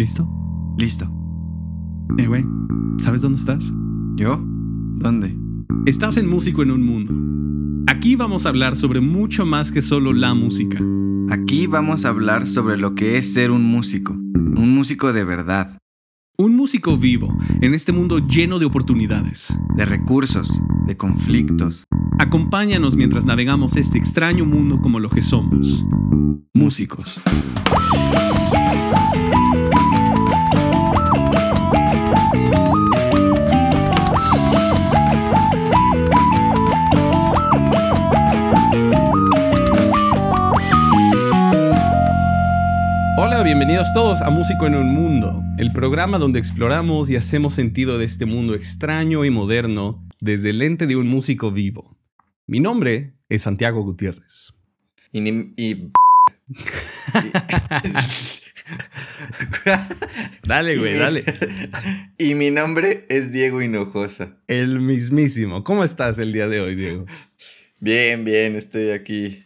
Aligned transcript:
¿Listo? 0.00 0.26
Listo. 0.78 1.12
Eh, 2.16 2.26
güey, 2.26 2.42
¿sabes 2.96 3.20
dónde 3.20 3.36
estás? 3.36 3.70
¿Yo? 4.16 4.42
¿Dónde? 4.96 5.36
Estás 5.84 6.16
en 6.16 6.26
Músico 6.26 6.62
en 6.62 6.70
un 6.70 6.82
Mundo. 6.82 7.12
Aquí 7.86 8.16
vamos 8.16 8.46
a 8.46 8.48
hablar 8.48 8.78
sobre 8.78 9.02
mucho 9.02 9.44
más 9.44 9.70
que 9.70 9.82
solo 9.82 10.14
la 10.14 10.32
música. 10.32 10.78
Aquí 11.28 11.66
vamos 11.66 12.06
a 12.06 12.08
hablar 12.08 12.46
sobre 12.46 12.78
lo 12.78 12.94
que 12.94 13.18
es 13.18 13.34
ser 13.34 13.50
un 13.50 13.62
músico. 13.62 14.14
Un 14.14 14.74
músico 14.74 15.12
de 15.12 15.22
verdad. 15.22 15.76
Un 16.38 16.56
músico 16.56 16.96
vivo 16.96 17.36
en 17.60 17.74
este 17.74 17.92
mundo 17.92 18.20
lleno 18.20 18.58
de 18.58 18.64
oportunidades. 18.64 19.54
De 19.76 19.84
recursos, 19.84 20.62
de 20.86 20.96
conflictos. 20.96 21.84
Acompáñanos 22.18 22.96
mientras 22.96 23.26
navegamos 23.26 23.76
este 23.76 23.98
extraño 23.98 24.46
mundo 24.46 24.80
como 24.80 24.98
lo 24.98 25.10
que 25.10 25.20
somos. 25.20 25.84
Músicos. 26.54 27.20
Bienvenidos 43.60 43.92
todos 43.92 44.22
a 44.22 44.30
Músico 44.30 44.66
en 44.66 44.74
un 44.74 44.88
Mundo, 44.88 45.42
el 45.58 45.70
programa 45.74 46.16
donde 46.16 46.38
exploramos 46.38 47.10
y 47.10 47.16
hacemos 47.16 47.52
sentido 47.52 47.98
de 47.98 48.06
este 48.06 48.24
mundo 48.24 48.54
extraño 48.54 49.26
y 49.26 49.30
moderno 49.30 50.02
desde 50.18 50.48
el 50.48 50.60
lente 50.60 50.86
de 50.86 50.96
un 50.96 51.06
músico 51.08 51.52
vivo. 51.52 51.94
Mi 52.46 52.58
nombre 52.58 53.12
es 53.28 53.42
Santiago 53.42 53.82
Gutiérrez. 53.82 54.54
Y... 55.12 55.20
ni- 55.20 55.52
y- 55.58 55.90
Dale, 60.42 60.78
güey, 60.78 60.98
dale. 60.98 61.22
y 62.16 62.34
mi 62.34 62.50
nombre 62.50 63.04
es 63.10 63.30
Diego 63.30 63.60
Hinojosa. 63.60 64.38
El 64.48 64.80
mismísimo. 64.80 65.64
¿Cómo 65.64 65.84
estás 65.84 66.18
el 66.18 66.32
día 66.32 66.48
de 66.48 66.62
hoy, 66.62 66.76
Diego? 66.76 67.04
Bien, 67.78 68.24
bien, 68.24 68.56
estoy 68.56 68.92
aquí. 68.92 69.44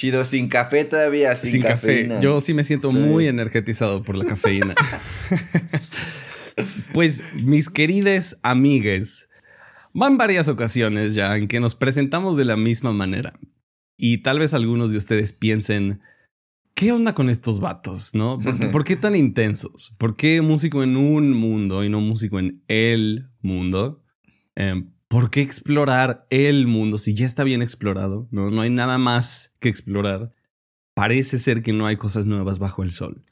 Chido, 0.00 0.24
sin 0.24 0.48
café 0.48 0.86
todavía, 0.86 1.36
sin, 1.36 1.60
café. 1.60 1.74
cafeína. 1.74 2.20
Yo 2.20 2.40
sí 2.40 2.54
me 2.54 2.64
siento 2.64 2.90
Sí. 2.90 2.96
muy 2.96 3.26
energetizado 3.26 4.02
por 4.02 4.16
la 4.16 4.24
cafeína. 4.24 4.74
pues, 6.94 7.22
mis 7.42 7.68
queridas 7.68 8.38
amigues, 8.42 9.28
van 9.92 10.16
varias 10.16 10.48
ocasiones 10.48 11.14
ya 11.14 11.36
en 11.36 11.48
que 11.48 11.60
nos 11.60 11.74
presentamos 11.74 12.38
de 12.38 12.46
la 12.46 12.56
misma 12.56 12.94
manera. 12.94 13.38
Y 13.98 14.22
tal 14.22 14.38
vez 14.38 14.54
algunos 14.54 14.90
de 14.90 14.96
ustedes 14.96 15.34
piensen, 15.34 16.00
¿qué 16.74 16.92
onda 16.92 17.12
con 17.12 17.28
estos 17.28 17.60
vatos? 17.60 18.14
¿No? 18.14 18.38
¿Por, 18.38 18.54
por 18.72 18.84
qué 18.84 18.96
tan 18.96 19.14
intensos? 19.14 19.94
¿Por 19.98 20.16
qué 20.16 20.40
músico 20.40 20.82
en 20.82 20.96
un 20.96 21.32
mundo 21.32 21.84
y 21.84 21.90
no 21.90 22.00
músico 22.00 22.38
en 22.38 22.64
el 22.68 23.28
mundo? 23.42 24.02
Em, 24.54 24.94
¿Por 25.10 25.30
qué 25.30 25.40
explorar 25.40 26.24
el 26.30 26.68
mundo 26.68 26.96
si 26.96 27.14
ya 27.14 27.26
está 27.26 27.42
bien 27.42 27.62
explorado? 27.62 28.28
No, 28.30 28.52
no 28.52 28.60
hay 28.60 28.70
nada 28.70 28.96
más 28.96 29.56
que 29.58 29.68
explorar. 29.68 30.32
Parece 30.94 31.40
ser 31.40 31.62
que 31.62 31.72
no 31.72 31.86
hay 31.86 31.96
cosas 31.96 32.26
nuevas 32.26 32.60
bajo 32.60 32.84
el 32.84 32.92
sol. 32.92 33.24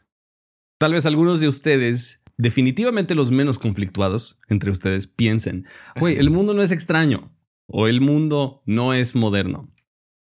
Tal 0.80 0.94
vez 0.94 1.06
algunos 1.06 1.38
de 1.38 1.46
ustedes, 1.46 2.20
definitivamente 2.36 3.14
los 3.14 3.30
menos 3.30 3.60
conflictuados 3.60 4.40
entre 4.48 4.72
ustedes, 4.72 5.06
piensen, 5.06 5.66
güey, 6.00 6.18
el 6.18 6.30
mundo 6.30 6.52
no 6.52 6.62
es 6.62 6.72
extraño 6.72 7.32
o 7.68 7.86
el 7.86 8.00
mundo 8.00 8.60
no 8.66 8.92
es 8.92 9.14
moderno. 9.14 9.72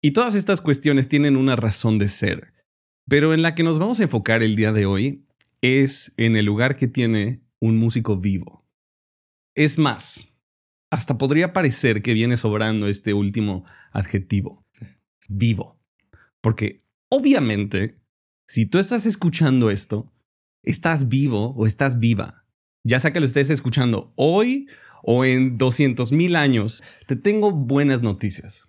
Y 0.02 0.10
todas 0.10 0.34
estas 0.34 0.60
cuestiones 0.60 1.08
tienen 1.08 1.38
una 1.38 1.56
razón 1.56 1.96
de 1.96 2.08
ser, 2.08 2.52
pero 3.08 3.32
en 3.32 3.40
la 3.40 3.54
que 3.54 3.62
nos 3.62 3.78
vamos 3.78 3.98
a 4.00 4.02
enfocar 4.02 4.42
el 4.42 4.56
día 4.56 4.72
de 4.72 4.84
hoy 4.84 5.24
es 5.62 6.12
en 6.18 6.36
el 6.36 6.44
lugar 6.44 6.76
que 6.76 6.86
tiene 6.86 7.40
un 7.60 7.78
músico 7.78 8.18
vivo. 8.18 8.66
Es 9.54 9.78
más, 9.78 10.29
hasta 10.90 11.18
podría 11.18 11.52
parecer 11.52 12.02
que 12.02 12.14
viene 12.14 12.36
sobrando 12.36 12.88
este 12.88 13.14
último 13.14 13.64
adjetivo, 13.92 14.66
vivo. 15.28 15.78
Porque 16.40 16.82
obviamente, 17.08 17.98
si 18.48 18.66
tú 18.66 18.78
estás 18.78 19.06
escuchando 19.06 19.70
esto, 19.70 20.12
estás 20.62 21.08
vivo 21.08 21.50
o 21.56 21.66
estás 21.66 21.98
viva. 21.98 22.44
Ya 22.84 22.98
sea 22.98 23.12
que 23.12 23.20
lo 23.20 23.26
estés 23.26 23.50
escuchando 23.50 24.12
hoy 24.16 24.68
o 25.02 25.24
en 25.24 25.58
200 25.58 26.12
mil 26.12 26.34
años, 26.36 26.82
te 27.06 27.16
tengo 27.16 27.52
buenas 27.52 28.02
noticias. 28.02 28.64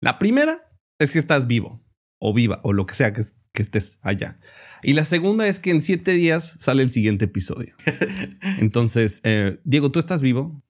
La 0.00 0.18
primera 0.18 0.70
es 0.98 1.12
que 1.12 1.18
estás 1.18 1.46
vivo 1.46 1.82
o 2.18 2.32
viva 2.32 2.60
o 2.64 2.72
lo 2.72 2.86
que 2.86 2.94
sea 2.94 3.12
que, 3.12 3.20
es- 3.20 3.34
que 3.52 3.62
estés 3.62 3.98
allá. 4.02 4.38
Y 4.82 4.94
la 4.94 5.04
segunda 5.04 5.46
es 5.46 5.58
que 5.58 5.70
en 5.70 5.80
siete 5.82 6.12
días 6.12 6.56
sale 6.60 6.82
el 6.82 6.90
siguiente 6.90 7.26
episodio. 7.26 7.74
Entonces, 8.58 9.20
eh, 9.24 9.60
Diego, 9.64 9.90
¿tú 9.92 9.98
estás 9.98 10.22
vivo? 10.22 10.62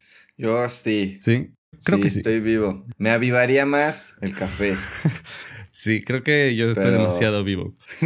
Yo 0.42 0.68
sí. 0.68 1.18
Sí. 1.20 1.50
Creo 1.84 1.98
sí, 1.98 2.02
que 2.02 2.10
sí. 2.10 2.18
estoy 2.18 2.40
vivo. 2.40 2.84
Me 2.98 3.10
avivaría 3.10 3.64
más 3.66 4.16
el 4.20 4.34
café. 4.34 4.74
Sí, 5.74 6.02
creo 6.04 6.22
que 6.22 6.54
yo 6.54 6.68
estoy 6.68 6.84
Pero- 6.84 6.98
demasiado 6.98 7.44
vivo. 7.44 7.74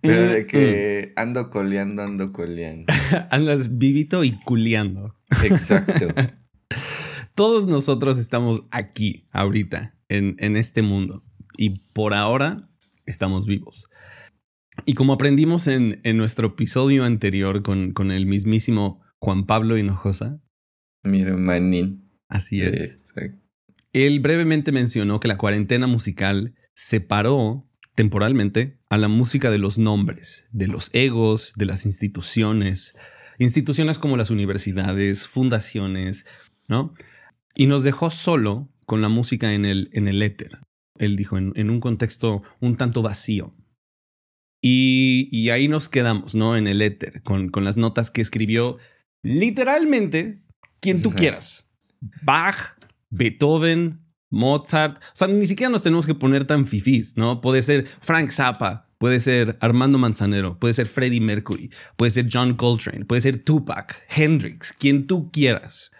Pero 0.00 0.22
Mm, 0.22 0.28
de 0.32 0.46
que 0.46 1.12
ando 1.16 1.50
coleando, 1.50 2.02
ando 2.04 2.32
coleando. 2.32 2.92
Andas 3.30 3.76
vivito 3.76 4.22
y 4.22 4.38
culeando. 4.44 5.16
Exacto. 5.42 6.06
Todos 7.34 7.66
nosotros 7.66 8.18
estamos 8.18 8.62
aquí, 8.70 9.26
ahorita, 9.32 9.96
en, 10.08 10.36
en 10.38 10.56
este 10.56 10.82
mundo. 10.82 11.24
Y 11.58 11.80
por 11.92 12.14
ahora 12.14 12.68
estamos 13.04 13.46
vivos. 13.46 13.88
Y 14.86 14.94
como 14.94 15.14
aprendimos 15.14 15.66
en, 15.66 16.00
en 16.04 16.16
nuestro 16.16 16.48
episodio 16.48 17.04
anterior 17.04 17.62
con, 17.64 17.92
con 17.92 18.12
el 18.12 18.26
mismísimo 18.26 19.02
Juan 19.18 19.44
Pablo 19.44 19.76
Hinojosa, 19.76 20.38
Mi 21.04 21.20
hermanín. 21.22 22.04
así 22.28 22.60
es, 22.62 22.92
Exacto. 22.92 23.36
él 23.92 24.20
brevemente 24.20 24.72
mencionó 24.72 25.20
que 25.20 25.28
la 25.28 25.36
cuarentena 25.38 25.86
musical 25.86 26.54
separó 26.74 27.68
temporalmente 27.94 28.78
a 28.90 28.98
la 28.98 29.08
música 29.08 29.50
de 29.50 29.58
los 29.58 29.78
nombres, 29.78 30.44
de 30.50 30.66
los 30.66 30.90
egos, 30.92 31.52
de 31.56 31.66
las 31.66 31.86
instituciones, 31.86 32.96
instituciones 33.38 33.98
como 33.98 34.16
las 34.16 34.30
universidades, 34.30 35.28
fundaciones, 35.28 36.26
¿no? 36.68 36.94
Y 37.54 37.66
nos 37.66 37.84
dejó 37.84 38.10
solo 38.10 38.68
con 38.86 39.00
la 39.00 39.08
música 39.08 39.52
en 39.54 39.64
el, 39.64 39.90
en 39.92 40.08
el 40.08 40.22
éter. 40.22 40.58
Él 40.98 41.14
dijo, 41.16 41.38
en, 41.38 41.52
en 41.54 41.70
un 41.70 41.78
contexto 41.80 42.42
un 42.60 42.76
tanto 42.76 43.02
vacío. 43.02 43.54
Y, 44.60 45.28
y 45.30 45.50
ahí 45.50 45.68
nos 45.68 45.88
quedamos, 45.88 46.34
¿no? 46.34 46.56
En 46.56 46.66
el 46.66 46.82
éter, 46.82 47.22
con, 47.22 47.50
con 47.50 47.64
las 47.64 47.76
notas 47.76 48.10
que 48.10 48.22
escribió 48.22 48.78
literalmente 49.22 50.42
quien 50.84 51.00
tú 51.00 51.10
quieras. 51.10 51.66
Bach, 52.22 52.76
Beethoven, 53.08 54.04
Mozart. 54.30 54.98
O 54.98 55.14
sea, 55.14 55.28
ni 55.28 55.46
siquiera 55.46 55.70
nos 55.70 55.82
tenemos 55.82 56.06
que 56.06 56.14
poner 56.14 56.46
tan 56.46 56.66
fifís, 56.66 57.16
¿no? 57.16 57.40
Puede 57.40 57.62
ser 57.62 57.86
Frank 58.00 58.30
Zappa, 58.30 58.86
puede 58.98 59.20
ser 59.20 59.56
Armando 59.60 59.96
Manzanero, 59.96 60.58
puede 60.58 60.74
ser 60.74 60.86
Freddie 60.86 61.22
Mercury, 61.22 61.70
puede 61.96 62.10
ser 62.10 62.28
John 62.30 62.54
Coltrane, 62.54 63.06
puede 63.06 63.22
ser 63.22 63.42
Tupac, 63.42 64.02
Hendrix, 64.14 64.74
quien 64.74 65.06
tú 65.06 65.30
quieras. 65.30 65.90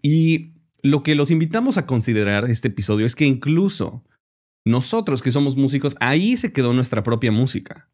Y 0.00 0.54
lo 0.82 1.02
que 1.02 1.14
los 1.14 1.30
invitamos 1.30 1.76
a 1.76 1.84
considerar 1.84 2.50
este 2.50 2.68
episodio 2.68 3.04
es 3.04 3.14
que 3.14 3.26
incluso 3.26 4.04
nosotros 4.64 5.20
que 5.20 5.30
somos 5.30 5.56
músicos, 5.56 5.96
ahí 6.00 6.38
se 6.38 6.52
quedó 6.52 6.72
nuestra 6.72 7.02
propia 7.02 7.30
música. 7.30 7.90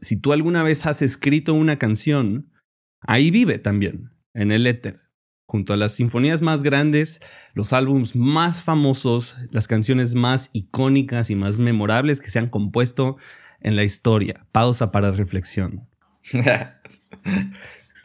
Si 0.00 0.16
tú 0.20 0.32
alguna 0.32 0.62
vez 0.62 0.86
has 0.86 1.02
escrito 1.02 1.52
una 1.54 1.78
canción, 1.78 2.52
ahí 3.00 3.32
vive 3.32 3.58
también, 3.58 4.12
en 4.34 4.52
el 4.52 4.68
éter 4.68 5.03
junto 5.46 5.72
a 5.72 5.76
las 5.76 5.94
sinfonías 5.94 6.42
más 6.42 6.62
grandes, 6.62 7.20
los 7.54 7.72
álbumes 7.72 8.16
más 8.16 8.62
famosos, 8.62 9.36
las 9.50 9.68
canciones 9.68 10.14
más 10.14 10.50
icónicas 10.52 11.30
y 11.30 11.34
más 11.34 11.58
memorables 11.58 12.20
que 12.20 12.30
se 12.30 12.38
han 12.38 12.48
compuesto 12.48 13.16
en 13.60 13.76
la 13.76 13.84
historia. 13.84 14.46
Pausa 14.52 14.92
para 14.92 15.12
reflexión. 15.12 15.88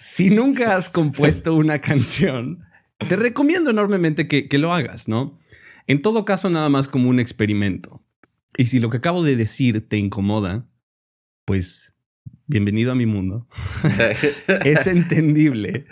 Si 0.02 0.30
nunca 0.30 0.78
has 0.78 0.88
compuesto 0.88 1.54
una 1.56 1.80
canción, 1.80 2.64
te 3.00 3.18
recomiendo 3.18 3.70
enormemente 3.70 4.30
que, 4.30 4.48
que 4.48 4.58
lo 4.58 4.72
hagas, 4.72 5.10
¿no? 5.10 5.38
En 5.88 6.02
todo 6.02 6.24
caso, 6.24 6.50
nada 6.50 6.70
más 6.70 6.88
como 6.88 7.10
un 7.10 7.20
experimento. 7.20 8.02
Y 8.56 8.68
si 8.68 8.80
lo 8.80 8.90
que 8.90 8.98
acabo 8.98 9.24
de 9.24 9.36
decir 9.36 9.90
te 9.90 9.98
incomoda, 9.98 10.70
pues 11.44 11.98
bienvenido 12.50 12.92
a 12.92 12.96
mi 12.96 13.06
mundo. 13.06 13.48
es 14.66 14.88
entendible. 14.88 15.86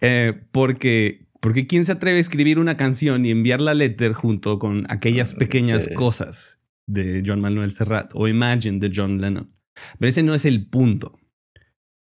eh, 0.00 0.32
porque, 0.52 1.26
porque 1.40 1.66
¿quién 1.66 1.84
se 1.84 1.92
atreve 1.92 2.18
a 2.18 2.20
escribir 2.20 2.58
una 2.58 2.76
canción 2.76 3.26
y 3.26 3.30
enviar 3.30 3.60
la 3.60 3.74
letter 3.74 4.12
junto 4.12 4.58
con 4.58 4.86
aquellas 4.90 5.34
pequeñas 5.34 5.84
Sí. 5.86 5.94
cosas 5.94 6.60
de 6.86 7.22
John 7.26 7.40
Manuel 7.40 7.72
Serrat 7.72 8.12
o 8.14 8.28
Imagine 8.28 8.78
de 8.78 8.90
John 8.94 9.20
Lennon? 9.20 9.52
Pero 9.98 10.08
ese 10.08 10.22
no 10.22 10.34
es 10.34 10.44
el 10.44 10.66
punto. 10.68 11.18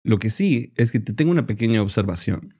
Lo 0.04 0.18
que 0.18 0.28
sí 0.30 0.72
es 0.76 0.92
que 0.92 1.00
te 1.00 1.14
tengo 1.14 1.30
una 1.30 1.46
pequeña 1.46 1.80
observación. 1.82 2.58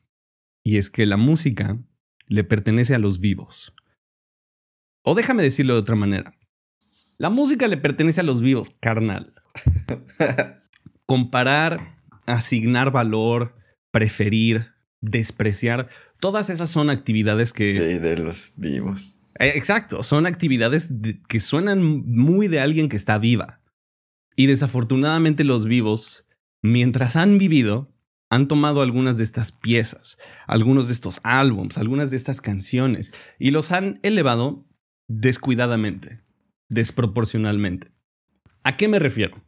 Y 0.65 0.79
es 0.79 0.89
que 0.89 1.05
la 1.05 1.19
música 1.19 1.79
le 2.27 2.43
pertenece 2.43 2.95
a 2.95 2.99
los 2.99 3.21
vivos. 3.21 3.75
O 5.03 5.15
déjame 5.15 5.43
decirlo 5.43 5.75
de 5.75 5.81
otra 5.81 5.95
manera. 5.95 6.39
La 7.19 7.29
música 7.29 7.69
le 7.69 7.77
pertenece 7.77 8.23
a 8.23 8.25
los 8.25 8.41
vivos, 8.41 8.71
carnal. 8.81 9.35
comparar 11.07 11.99
asignar 12.27 12.91
valor, 12.91 13.55
preferir, 13.93 14.73
despreciar, 15.01 15.89
todas 16.21 16.49
esas 16.51 16.71
son 16.71 16.91
actividades 16.91 17.53
que... 17.53 17.65
Sí, 17.67 17.79
de 17.79 18.17
los 18.17 18.53
vivos. 18.57 19.21
Eh, 19.39 19.53
exacto, 19.57 20.03
son 20.03 20.27
actividades 20.27 21.03
de- 21.03 21.21
que 21.29 21.41
suenan 21.41 21.83
muy 21.83 22.49
de 22.49 22.61
alguien 22.61 22.89
que 22.89 22.97
está 22.97 23.19
viva. 23.19 23.61
Y 24.37 24.47
desafortunadamente 24.47 25.45
los 25.45 25.67
vivos, 25.67 26.27
mientras 26.63 27.17
han 27.17 27.39
vivido, 27.39 27.93
han 28.31 28.49
tomado 28.49 28.81
algunas 28.83 29.17
de 29.17 29.25
estas 29.25 29.53
piezas, 29.53 30.19
algunos 30.47 30.89
de 30.89 30.95
estos 30.95 31.21
álbums, 31.23 31.79
algunas 31.79 32.11
de 32.11 32.17
estas 32.17 32.41
canciones, 32.41 33.13
y 33.39 33.51
los 33.51 33.71
han 33.71 34.01
elevado 34.03 34.67
descuidadamente, 35.09 36.23
desproporcionalmente. 36.69 37.93
¿A 38.63 38.77
qué 38.77 38.89
me 38.89 38.99
refiero? 38.99 39.43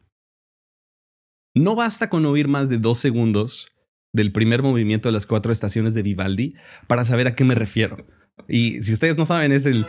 No 1.59 1.75
basta 1.75 2.09
con 2.09 2.25
oír 2.25 2.47
más 2.47 2.69
de 2.69 2.77
dos 2.77 2.99
segundos 2.99 3.71
del 4.13 4.31
primer 4.31 4.63
movimiento 4.63 5.09
de 5.09 5.13
las 5.13 5.25
cuatro 5.25 5.51
estaciones 5.51 5.93
de 5.93 6.01
Vivaldi 6.01 6.53
para 6.87 7.05
saber 7.05 7.27
a 7.27 7.35
qué 7.35 7.43
me 7.43 7.55
refiero. 7.55 8.05
Y 8.47 8.81
si 8.81 8.93
ustedes 8.93 9.17
no 9.17 9.25
saben, 9.25 9.51
es 9.51 9.65
el. 9.65 9.85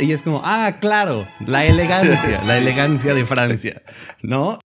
Y 0.00 0.12
es 0.12 0.22
como, 0.22 0.40
ah, 0.44 0.78
claro, 0.80 1.26
la 1.46 1.66
elegancia, 1.66 2.42
la 2.44 2.58
elegancia 2.58 3.14
de 3.14 3.26
Francia, 3.26 3.82
¿no? 4.22 4.60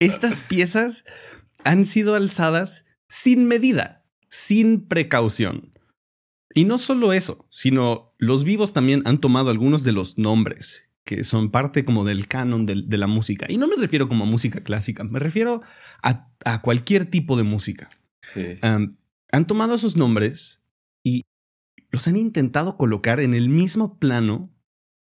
Estas 0.00 0.40
piezas 0.40 1.04
han 1.64 1.84
sido 1.84 2.14
alzadas 2.14 2.84
sin 3.08 3.46
medida, 3.46 4.04
sin 4.28 4.86
precaución. 4.86 5.72
Y 6.52 6.64
no 6.64 6.78
solo 6.78 7.12
eso, 7.12 7.46
sino 7.50 8.14
los 8.18 8.44
vivos 8.44 8.72
también 8.72 9.02
han 9.04 9.18
tomado 9.18 9.50
algunos 9.50 9.84
de 9.84 9.92
los 9.92 10.18
nombres 10.18 10.85
que 11.06 11.22
son 11.24 11.50
parte 11.50 11.84
como 11.84 12.04
del 12.04 12.26
canon 12.26 12.66
de, 12.66 12.82
de 12.84 12.98
la 12.98 13.06
música. 13.06 13.46
Y 13.48 13.56
no 13.56 13.68
me 13.68 13.76
refiero 13.76 14.08
como 14.08 14.24
a 14.24 14.26
música 14.26 14.60
clásica, 14.60 15.04
me 15.04 15.20
refiero 15.20 15.62
a, 16.02 16.28
a 16.44 16.60
cualquier 16.60 17.06
tipo 17.06 17.36
de 17.36 17.44
música. 17.44 17.88
Sí. 18.34 18.58
Um, 18.62 18.96
han 19.30 19.46
tomado 19.46 19.74
esos 19.74 19.96
nombres 19.96 20.62
y 21.04 21.24
los 21.90 22.08
han 22.08 22.16
intentado 22.16 22.76
colocar 22.76 23.20
en 23.20 23.34
el 23.34 23.48
mismo 23.48 23.98
plano 23.98 24.52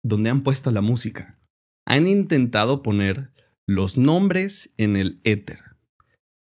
donde 0.02 0.28
han 0.28 0.42
puesto 0.42 0.72
la 0.72 0.80
música. 0.80 1.38
Han 1.86 2.08
intentado 2.08 2.82
poner 2.82 3.30
los 3.64 3.96
nombres 3.96 4.74
en 4.76 4.96
el 4.96 5.20
éter. 5.22 5.60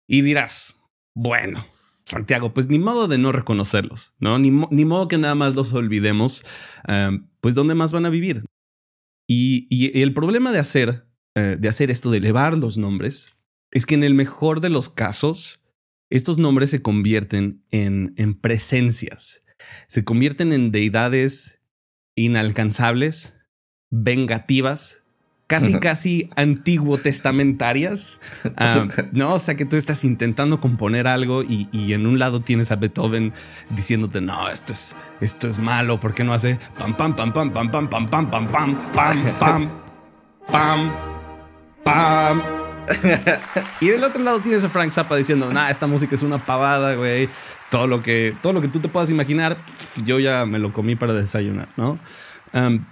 Y 0.07 0.21
dirás, 0.21 0.77
bueno, 1.13 1.65
Santiago, 2.05 2.53
pues 2.53 2.67
ni 2.67 2.79
modo 2.79 3.09
de 3.09 3.17
no 3.17 3.33
reconocerlos, 3.33 4.13
¿no? 4.19 4.39
Ni, 4.39 4.51
mo 4.51 4.69
ni 4.71 4.85
modo 4.85 5.09
que 5.09 5.17
nada 5.17 5.35
más 5.35 5.55
los 5.55 5.73
olvidemos, 5.73 6.45
um, 6.87 7.27
pues 7.41 7.53
¿dónde 7.53 7.75
más 7.75 7.91
van 7.91 8.05
a 8.05 8.09
vivir? 8.09 8.45
Y, 9.27 10.01
el 10.01 10.13
problema 10.13 10.51
de 10.51 10.59
hacer, 10.59 11.07
uh, 11.35 11.57
de 11.57 11.67
hacer 11.67 11.91
esto, 11.91 12.11
de 12.11 12.17
elevar 12.17 12.57
los 12.57 12.77
nombres, 12.77 13.33
es 13.71 13.85
que 13.85 13.95
en 13.95 14.03
el 14.03 14.13
mejor 14.13 14.61
de 14.61 14.69
los 14.69 14.89
casos, 14.89 15.61
estos 16.09 16.37
nombres 16.37 16.69
se 16.69 16.81
convierten 16.81 17.63
en, 17.71 18.13
en, 18.17 18.35
presencias, 18.35 19.43
se 19.87 20.03
convierten 20.03 20.53
en 20.53 20.71
deidades 20.71 21.61
inalcanzables, 22.15 23.37
vengativas, 23.91 25.04
casi, 25.47 25.79
casi 25.79 26.29
antiguo 26.35 26.97
testamentarias, 26.97 28.19
uh, 28.45 28.87
¿no? 29.11 29.35
O 29.35 29.39
sea 29.39 29.55
que 29.55 29.65
tú 29.65 29.75
estás 29.75 30.03
intentando 30.03 30.59
componer 30.59 31.07
algo 31.07 31.43
y, 31.43 31.67
y, 31.71 31.93
en 31.93 32.07
un 32.07 32.19
lado 32.19 32.41
tienes 32.41 32.71
a 32.71 32.75
Beethoven 32.75 33.33
diciéndote, 33.69 34.21
no, 34.21 34.49
esto 34.49 34.73
es, 34.73 34.95
esto 35.21 35.47
es 35.47 35.59
malo, 35.59 35.99
¿por 35.99 36.13
qué 36.13 36.23
no 36.23 36.33
hace 36.33 36.59
pam, 36.77 36.95
pam, 36.95 37.15
pam, 37.15 37.31
pam, 37.31 37.51
pam, 37.51 37.69
pam, 37.69 37.89
pam, 37.89 38.07
pam, 38.09 38.29
pam, 38.29 38.47
pam, 38.47 38.81
pam, 38.91 39.37
pam, 39.39 39.69
pam, 40.51 40.91
pam? 41.83 42.41
y 43.81 43.87
del 43.87 44.03
otro 44.03 44.21
lado 44.21 44.39
tienes 44.39 44.63
a 44.63 44.69
Frank 44.69 44.91
Zappa 44.91 45.15
diciendo, 45.15 45.51
nah, 45.51 45.69
esta 45.69 45.87
música 45.87 46.15
es 46.15 46.21
una 46.21 46.37
pavada, 46.37 46.95
güey. 46.95 47.29
Todo 47.71 47.87
lo 47.87 48.01
que, 48.03 48.35
todo 48.41 48.53
lo 48.53 48.61
que 48.61 48.67
tú 48.67 48.79
te 48.79 48.89
puedas 48.89 49.09
imaginar, 49.09 49.57
yo 50.05 50.19
ya 50.19 50.45
me 50.45 50.59
lo 50.59 50.71
comí 50.71 50.95
para 50.95 51.13
desayunar, 51.13 51.67
¿no? 51.77 51.97
Um, 52.53 52.85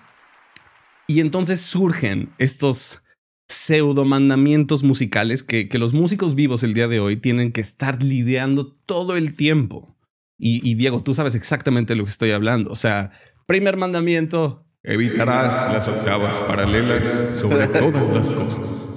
y 1.08 1.20
entonces 1.20 1.62
surgen 1.62 2.30
estos 2.38 3.02
pseudo 3.48 4.06
mandamientos 4.06 4.84
musicales 4.84 5.44
que, 5.44 5.68
que, 5.68 5.78
los 5.78 5.94
músicos 5.94 6.34
vivos 6.34 6.64
el 6.64 6.74
día 6.74 6.88
de 6.88 7.00
hoy 7.00 7.18
tienen 7.18 7.52
que 7.52 7.62
estar 7.62 8.02
lidiando 8.02 8.68
todo 8.86 9.16
el 9.16 9.36
tiempo. 9.36 9.94
Y, 10.46 10.76
Diego, 10.76 11.02
tú 11.04 11.14
sabes 11.14 11.36
exactamente 11.36 11.94
de 11.94 11.98
lo 11.98 12.04
que 12.04 12.10
estoy 12.10 12.32
hablando. 12.32 12.70
O 12.70 12.76
sea, 12.76 13.12
primer 13.46 13.78
mandamiento, 13.78 14.66
evitarás 14.84 15.72
las 15.72 15.88
octavas 15.88 16.42
paralelas 16.42 17.08
sobre 17.36 17.68
todas 17.68 18.10
las 18.10 18.34
cosas. 18.34 18.90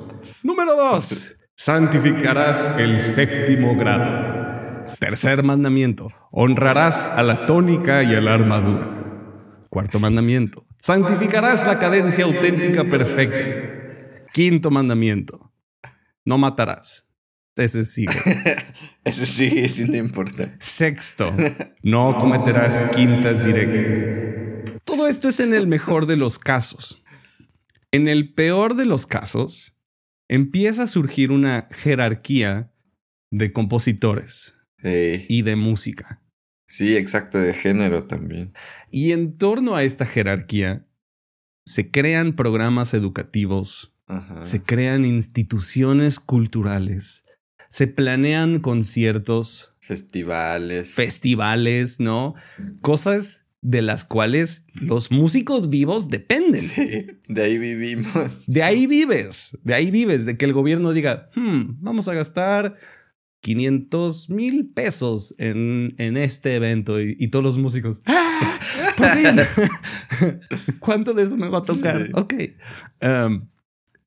Número 0.42 0.74
dos, 0.74 1.36
santificarás 1.54 2.76
el 2.78 3.00
séptimo 3.00 3.76
grado. 3.76 4.86
Tercer 4.98 5.44
mandamiento, 5.44 6.08
honrarás 6.32 7.06
a 7.08 7.22
la 7.22 7.46
tónica 7.46 8.02
y 8.02 8.16
a 8.16 8.20
la 8.20 8.34
armadura. 8.34 8.88
Cuarto 9.70 10.00
mandamiento, 10.00 10.65
santificarás 10.78 11.66
la 11.66 11.78
cadencia 11.78 12.24
auténtica 12.24 12.84
perfecta. 12.84 14.24
Quinto 14.32 14.70
mandamiento, 14.70 15.52
no 16.24 16.38
matarás. 16.38 17.06
Ese 17.56 17.86
sigue. 17.86 18.12
Ese 19.04 19.24
sigue 19.24 19.68
siendo 19.68 19.96
importante. 19.96 20.56
Sexto, 20.60 21.32
no 21.82 22.18
cometerás 22.18 22.90
quintas 22.94 23.44
directas. 23.44 24.80
Todo 24.84 25.08
esto 25.08 25.28
es 25.28 25.40
en 25.40 25.54
el 25.54 25.66
mejor 25.66 26.06
de 26.06 26.16
los 26.16 26.38
casos. 26.38 27.02
En 27.92 28.08
el 28.08 28.34
peor 28.34 28.76
de 28.76 28.84
los 28.84 29.06
casos, 29.06 29.74
empieza 30.28 30.82
a 30.82 30.86
surgir 30.86 31.30
una 31.30 31.68
jerarquía 31.70 32.72
de 33.30 33.52
compositores 33.52 34.54
sí. 34.76 35.24
y 35.28 35.42
de 35.42 35.56
música. 35.56 36.22
Sí, 36.66 36.96
exacto, 36.96 37.38
de 37.38 37.52
género 37.54 38.04
también. 38.04 38.52
Y 38.90 39.12
en 39.12 39.36
torno 39.38 39.76
a 39.76 39.84
esta 39.84 40.04
jerarquía 40.06 40.86
se 41.64 41.90
crean 41.90 42.34
programas 42.34 42.94
educativos, 42.94 43.94
Ajá. 44.06 44.42
se 44.44 44.62
crean 44.62 45.04
instituciones 45.04 46.20
culturales, 46.20 47.24
se 47.68 47.86
planean 47.86 48.60
conciertos, 48.60 49.74
festivales, 49.80 50.94
festivales, 50.94 52.00
¿no? 52.00 52.34
Cosas 52.80 53.46
de 53.62 53.82
las 53.82 54.04
cuales 54.04 54.64
los 54.74 55.10
músicos 55.10 55.68
vivos 55.70 56.08
dependen. 56.08 56.60
Sí, 56.60 57.06
de 57.28 57.42
ahí 57.42 57.58
vivimos. 57.58 58.44
De 58.46 58.62
ahí 58.62 58.86
vives, 58.86 59.58
de 59.64 59.74
ahí 59.74 59.90
vives, 59.90 60.24
de 60.24 60.36
que 60.36 60.44
el 60.44 60.52
gobierno 60.52 60.92
diga, 60.92 61.28
hmm, 61.34 61.78
vamos 61.80 62.06
a 62.06 62.14
gastar 62.14 62.76
500 63.46 64.28
mil 64.28 64.72
pesos 64.74 65.32
en, 65.38 65.94
en, 65.98 66.16
este 66.16 66.56
evento 66.56 67.00
y, 67.00 67.16
y 67.16 67.28
todos 67.28 67.44
los 67.44 67.58
músicos, 67.58 68.00
¡Ah! 68.04 68.58
¡Por 68.96 69.06
fin! 69.06 70.40
¿Cuánto 70.80 71.14
de 71.14 71.22
eso 71.22 71.36
me 71.36 71.48
va 71.48 71.58
a 71.58 71.62
tocar? 71.62 72.10
Ok. 72.14 72.34
Um, 73.00 73.48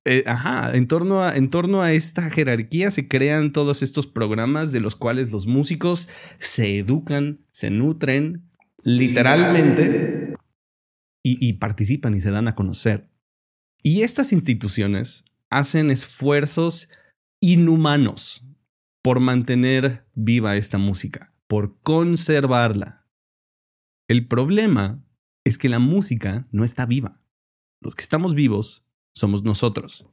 eh, 0.03 0.25
ajá, 0.25 0.75
en 0.75 0.89
torno, 0.89 1.23
a, 1.23 1.37
en 1.37 1.49
torno 1.49 1.81
a 1.81 1.93
esta 1.93 2.29
jerarquía 2.29 2.91
se 2.91 3.07
crean 3.07 3.53
todos 3.53 3.81
estos 3.81 4.07
programas 4.07 4.73
de 4.73 4.81
los 4.81 4.97
cuales 4.97 5.31
los 5.31 5.47
músicos 5.47 6.09
se 6.39 6.77
educan, 6.77 7.39
se 7.51 7.69
nutren 7.69 8.49
literalmente 8.83 10.35
y, 11.23 11.47
y 11.47 11.53
participan 11.53 12.13
y 12.13 12.19
se 12.19 12.31
dan 12.31 12.49
a 12.49 12.55
conocer. 12.55 13.09
Y 13.83 14.01
estas 14.01 14.33
instituciones 14.33 15.23
hacen 15.49 15.91
esfuerzos 15.91 16.89
inhumanos 17.39 18.43
por 19.09 19.21
mantener 19.21 20.05
viva 20.13 20.55
esta 20.55 20.77
música, 20.77 21.33
por 21.47 21.79
conservarla. 21.81 23.07
El 24.07 24.27
problema 24.27 25.03
es 25.43 25.57
que 25.57 25.67
la 25.67 25.79
música 25.79 26.47
no 26.51 26.63
está 26.63 26.85
viva. 26.85 27.19
Los 27.81 27.95
que 27.95 28.03
estamos 28.03 28.35
vivos 28.35 28.85
somos 29.15 29.41
nosotros. 29.41 30.05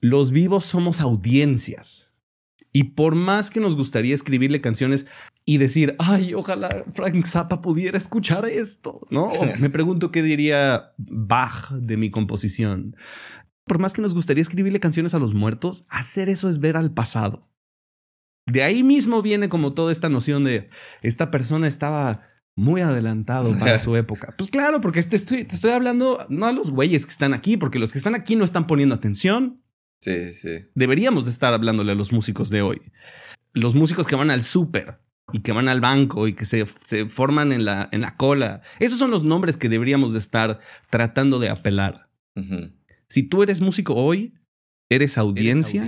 Los 0.00 0.32
vivos 0.32 0.64
somos 0.64 1.00
audiencias. 1.00 2.12
Y 2.72 2.82
por 2.94 3.14
más 3.14 3.50
que 3.50 3.60
nos 3.60 3.76
gustaría 3.76 4.16
escribirle 4.16 4.60
canciones 4.60 5.06
y 5.44 5.58
decir, 5.58 5.94
ay, 6.00 6.34
ojalá 6.34 6.70
Frank 6.92 7.24
Zappa 7.24 7.60
pudiera 7.60 7.98
escuchar 7.98 8.46
esto, 8.46 9.06
¿no? 9.10 9.26
O 9.26 9.46
me 9.60 9.70
pregunto 9.70 10.10
qué 10.10 10.24
diría 10.24 10.92
Bach 10.96 11.70
de 11.70 11.96
mi 11.96 12.10
composición. 12.10 12.96
Por 13.64 13.78
más 13.78 13.92
que 13.92 14.02
nos 14.02 14.12
gustaría 14.12 14.42
escribirle 14.42 14.80
canciones 14.80 15.14
a 15.14 15.20
los 15.20 15.34
muertos, 15.34 15.86
hacer 15.88 16.28
eso 16.28 16.50
es 16.50 16.58
ver 16.58 16.76
al 16.76 16.92
pasado. 16.92 17.48
De 18.50 18.62
ahí 18.62 18.82
mismo 18.82 19.22
viene 19.22 19.48
como 19.48 19.74
toda 19.74 19.92
esta 19.92 20.08
noción 20.08 20.44
de 20.44 20.70
esta 21.02 21.30
persona 21.30 21.68
estaba 21.68 22.22
muy 22.56 22.80
adelantado 22.80 23.56
para 23.58 23.78
su 23.78 23.94
época. 23.96 24.34
Pues 24.36 24.50
claro, 24.50 24.80
porque 24.80 25.02
te 25.02 25.16
estoy, 25.16 25.44
te 25.44 25.54
estoy 25.54 25.72
hablando 25.72 26.26
no 26.28 26.46
a 26.46 26.52
los 26.52 26.70
güeyes 26.70 27.04
que 27.04 27.12
están 27.12 27.34
aquí, 27.34 27.56
porque 27.56 27.78
los 27.78 27.92
que 27.92 27.98
están 27.98 28.14
aquí 28.14 28.36
no 28.36 28.44
están 28.44 28.66
poniendo 28.66 28.94
atención. 28.94 29.62
Sí, 30.00 30.32
sí. 30.32 30.66
Deberíamos 30.74 31.26
de 31.26 31.30
estar 31.30 31.52
hablándole 31.52 31.92
a 31.92 31.94
los 31.94 32.12
músicos 32.12 32.50
de 32.50 32.62
hoy. 32.62 32.80
Los 33.52 33.74
músicos 33.74 34.06
que 34.06 34.16
van 34.16 34.30
al 34.30 34.42
súper 34.42 35.00
y 35.32 35.40
que 35.40 35.52
van 35.52 35.68
al 35.68 35.80
banco 35.80 36.26
y 36.26 36.34
que 36.34 36.46
se, 36.46 36.66
se 36.84 37.06
forman 37.06 37.52
en 37.52 37.64
la, 37.64 37.88
en 37.92 38.00
la 38.00 38.16
cola. 38.16 38.62
Esos 38.78 38.98
son 38.98 39.10
los 39.10 39.24
nombres 39.24 39.56
que 39.56 39.68
deberíamos 39.68 40.12
de 40.12 40.18
estar 40.18 40.60
tratando 40.90 41.38
de 41.38 41.50
apelar. 41.50 42.08
Uh 42.34 42.40
-huh. 42.40 42.74
Si 43.08 43.22
tú 43.22 43.42
eres 43.42 43.60
músico 43.60 43.94
hoy, 43.94 44.34
eres 44.90 45.18
audiencia, 45.18 45.86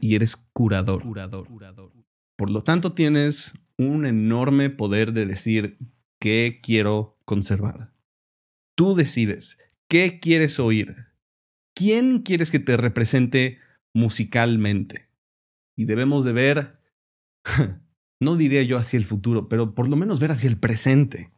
y 0.00 0.14
eres 0.14 0.36
curador. 0.52 1.02
Por 2.36 2.50
lo 2.50 2.62
tanto, 2.62 2.92
tienes 2.92 3.52
un 3.78 4.06
enorme 4.06 4.70
poder 4.70 5.12
de 5.12 5.26
decir 5.26 5.78
qué 6.20 6.60
quiero 6.62 7.18
conservar. 7.24 7.92
Tú 8.76 8.94
decides 8.94 9.58
qué 9.88 10.18
quieres 10.20 10.58
oír, 10.58 11.06
quién 11.74 12.20
quieres 12.20 12.50
que 12.50 12.58
te 12.58 12.76
represente 12.76 13.58
musicalmente. 13.94 15.08
Y 15.76 15.84
debemos 15.84 16.24
de 16.24 16.32
ver, 16.32 16.80
no 18.20 18.36
diría 18.36 18.62
yo 18.62 18.78
hacia 18.78 18.96
el 18.96 19.04
futuro, 19.04 19.48
pero 19.48 19.74
por 19.74 19.88
lo 19.88 19.96
menos 19.96 20.20
ver 20.20 20.32
hacia 20.32 20.48
el 20.48 20.58
presente. 20.58 21.32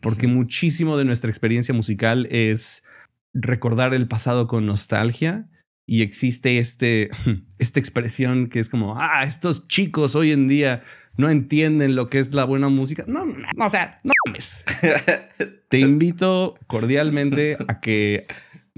Porque 0.00 0.26
muchísimo 0.26 0.96
de 0.96 1.04
nuestra 1.04 1.30
experiencia 1.30 1.72
musical 1.72 2.26
es 2.30 2.84
recordar 3.32 3.94
el 3.94 4.08
pasado 4.08 4.46
con 4.46 4.66
nostalgia 4.66 5.48
y 5.92 6.00
existe 6.00 6.56
este, 6.56 7.10
esta 7.58 7.78
expresión 7.78 8.46
que 8.46 8.60
es 8.60 8.70
como, 8.70 8.98
ah, 8.98 9.24
estos 9.24 9.68
chicos 9.68 10.14
hoy 10.14 10.32
en 10.32 10.48
día 10.48 10.82
no 11.18 11.28
entienden 11.28 11.96
lo 11.96 12.08
que 12.08 12.18
es 12.18 12.32
la 12.32 12.44
buena 12.44 12.70
música. 12.70 13.04
No, 13.06 13.26
no 13.26 13.66
o 13.66 13.68
sea, 13.68 13.98
no 14.02 14.12
mames. 14.24 14.64
Te 15.68 15.78
invito 15.78 16.54
cordialmente 16.66 17.58
a 17.68 17.80
que 17.80 18.26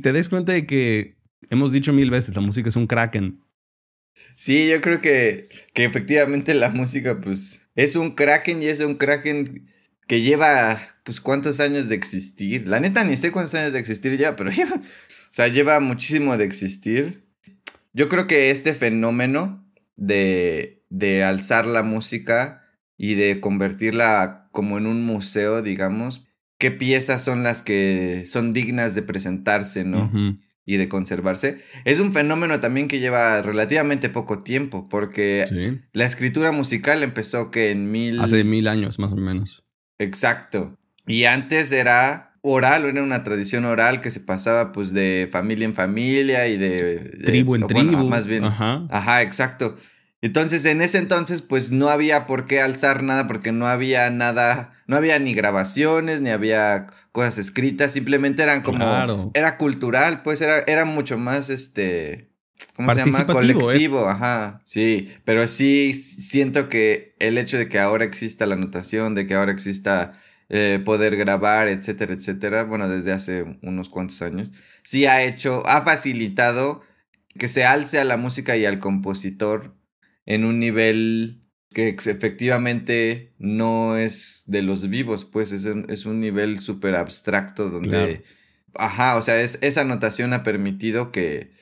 te 0.03 0.13
des 0.13 0.29
cuenta 0.29 0.51
de 0.51 0.67
que 0.67 1.17
hemos 1.51 1.71
dicho 1.71 1.93
mil 1.93 2.11
veces, 2.11 2.35
la 2.35 2.41
música 2.41 2.69
es 2.69 2.75
un 2.75 2.89
kraken. 2.89 3.41
Sí, 4.35 4.69
yo 4.69 4.81
creo 4.81 5.01
que, 5.01 5.49
que 5.73 5.85
efectivamente 5.85 6.53
la 6.53 6.71
música, 6.71 7.21
pues, 7.21 7.61
es 7.77 7.95
un 7.95 8.17
kraken 8.17 8.61
y 8.61 8.67
es 8.67 8.81
un 8.81 8.97
kraken 8.97 9.71
que 10.09 10.21
lleva, 10.21 10.81
pues, 11.05 11.21
cuántos 11.21 11.61
años 11.61 11.89
de 11.89 11.95
existir. 11.95 12.67
La 12.67 12.81
neta, 12.81 13.05
ni 13.05 13.17
sé 13.17 13.31
cuántos 13.31 13.55
años 13.55 13.73
de 13.73 13.79
existir 13.79 14.17
ya, 14.17 14.35
pero 14.35 14.51
lleva, 14.53 14.81
sea, 15.35 15.49
lleva 15.49 15.81
muchísimo 15.81 16.37
de 16.37 16.45
existir. 16.45 17.27
Yo 17.93 18.09
creo 18.09 18.27
que 18.27 18.51
este 18.51 18.75
fenómeno 18.75 19.69
de, 19.97 20.85
de 20.91 21.25
alzar 21.25 21.67
la 21.67 21.83
música 21.83 22.63
y 22.97 23.15
de 23.15 23.41
convertirla 23.41 24.49
como 24.53 24.79
en 24.79 24.87
un 24.87 25.05
museo, 25.05 25.63
digamos, 25.63 26.29
qué 26.59 26.71
piezas 26.71 27.23
son 27.23 27.43
las 27.43 27.63
que 27.63 28.25
son 28.27 28.53
dignas 28.53 28.95
de 28.95 29.03
presentarse, 29.03 29.85
¿no? 29.85 30.11
Y 30.65 30.77
de 30.77 30.89
conservarse. 30.89 31.59
Es 31.85 32.01
un 32.01 32.13
fenómeno 32.13 32.61
también 32.61 32.89
que 32.89 33.01
lleva 33.01 33.43
relativamente 33.43 34.09
poco 34.09 34.39
tiempo, 34.39 34.89
porque 34.89 35.81
la 35.93 36.05
escritura 36.05 36.53
musical 36.53 37.03
empezó 37.03 37.51
que 37.51 37.71
en 37.71 37.91
mil... 37.91 38.21
Hace 38.21 38.45
mil 38.45 38.69
años, 38.69 38.99
más 38.99 39.13
o 39.13 39.17
menos. 39.17 39.65
Exacto. 39.99 40.79
Y 41.07 41.25
antes 41.25 41.71
era 41.73 42.34
oral, 42.47 42.85
era 42.85 43.03
una 43.03 43.25
tradición 43.25 43.65
oral 43.65 44.03
que 44.03 44.11
se 44.11 44.21
pasaba 44.21 44.71
pues 44.71 44.93
de 44.93 45.31
familia 45.33 45.65
en 45.65 45.75
familia 45.75 46.47
y 46.47 46.59
de... 46.59 46.99
tribu 47.25 47.55
en 47.55 47.67
tribu. 47.67 48.07
más 48.07 48.27
bien. 48.27 48.45
Ajá. 48.45 48.87
Ajá, 48.91 49.23
exacto. 49.23 49.77
Entonces, 50.21 50.67
en 50.67 50.83
ese 50.83 50.99
entonces, 50.99 51.41
pues 51.41 51.73
no 51.73 51.89
había 51.89 52.27
por 52.27 52.45
qué 52.45 52.61
alzar 52.61 53.03
nada 53.03 53.27
porque 53.27 53.51
no 53.51 53.67
había 53.67 54.11
nada, 54.11 54.75
no 54.87 54.97
había 54.97 55.19
ni 55.19 55.33
grabaciones, 55.33 56.21
ni 56.21 56.29
había 56.29 56.87
cosas 57.13 57.39
escritas, 57.39 57.93
simplemente 57.93 58.43
eran 58.43 58.61
como... 58.61 59.31
Era 59.33 59.57
cultural, 59.57 60.23
pues 60.23 60.43
era, 60.43 60.59
era 60.67 60.85
mucho 60.85 61.17
más, 61.17 61.49
este... 61.49 62.29
¿Cómo 62.77 62.93
se 62.93 63.07
llama? 63.07 63.21
¿eh? 63.21 63.27
Colectivo, 63.27 64.07
ajá. 64.07 64.59
Sí, 64.65 65.09
pero 65.25 65.47
sí 65.47 65.95
siento 65.95 66.69
que 66.69 67.15
el 67.21 67.39
hecho 67.39 67.57
de 67.57 67.71
que 67.71 67.79
ahora 67.79 68.05
exista 68.05 68.45
la 68.45 68.57
notación, 68.57 69.15
de 69.15 69.27
que 69.27 69.35
ahora 69.35 69.53
exista 69.53 70.13
eh, 70.49 70.81
poder 70.85 71.17
grabar, 71.17 71.69
etcétera, 71.69 72.15
etcétera, 72.15 72.65
bueno, 72.65 72.89
desde 72.89 73.13
hace 73.13 73.59
unos 73.63 73.89
cuantos 73.89 74.23
años, 74.23 74.53
sí 74.83 75.07
ha 75.07 75.23
hecho, 75.23 75.67
ha 75.67 75.83
facilitado 75.83 76.83
que 77.39 77.49
se 77.49 77.65
alce 77.65 77.99
a 77.99 78.05
la 78.05 78.17
música 78.17 78.57
y 78.57 78.65
al 78.65 78.79
compositor 78.79 79.75
en 80.27 80.45
un 80.45 80.59
nivel 80.59 81.43
que 81.71 81.89
efectivamente 81.89 83.35
no 83.39 83.97
es 83.97 84.45
de 84.47 84.63
los 84.63 84.89
vivos, 84.89 85.25
pues 85.25 85.51
es 85.51 85.65
un, 85.65 85.87
es 85.89 86.07
un 86.07 86.21
nivel 86.21 86.61
súper 86.61 86.95
abstracto 86.95 87.69
donde... 87.69 88.23
Ajá, 88.77 89.17
o 89.17 89.23
sea, 89.23 89.41
es, 89.41 89.59
esa 89.61 89.85
notación 89.85 90.33
ha 90.33 90.43
permitido 90.43 91.13
que 91.13 91.53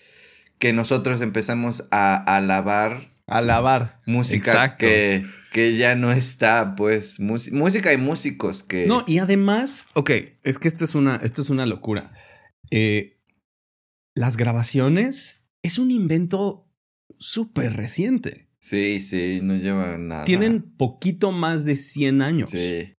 que 0.62 0.72
nosotros 0.72 1.20
empezamos 1.22 1.88
a 1.90 2.14
alabar. 2.14 3.10
Alabar. 3.26 3.98
Música 4.06 4.76
que, 4.76 5.26
que 5.52 5.76
ya 5.76 5.94
no 5.94 6.10
está, 6.10 6.74
pues, 6.74 7.20
música 7.20 7.92
y 7.92 7.96
músicos 7.96 8.62
que... 8.62 8.86
No, 8.86 9.04
y 9.06 9.18
además, 9.18 9.86
ok, 9.94 10.10
es 10.42 10.58
que 10.58 10.68
esto 10.68 10.84
es 10.84 10.94
una, 10.94 11.16
esto 11.16 11.42
es 11.42 11.50
una 11.50 11.66
locura. 11.66 12.12
Eh, 12.70 13.20
las 14.14 14.36
grabaciones 14.36 15.44
es 15.62 15.78
un 15.78 15.90
invento 15.90 16.68
súper 17.18 17.74
reciente. 17.74 18.48
Sí, 18.58 19.00
sí, 19.00 19.40
no 19.42 19.56
lleva 19.56 19.98
nada. 19.98 20.24
Tienen 20.24 20.62
poquito 20.62 21.32
más 21.32 21.64
de 21.64 21.76
100 21.76 22.22
años. 22.22 22.50
Sí. 22.50 22.94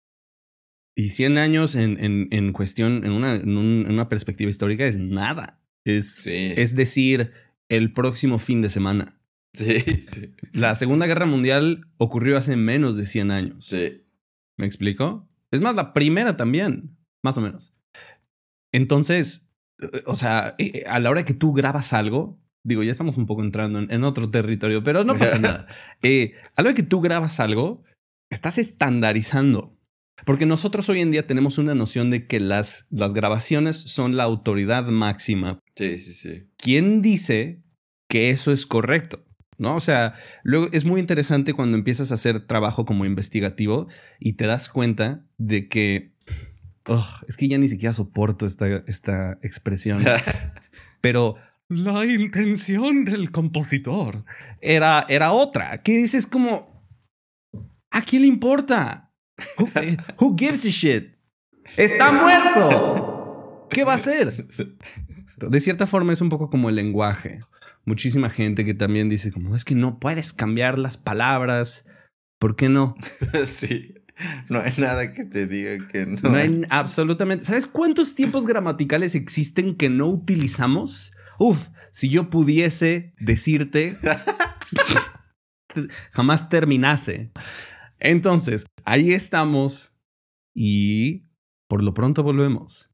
Y 0.96 1.10
100 1.10 1.38
años 1.38 1.76
en, 1.76 2.04
en, 2.04 2.28
en 2.32 2.52
cuestión, 2.52 3.04
en 3.06 3.12
una, 3.12 3.36
en, 3.36 3.58
una 3.58 4.10
perspectiva 4.10 4.52
histórica 4.52 4.86
es 4.86 5.00
nada. 5.00 5.62
Es, 5.86 6.26
es 6.28 6.76
decir, 6.76 7.32
el 7.70 7.94
próximo 7.94 8.40
fin 8.40 8.62
de 8.62 8.70
semana. 8.70 9.20
Sí, 9.54 9.80
sí. 10.00 10.34
La 10.52 10.76
Segunda 10.76 11.06
Guerra 11.06 11.26
Mundial 11.26 11.88
ocurrió 11.98 12.38
hace 12.38 12.56
menos 12.56 12.96
de 12.96 13.06
100 13.06 13.32
años. 13.32 13.66
Sí. 13.66 14.02
¿Me 14.58 14.66
explico? 14.66 15.28
Es 15.52 15.62
más, 15.62 15.76
la 15.76 15.94
primera 15.94 16.36
también, 16.38 16.98
más 17.24 17.38
o 17.38 17.42
menos. 17.42 17.74
Entonces, 18.72 19.52
eh, 19.82 20.04
o 20.06 20.16
sea, 20.16 20.56
eh, 20.58 20.72
eh, 20.74 20.84
a 20.88 21.00
la 21.00 21.10
hora 21.10 21.26
que 21.26 21.34
tú 21.34 21.54
grabas 21.54 21.94
algo, 21.94 22.40
digo, 22.64 22.84
ya 22.84 22.92
estamos 22.92 23.18
un 23.18 23.26
poco 23.26 23.44
entrando 23.44 23.80
en, 23.80 24.04
otro 24.04 24.30
territorio, 24.30 24.84
pero 24.84 25.04
no 25.04 25.16
pasa 25.18 25.38
nada. 25.38 25.68
a 26.02 26.62
la 26.62 26.70
hora 26.70 26.74
que 26.74 26.84
tú 26.84 27.02
grabas 27.02 27.40
algo, 27.40 27.84
estás 28.30 28.58
estandarizando. 28.58 29.78
Porque 30.26 30.46
nosotros 30.46 30.88
hoy 30.90 31.02
en 31.02 31.12
día 31.12 31.28
tenemos 31.28 31.58
una 31.58 31.76
noción 31.76 32.10
de 32.10 32.28
que 32.28 32.40
las, 32.40 32.88
las 32.90 33.14
grabaciones 33.14 33.78
son 33.78 34.16
la 34.16 34.24
autoridad 34.24 34.88
máxima. 34.88 35.60
Sí, 35.76 36.00
sí, 36.00 36.14
sí. 36.14 36.48
¿Quién 36.58 37.02
dice 37.02 37.64
que 38.08 38.30
eso 38.30 38.52
es 38.52 38.66
correcto? 38.66 39.26
¿No? 39.64 39.78
O 39.78 39.80
sea, 39.80 40.16
luego 40.44 40.68
es 40.74 40.84
muy 40.84 41.00
interesante 41.00 41.54
cuando 41.54 41.78
empiezas 41.78 42.12
a 42.12 42.16
hacer 42.16 42.46
trabajo 42.46 42.86
como 42.86 43.06
investigativo 43.06 43.88
y 44.20 44.34
te 44.34 44.46
das 44.46 44.68
cuenta 44.68 45.26
de 45.38 45.70
que. 45.70 46.12
es 47.30 47.38
que 47.38 47.48
ya 47.48 47.58
ni 47.58 47.70
siquiera 47.70 47.94
soporto 47.94 48.46
esta, 48.46 48.68
esta 48.88 49.40
expresión. 49.42 50.04
Pero 51.02 51.38
la 51.70 52.06
intención 52.06 53.06
del 53.06 53.32
compositor 53.32 54.26
era, 54.60 55.06
era 55.08 55.32
otra. 55.32 55.82
¿Qué 55.82 55.98
dices 55.98 56.28
como. 56.28 56.86
¿A 57.90 58.02
quién 58.02 58.24
le 58.24 58.28
importa? 58.28 59.14
Eh, 59.76 59.96
who, 60.20 60.36
gives 60.38 60.66
a 60.66 60.70
shit? 60.70 61.16
Está 61.78 62.12
muerto. 62.22 63.70
¿Qué 63.70 63.86
va 63.86 63.94
a 63.94 63.96
hacer? 63.96 64.34
De 65.50 65.60
cierta 65.60 65.88
forma 65.88 66.14
es 66.14 66.22
un 66.22 66.30
poco 66.30 66.50
como 66.50 66.70
el 66.70 66.76
lenguaje. 66.76 67.42
Muchísima 67.86 68.30
gente 68.30 68.66
que 68.66 68.74
también 68.74 69.10
dice 69.10 69.32
como, 69.32 69.56
es 69.56 69.66
que 69.66 69.76
no 69.76 70.00
puedes 70.00 70.34
cambiar 70.34 70.78
las 70.78 70.98
palabras. 70.98 71.86
¿Por 72.40 72.56
qué 72.56 72.70
no? 72.70 72.96
sí. 73.46 73.96
No 74.50 74.60
hay 74.60 74.74
nada 74.78 75.12
que 75.12 75.26
te 75.26 75.48
diga 75.48 75.88
que 75.88 76.06
no. 76.06 76.30
No 76.30 76.38
hay 76.38 76.62
absolutamente. 76.70 77.46
¿Sabes 77.46 77.66
cuántos 77.66 78.16
tiempos 78.16 78.46
gramaticales 78.46 79.16
existen 79.16 79.76
que 79.76 79.90
no 79.90 80.08
utilizamos? 80.08 81.14
Uf, 81.40 81.70
si 81.92 82.10
yo 82.10 82.30
pudiese 82.30 83.14
decirte, 83.20 83.98
jamás 86.12 86.50
terminase. 86.50 87.32
Entonces, 88.00 88.66
ahí 88.86 89.14
estamos 89.14 89.96
y 90.54 91.26
por 91.68 91.82
lo 91.82 91.94
pronto 91.94 92.22
volvemos. 92.22 92.93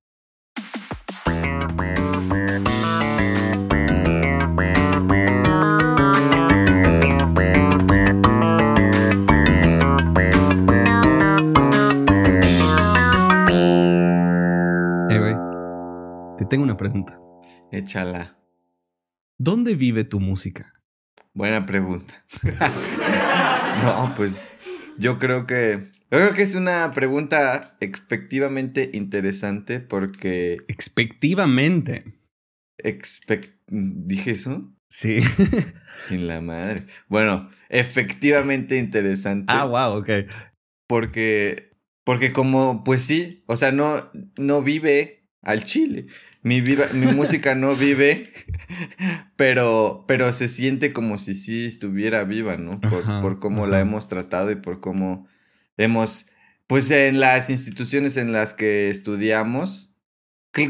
Tengo 16.50 16.64
una 16.64 16.78
pregunta. 16.78 17.20
Échala. 17.72 18.38
¿Dónde 19.38 19.76
vive 19.76 20.04
tu 20.04 20.20
música? 20.20 20.74
Buena 21.34 21.66
pregunta. 21.66 22.26
no, 23.84 24.14
pues 24.16 24.58
yo 24.98 25.18
creo 25.20 25.46
que. 25.46 25.88
Yo 26.12 26.18
creo 26.18 26.34
que 26.34 26.42
es 26.42 26.56
una 26.56 26.92
pregunta 26.92 27.78
expectivamente 27.80 28.90
interesante 28.94 29.80
porque. 29.80 30.58
Expectivamente. 30.68 32.20
¿Dije 33.68 34.32
eso? 34.32 34.74
Sí. 34.90 35.20
En 36.10 36.28
la 36.28 36.42
madre. 36.42 36.84
Bueno, 37.08 37.50
efectivamente 37.70 38.78
interesante. 38.78 39.46
Ah, 39.48 39.66
wow, 39.66 40.00
ok. 40.00 40.10
Porque. 40.88 41.70
Porque 42.04 42.34
como, 42.34 42.84
pues 42.84 43.04
sí, 43.04 43.44
o 43.46 43.56
sea, 43.56 43.72
no, 43.72 44.10
no 44.38 44.64
vive 44.64 45.20
al 45.44 45.64
chile. 45.64 46.08
Mi, 46.42 46.62
mi 46.62 47.08
música 47.16 47.56
no 47.56 47.76
vive, 47.76 48.32
pero, 49.36 50.06
pero 50.08 50.32
se 50.34 50.48
siente 50.48 50.94
como 50.94 51.18
si 51.18 51.36
sí 51.36 51.66
estuviera 51.66 52.24
viva, 52.24 52.58
¿no? 52.58 52.80
Por, 52.80 53.04
por 53.22 53.40
cómo 53.40 53.68
la 53.68 53.80
hemos 53.80 54.08
tratado 54.08 54.52
y 54.52 54.56
por 54.56 54.80
cómo 54.80 55.28
hemos, 55.78 56.28
pues 56.68 56.90
en 56.92 57.20
las 57.20 57.50
instituciones 57.50 58.18
en 58.18 58.32
las 58.32 58.54
que 58.54 58.90
estudiamos, 58.90 59.98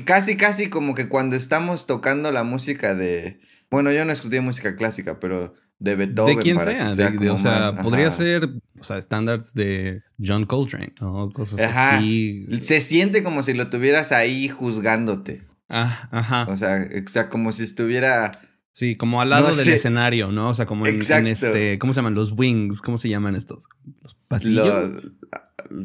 casi, 0.06 0.38
casi 0.38 0.70
como 0.70 0.96
que 0.96 1.08
cuando 1.08 1.36
estamos 1.36 1.88
tocando 1.88 2.32
la 2.32 2.44
música 2.44 2.96
de, 2.96 3.40
bueno, 3.70 3.92
yo 3.92 4.06
no 4.06 4.12
estudié 4.12 4.42
música 4.42 4.76
clásica, 4.76 5.20
pero 5.20 5.54
de 5.80 5.96
Beethoven. 5.96 6.36
De 6.36 6.42
quien 6.42 6.60
sea, 6.60 6.86
o 6.88 7.38
sea, 7.38 7.82
podría 7.82 8.12
ser, 8.12 8.50
o 8.80 8.84
sea, 8.84 8.98
estándares 8.98 9.54
de 9.54 10.04
John 10.24 10.46
Coltrane, 10.46 10.94
¿no? 11.00 11.30
Cosas 11.32 11.60
así. 11.76 12.48
Se 12.62 12.82
siente 12.82 13.24
como 13.24 13.44
si 13.44 13.54
lo 13.54 13.70
tuvieras 13.70 14.12
ahí 14.12 14.50
juzgándote. 14.50 15.49
Ah, 15.70 16.10
ajá. 16.12 16.46
O 16.50 16.58
sea, 16.58 16.88
o 17.06 17.10
sea, 17.10 17.30
como 17.30 17.52
si 17.52 17.64
estuviera. 17.64 18.32
Sí, 18.72 18.96
como 18.96 19.22
al 19.22 19.30
lado 19.30 19.54
del 19.56 19.70
escenario, 19.70 20.32
¿no? 20.32 20.50
O 20.50 20.54
sea, 20.54 20.66
como 20.66 20.86
en, 20.88 21.00
en, 21.02 21.28
este. 21.28 21.78
¿Cómo 21.80 21.94
se 21.94 21.98
llaman? 21.98 22.16
Los 22.16 22.34
wings. 22.36 22.82
¿Cómo 22.82 22.98
se 22.98 23.10
llaman 23.10 23.36
estos? 23.36 23.68
¿Los 24.02 24.16
pasillos? 24.16 24.92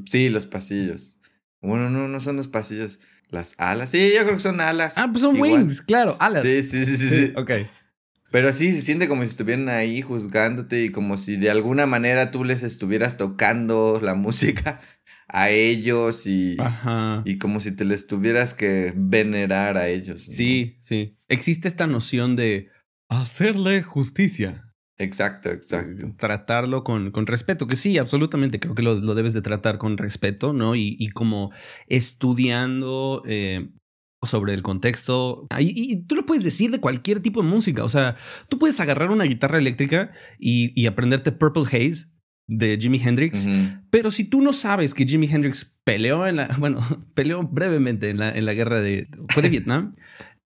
sí, 0.06 0.30
los 0.30 0.46
pasillos. 0.46 1.18
Bueno, 1.60 1.90
no, 1.90 2.08
no 2.08 2.20
son 2.20 2.36
los 2.36 2.48
pasillos. 2.48 3.00
Las 3.30 3.54
alas. 3.58 3.90
Sí, 3.90 4.12
yo 4.14 4.22
creo 4.22 4.34
que 4.34 4.40
son 4.40 4.60
alas. 4.60 4.96
Ah, 4.96 5.08
pues 5.10 5.22
son 5.22 5.40
wings, 5.40 5.80
claro, 5.80 6.14
alas. 6.20 6.42
Sí, 6.42 6.62
sí, 6.62 6.86
sí, 6.86 6.96
sí. 6.96 7.08
sí. 7.08 7.32
ok. 7.36 7.50
Pero 8.34 8.52
sí, 8.52 8.74
se 8.74 8.82
siente 8.82 9.06
como 9.06 9.22
si 9.22 9.28
estuvieran 9.28 9.68
ahí 9.68 10.02
juzgándote 10.02 10.84
y 10.84 10.90
como 10.90 11.18
si 11.18 11.36
de 11.36 11.50
alguna 11.50 11.86
manera 11.86 12.32
tú 12.32 12.42
les 12.42 12.64
estuvieras 12.64 13.16
tocando 13.16 14.00
la 14.02 14.14
música 14.16 14.80
a 15.34 15.50
ellos 15.50 16.28
y, 16.28 16.56
y 17.24 17.38
como 17.38 17.58
si 17.58 17.72
te 17.72 17.84
les 17.84 18.06
tuvieras 18.06 18.54
que 18.54 18.94
venerar 18.96 19.76
a 19.76 19.88
ellos. 19.88 20.24
Sí, 20.28 20.76
sí. 20.80 21.16
Existe 21.28 21.66
esta 21.66 21.88
noción 21.88 22.36
de 22.36 22.68
hacerle 23.08 23.82
justicia. 23.82 24.72
Exacto, 24.96 25.50
exacto. 25.50 26.14
Tratarlo 26.16 26.84
con, 26.84 27.10
con, 27.10 27.26
respeto, 27.26 27.66
que 27.66 27.74
sí, 27.74 27.98
absolutamente, 27.98 28.60
creo 28.60 28.76
que 28.76 28.82
lo, 28.82 28.94
lo, 28.94 29.16
debes 29.16 29.34
de 29.34 29.42
tratar 29.42 29.78
con 29.78 29.98
respeto, 29.98 30.52
¿no? 30.52 30.76
Y, 30.76 30.94
y 31.00 31.08
como 31.08 31.50
estudiando 31.88 33.24
eh, 33.26 33.70
sobre 34.26 34.54
el 34.54 34.62
contexto. 34.62 35.46
Y, 35.58 36.04
tú 36.06 36.14
lo 36.14 36.26
puedes 36.26 36.44
decir 36.44 36.70
de 36.70 36.80
cualquier 36.80 37.20
tipo 37.20 37.42
de 37.42 37.48
música. 37.48 37.84
O 37.84 37.88
sea, 37.88 38.16
tú 38.48 38.58
puedes 38.58 38.80
agarrar 38.80 39.10
una 39.10 39.24
guitarra 39.24 39.58
eléctrica 39.58 40.10
y, 40.38 40.86
aprenderte 40.86 41.32
Purple 41.32 41.64
Haze 41.64 42.06
de 42.46 42.78
Jimi 42.80 43.00
Hendrix. 43.02 43.48
Pero 43.90 44.10
si 44.10 44.24
tú 44.24 44.40
no 44.40 44.52
sabes 44.52 44.94
que 44.94 45.06
Jimi 45.06 45.28
Hendrix 45.30 45.72
peleó 45.84 46.26
en 46.26 46.36
la, 46.36 46.48
bueno, 46.58 46.80
peleó 47.14 47.42
brevemente 47.42 48.10
en 48.10 48.18
la, 48.18 48.30
en 48.30 48.44
la 48.44 48.54
guerra 48.54 48.80
de, 48.80 49.08
fue 49.30 49.42
de 49.42 49.48
Vietnam. 49.50 49.90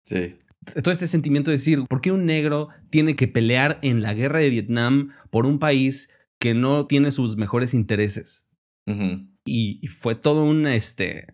sí. 0.03 0.35
Todo 0.83 0.91
este 0.91 1.07
sentimiento 1.07 1.49
de 1.49 1.55
decir, 1.55 1.85
¿por 1.87 2.01
qué 2.01 2.11
un 2.11 2.25
negro 2.25 2.67
tiene 2.89 3.15
que 3.15 3.29
pelear 3.29 3.79
en 3.83 4.01
la 4.01 4.13
guerra 4.13 4.39
de 4.39 4.49
Vietnam 4.49 5.13
por 5.29 5.45
un 5.45 5.59
país 5.59 6.09
que 6.39 6.53
no 6.53 6.87
tiene 6.87 7.11
sus 7.13 7.37
mejores 7.37 7.73
intereses? 7.73 8.49
y, 8.85 9.79
y, 9.81 9.87
fue 9.87 10.15
todo 10.15 10.43
un, 10.43 10.67
este, 10.67 11.27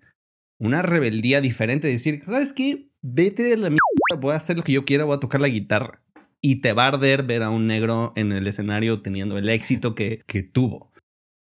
una 0.59 0.83
rebeldía 0.83 1.41
diferente, 1.41 1.87
decir, 1.87 2.21
¿sabes 2.23 2.53
qué? 2.53 2.89
Vete 3.01 3.41
de 3.41 3.57
la 3.57 3.69
mierda, 3.69 4.21
voy 4.21 4.33
a 4.33 4.37
hacer 4.37 4.57
lo 4.57 4.63
que 4.63 4.71
yo 4.71 4.85
quiera, 4.85 5.03
voy 5.03 5.15
a 5.15 5.19
tocar 5.19 5.41
la 5.41 5.49
guitarra. 5.49 6.03
Y 6.45 6.57
te 6.57 6.73
va 6.73 6.85
a 6.85 6.87
arder 6.89 7.23
ver 7.23 7.41
a 7.41 7.49
un 7.49 7.67
negro 7.67 8.11
en 8.17 8.33
el 8.33 8.47
escenario 8.47 9.01
teniendo 9.01 9.37
el 9.37 9.47
éxito 9.47 9.95
que, 9.95 10.21
que 10.27 10.43
tuvo. 10.43 10.91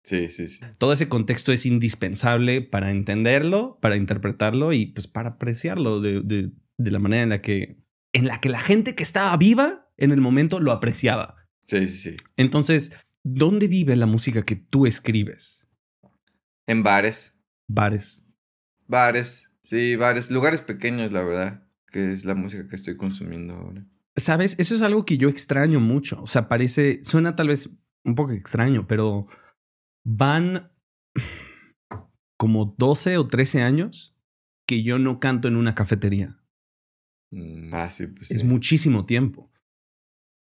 Sí, 0.03 0.29
sí, 0.29 0.49
sí. 0.49 0.65
Todo 0.79 0.93
ese 0.93 1.09
contexto 1.09 1.53
es 1.53 1.67
indispensable 1.67 2.63
para 2.63 2.91
entenderlo, 2.91 3.79
para 3.83 3.97
interpretarlo 3.97 4.73
y 4.73 4.87
pues 4.87 5.07
para 5.07 5.31
apreciarlo 5.31 6.01
de, 6.01 6.23
de, 6.23 6.53
de 6.79 6.91
la 6.91 6.99
manera 6.99 7.25
en 7.25 7.29
la 7.29 7.43
que 7.43 7.85
en 8.13 8.27
la 8.27 8.41
que 8.41 8.49
la 8.49 8.61
gente 8.61 8.95
que 8.95 9.03
estaba 9.03 9.37
viva 9.37 9.91
en 9.99 10.13
el 10.13 10.23
momento 10.23 10.61
lo 10.61 10.73
apreciaba. 10.73 11.49
Sí, 11.67 11.87
sí, 11.87 11.99
sí. 11.99 12.17
Entonces, 12.37 12.93
¿dónde 13.23 13.69
vive 13.69 13.95
la 13.97 14.07
música 14.07 14.45
que 14.45 14.57
tú 14.57 14.87
escribes? 14.87 15.69
En 16.67 16.83
bares. 16.83 17.43
Bares. 17.69 18.25
Bares, 18.87 19.51
sí, 19.63 19.97
bares, 19.97 20.31
lugares 20.31 20.63
pequeños, 20.63 21.13
la 21.13 21.23
verdad, 21.23 21.69
que 21.91 22.13
es 22.13 22.25
la 22.25 22.35
música 22.35 22.69
que 22.69 22.77
estoy 22.77 22.97
consumiendo 22.97 23.55
ahora. 23.55 23.85
Sabes, 24.17 24.57
eso 24.59 24.75
es 24.75 24.83
algo 24.83 25.05
que 25.05 25.19
yo 25.19 25.29
extraño 25.29 25.81
mucho. 25.81 26.23
O 26.23 26.27
sea, 26.27 26.49
parece, 26.49 27.01
suena 27.05 27.37
tal 27.37 27.49
vez 27.49 27.71
un 28.05 28.15
poco 28.15 28.33
extraño, 28.33 28.87
pero 28.87 29.27
van 30.05 30.73
como 32.39 32.75
12 32.79 33.19
o 33.19 33.27
13 33.27 33.63
años 33.63 34.17
que 34.67 34.83
yo 34.83 34.99
no 34.99 35.21
canto 35.21 35.49
en 35.49 35.57
una 35.57 35.75
cafetería. 35.75 36.39
Mm, 37.33 37.75
ah, 37.75 37.91
sí, 37.91 38.07
pues. 38.07 38.31
Es 38.31 38.45
muchísimo 38.45 39.07
tiempo. 39.07 39.51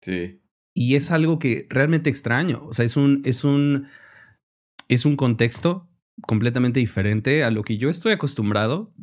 Sí. 0.04 0.42
Y 0.74 0.96
es 0.96 1.12
algo 1.12 1.40
que 1.40 1.68
realmente 1.70 2.10
extraño. 2.10 2.66
O 2.66 2.74
sea, 2.74 2.86
es 2.86 2.98
un, 2.98 3.22
es 3.26 3.44
un, 3.44 3.88
es 4.88 5.06
un 5.06 5.16
contexto 5.16 5.90
completamente 6.22 6.80
diferente 6.80 7.44
a 7.44 7.52
lo 7.52 7.64
que 7.64 7.78
yo 7.78 7.90
estoy 7.90 8.14
acostumbrado. 8.14 8.94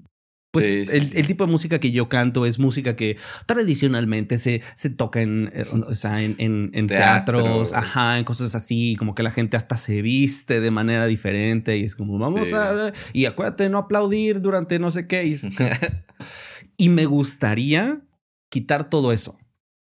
Pues 0.50 0.88
el, 0.92 1.26
tipo 1.26 1.44
de 1.44 1.52
música 1.52 1.78
que 1.78 1.90
yo 1.90 2.08
canto 2.08 2.46
es 2.46 2.58
música 2.58 2.96
que 2.96 3.18
tradicionalmente 3.44 4.38
se, 4.38 4.62
se 4.74 4.88
toca 4.88 5.20
en, 5.20 5.50
eh, 5.52 5.64
o 5.86 5.94
sea, 5.94 6.18
en, 6.18 6.70
en, 6.72 6.86
teatros, 6.86 7.74
ajá, 7.74 8.18
en 8.18 8.24
cosas 8.24 8.54
así, 8.54 8.96
como 8.98 9.14
que 9.14 9.22
la 9.22 9.30
gente 9.30 9.58
hasta 9.58 9.76
se 9.76 10.00
viste 10.00 10.60
de 10.60 10.70
manera 10.70 11.06
diferente 11.06 11.76
y 11.76 11.84
es 11.84 11.94
como, 11.94 12.18
vamos 12.18 12.54
a... 12.54 12.92
Y 13.12 13.26
acuérdate 13.26 13.68
no 13.68 13.76
aplaudir 13.76 14.40
durante 14.40 14.78
no 14.78 14.90
sé 14.90 15.06
qué. 15.06 15.26
Y, 15.26 15.36
y 16.78 16.88
me 16.88 17.04
gustaría 17.04 18.00
quitar 18.48 18.88
todo 18.88 19.12
eso. 19.12 19.38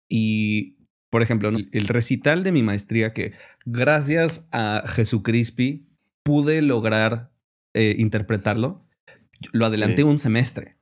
Y, 0.07 0.77
por 1.09 1.23
ejemplo, 1.23 1.49
el 1.49 1.87
recital 1.87 2.43
de 2.43 2.51
mi 2.51 2.61
maestría 2.61 3.13
que 3.13 3.33
gracias 3.65 4.47
a 4.51 4.83
Jesucristo 4.85 5.63
pude 6.23 6.61
lograr 6.61 7.31
eh, 7.73 7.95
interpretarlo, 7.97 8.82
lo 9.51 9.65
adelanté 9.65 10.03
un 10.03 10.19
semestre. 10.19 10.75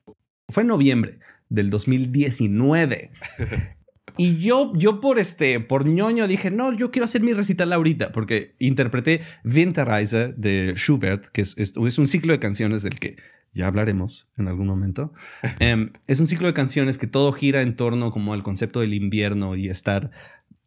Fue 0.50 0.64
en 0.64 0.68
noviembre 0.68 1.20
del 1.50 1.70
2019. 1.70 3.12
Y 4.18 4.38
yo, 4.38 4.74
yo 4.76 5.00
por 5.00 5.20
este, 5.20 5.60
por 5.60 5.86
ñoño 5.86 6.28
dije, 6.28 6.52
no, 6.52 6.74
yo 6.74 6.92
quiero 6.92 7.06
hacer 7.06 7.22
mi 7.22 7.34
recital 7.34 7.72
ahorita, 7.74 8.12
porque 8.12 8.56
interpreté 8.60 9.22
Winterreise 9.44 10.34
de 10.36 10.74
Schubert, 10.76 11.28
que 11.28 11.42
es, 11.42 11.56
es, 11.58 11.98
un 11.98 12.08
ciclo 12.08 12.34
de 12.34 12.40
canciones 12.40 12.84
del 12.84 13.00
que 13.00 13.16
ya 13.54 13.68
hablaremos 13.68 14.28
en 14.38 14.48
algún 14.48 14.68
momento. 14.68 15.14
Em, 15.60 15.94
es 16.08 16.20
un 16.20 16.28
ciclo 16.28 16.48
de 16.48 16.54
canciones 16.54 16.98
que 16.98 17.08
todo 17.08 17.32
gira 17.32 17.62
en 17.62 17.76
torno 17.76 18.12
como 18.12 18.34
al 18.34 18.44
concepto 18.44 18.82
del 18.82 18.94
invierno 18.94 19.56
y 19.56 19.70
estar 19.70 20.12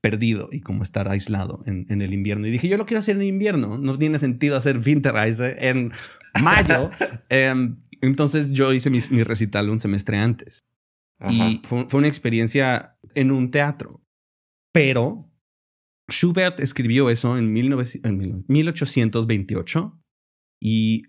perdido 0.00 0.50
y 0.52 0.60
como 0.60 0.82
estar 0.82 1.08
aislado 1.08 1.62
en, 1.66 1.86
en, 1.88 2.02
el 2.02 2.12
invierno. 2.12 2.46
Y 2.46 2.50
dije, 2.50 2.68
yo 2.68 2.76
lo 2.76 2.84
quiero 2.84 3.00
hacer 3.00 3.16
en 3.16 3.22
invierno, 3.22 3.78
no 3.78 3.96
tiene 3.98 4.18
sentido 4.18 4.56
hacer 4.56 4.78
Winterize 4.78 5.56
en 5.66 5.92
mayo. 6.42 6.90
Em, 7.30 7.76
entonces 8.06 8.52
yo 8.52 8.72
hice 8.72 8.90
mi, 8.90 9.00
recital 9.22 9.70
un 9.70 9.78
semestre 9.78 10.18
antes. 10.18 10.60
Y 11.30 11.60
fue, 11.64 11.86
fue, 11.88 11.98
una 11.98 12.08
experiencia 12.08 12.98
en 13.14 13.30
un 13.30 13.50
teatro. 13.50 14.02
Pero 14.72 15.30
Schubert 16.10 16.60
escribió 16.60 17.08
eso 17.08 17.38
en, 17.38 17.56
en 17.56 18.44
1828 18.48 20.00
y 20.60 21.04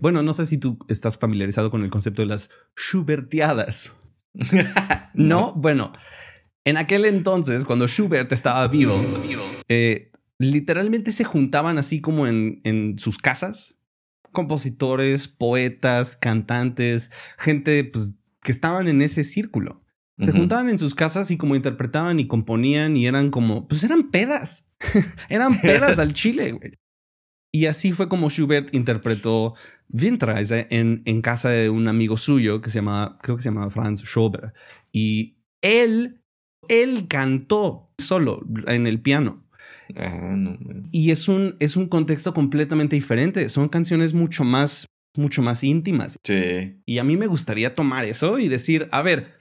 bueno, 0.00 0.22
no 0.22 0.32
sé 0.32 0.46
si 0.46 0.58
tú 0.58 0.78
estás 0.88 1.18
familiarizado 1.18 1.70
con 1.70 1.82
el 1.82 1.90
concepto 1.90 2.22
de 2.22 2.26
las 2.26 2.50
Schubertiadas. 2.78 3.92
no, 5.14 5.54
bueno, 5.54 5.92
en 6.64 6.76
aquel 6.76 7.04
entonces, 7.04 7.64
cuando 7.64 7.88
Schubert 7.88 8.30
estaba 8.32 8.68
vivo, 8.68 9.02
eh, 9.68 10.12
literalmente 10.38 11.10
se 11.12 11.24
juntaban 11.24 11.78
así 11.78 12.00
como 12.00 12.26
en, 12.26 12.60
en 12.62 12.98
sus 12.98 13.18
casas, 13.18 13.77
compositores, 14.32 15.28
poetas, 15.28 16.16
cantantes, 16.16 17.10
gente 17.38 17.84
pues, 17.84 18.14
que 18.42 18.52
estaban 18.52 18.88
en 18.88 19.02
ese 19.02 19.24
círculo. 19.24 19.82
Se 20.18 20.32
juntaban 20.32 20.68
en 20.68 20.78
sus 20.78 20.96
casas 20.96 21.30
y 21.30 21.36
como 21.36 21.54
interpretaban 21.54 22.18
y 22.18 22.26
componían 22.26 22.96
y 22.96 23.06
eran 23.06 23.30
como, 23.30 23.68
pues 23.68 23.84
eran 23.84 24.10
pedas. 24.10 24.68
eran 25.28 25.60
pedas 25.60 26.00
al 26.00 26.12
chile, 26.12 26.50
güey. 26.50 26.72
Y 27.52 27.66
así 27.66 27.92
fue 27.92 28.08
como 28.08 28.28
Schubert 28.28 28.74
interpretó 28.74 29.54
Winterreise 29.90 30.66
en, 30.70 31.02
en 31.04 31.20
casa 31.20 31.50
de 31.50 31.70
un 31.70 31.86
amigo 31.86 32.16
suyo 32.16 32.60
que 32.60 32.68
se 32.68 32.80
llama, 32.80 33.16
creo 33.22 33.36
que 33.36 33.42
se 33.42 33.50
llama 33.50 33.70
Franz 33.70 34.02
Schober. 34.02 34.52
Y 34.90 35.38
él 35.62 36.20
él 36.68 37.08
cantó 37.08 37.90
solo 37.98 38.46
en 38.66 38.86
el 38.86 39.00
piano. 39.00 39.44
Ah, 39.96 40.36
y 40.92 41.10
es 41.10 41.28
un, 41.28 41.56
es 41.60 41.76
un 41.76 41.88
contexto 41.88 42.34
completamente 42.34 42.96
diferente. 42.96 43.48
Son 43.48 43.68
canciones 43.68 44.14
mucho 44.14 44.44
más, 44.44 44.86
mucho 45.16 45.42
más 45.42 45.64
íntimas. 45.64 46.18
Sí. 46.24 46.80
Y 46.86 46.98
a 46.98 47.04
mí 47.04 47.16
me 47.16 47.26
gustaría 47.26 47.74
tomar 47.74 48.04
eso 48.04 48.38
y 48.38 48.48
decir, 48.48 48.88
a 48.92 49.02
ver, 49.02 49.34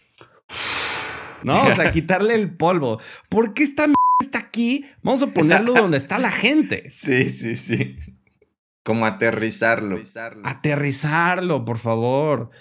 no, 1.43 1.63
o 1.63 1.73
sea, 1.73 1.91
quitarle 1.91 2.35
el 2.35 2.55
polvo. 2.55 2.99
¿Por 3.29 3.53
qué 3.53 3.63
esta 3.63 3.87
está 4.21 4.39
aquí? 4.39 4.85
Vamos 5.03 5.23
a 5.23 5.27
ponerlo 5.27 5.73
donde 5.75 5.97
está 5.97 6.17
la 6.19 6.31
gente. 6.31 6.89
Sí, 6.91 7.29
sí, 7.29 7.55
sí. 7.55 7.97
Como 8.83 9.05
aterrizarlo. 9.05 9.99
Aterrizarlo, 10.43 11.65
por 11.65 11.77
favor. 11.77 12.51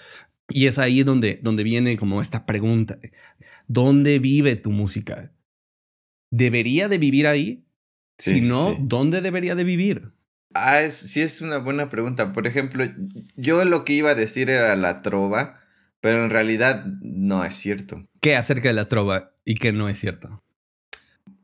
Y 0.49 0.67
es 0.67 0.79
ahí 0.79 1.03
donde, 1.03 1.39
donde 1.41 1.63
viene 1.63 1.97
como 1.97 2.21
esta 2.21 2.45
pregunta. 2.45 2.99
¿Dónde 3.67 4.19
vive 4.19 4.55
tu 4.55 4.71
música? 4.71 5.31
¿Debería 6.31 6.87
de 6.87 6.97
vivir 6.97 7.27
ahí? 7.27 7.66
Si 8.17 8.41
no, 8.41 8.75
¿dónde 8.79 9.21
debería 9.21 9.55
de 9.55 9.63
vivir? 9.63 10.11
Ah, 10.53 10.89
sí 10.89 11.21
es 11.21 11.41
una 11.41 11.57
buena 11.57 11.89
pregunta. 11.89 12.33
Por 12.33 12.47
ejemplo, 12.47 12.85
yo 13.35 13.63
lo 13.65 13.83
que 13.83 13.93
iba 13.93 14.11
a 14.11 14.15
decir 14.15 14.49
era 14.49 14.75
la 14.75 15.01
trova, 15.01 15.59
pero 16.01 16.23
en 16.23 16.29
realidad 16.29 16.85
no 17.01 17.43
es 17.43 17.55
cierto. 17.55 18.07
¿Qué 18.21 18.35
acerca 18.35 18.69
de 18.69 18.73
la 18.73 18.89
trova 18.89 19.33
y 19.45 19.55
qué 19.55 19.71
no 19.71 19.89
es 19.89 19.99
cierto? 19.99 20.41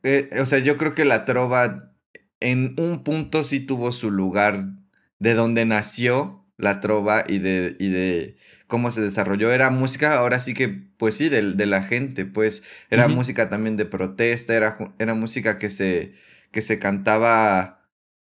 Eh, 0.04 0.30
o 0.40 0.46
sea, 0.46 0.60
yo 0.60 0.78
creo 0.78 0.94
que 0.94 1.06
la 1.06 1.26
trova 1.26 1.94
en 2.40 2.76
un 2.78 3.04
punto 3.04 3.44
sí 3.44 3.60
tuvo 3.60 3.92
su 3.92 4.12
lugar 4.12 4.66
de 5.20 5.34
donde 5.34 5.66
nació 5.66 6.46
la 6.58 6.80
trova 6.80 7.24
y 7.28 7.40
de, 7.40 7.76
y 7.80 7.90
de 7.90 8.38
cómo 8.68 8.92
se 8.92 9.02
desarrolló. 9.02 9.52
Era 9.52 9.70
música, 9.70 10.18
ahora 10.18 10.40
sí 10.40 10.54
que, 10.54 10.70
pues 10.98 11.16
sí, 11.16 11.30
de, 11.30 11.54
de 11.54 11.66
la 11.66 11.84
gente, 11.84 12.26
pues 12.26 12.64
era 12.90 13.08
música 13.08 13.50
también 13.50 13.78
de 13.78 13.86
protesta, 13.86 14.56
era, 14.56 14.78
era 15.00 15.14
música 15.14 15.58
que 15.58 15.70
se, 15.70 16.14
que 16.54 16.62
se 16.62 16.80
cantaba 16.80 17.82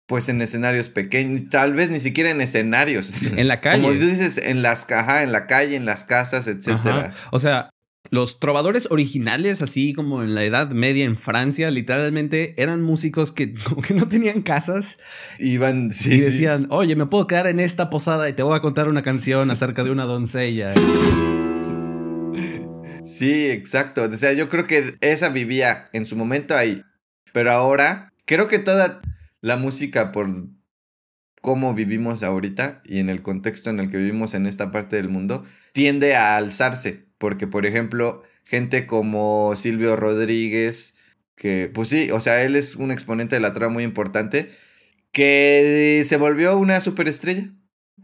pues 0.07 0.29
en 0.29 0.41
escenarios 0.41 0.89
pequeños, 0.89 1.49
tal 1.49 1.73
vez 1.73 1.89
ni 1.89 1.99
siquiera 1.99 2.29
en 2.29 2.41
escenarios. 2.41 3.23
En 3.23 3.47
la 3.47 3.61
calle. 3.61 3.81
Como 3.81 3.93
dices, 3.93 4.37
en 4.37 4.61
las 4.61 4.83
cajas, 4.85 5.23
en 5.23 5.31
la 5.31 5.47
calle, 5.47 5.75
en 5.75 5.85
las 5.85 6.03
casas, 6.03 6.47
etcétera. 6.47 7.13
O 7.31 7.39
sea, 7.39 7.69
los 8.11 8.39
trovadores 8.39 8.87
originales, 8.91 9.61
así 9.61 9.93
como 9.93 10.21
en 10.21 10.35
la 10.35 10.43
Edad 10.43 10.69
Media 10.71 11.05
en 11.05 11.17
Francia, 11.17 11.71
literalmente 11.71 12.53
eran 12.61 12.81
músicos 12.81 13.31
que, 13.31 13.53
no 13.95 14.07
tenían 14.07 14.41
casas. 14.41 14.99
Iban, 15.39 15.91
sí, 15.91 16.13
Y 16.13 16.19
decían, 16.19 16.67
oye, 16.69 16.95
me 16.95 17.05
puedo 17.05 17.25
quedar 17.27 17.47
en 17.47 17.59
esta 17.59 17.89
posada 17.89 18.29
y 18.29 18.33
te 18.33 18.43
voy 18.43 18.57
a 18.57 18.61
contar 18.61 18.87
una 18.87 19.01
canción 19.01 19.49
acerca 19.49 19.83
de 19.83 19.91
una 19.91 20.05
doncella. 20.05 20.73
Sí, 23.05 23.51
exacto. 23.51 24.03
O 24.03 24.11
sea, 24.11 24.33
yo 24.33 24.49
creo 24.49 24.65
que 24.65 24.95
esa 24.99 25.29
vivía 25.29 25.85
en 25.93 26.07
su 26.07 26.15
momento 26.15 26.57
ahí. 26.57 26.81
Pero 27.31 27.51
ahora, 27.51 28.11
creo 28.25 28.47
que 28.47 28.59
toda 28.59 29.01
la 29.41 29.57
música 29.57 30.11
por 30.11 30.29
cómo 31.41 31.75
vivimos 31.75 32.23
ahorita 32.23 32.81
y 32.85 32.99
en 32.99 33.09
el 33.09 33.21
contexto 33.21 33.69
en 33.69 33.79
el 33.79 33.91
que 33.91 33.97
vivimos 33.97 34.33
en 34.33 34.47
esta 34.47 34.71
parte 34.71 34.95
del 34.95 35.09
mundo, 35.09 35.45
tiende 35.73 36.15
a 36.15 36.37
alzarse. 36.37 37.05
Porque, 37.19 37.45
por 37.47 37.65
ejemplo, 37.65 38.23
gente 38.43 38.87
como 38.87 39.55
Silvio 39.55 39.95
Rodríguez, 39.95 40.95
que 41.35 41.69
pues 41.73 41.89
sí, 41.89 42.09
o 42.11 42.19
sea, 42.19 42.43
él 42.43 42.55
es 42.55 42.75
un 42.75 42.91
exponente 42.91 43.35
de 43.35 43.41
la 43.41 43.53
trama 43.53 43.73
muy 43.73 43.83
importante, 43.83 44.49
que 45.11 46.03
se 46.05 46.17
volvió 46.17 46.57
una 46.57 46.79
superestrella. 46.79 47.51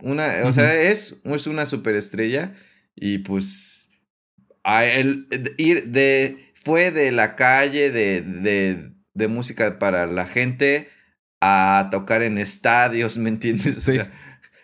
Una, 0.02 0.46
O 0.46 0.54
sea, 0.54 0.80
es, 0.80 1.22
es 1.26 1.48
una 1.48 1.66
superestrella 1.66 2.54
y 2.96 3.20
pues 3.20 3.90
a 4.64 4.86
él, 4.86 5.28
ir 5.58 5.88
de, 5.88 6.52
fue 6.54 6.92
de 6.92 7.12
la 7.12 7.36
calle, 7.36 7.92
de, 7.92 8.22
de, 8.22 8.91
de 9.14 9.28
música 9.28 9.80
para 9.80 10.06
la 10.08 10.26
gente, 10.26 10.90
a 11.42 11.90
tocar 11.92 12.22
en 12.22 12.38
estadios, 12.38 13.18
¿me 13.18 13.30
entiendes? 13.30 13.84
Sí. 13.84 13.92
O 13.92 13.94
sea, 13.94 14.12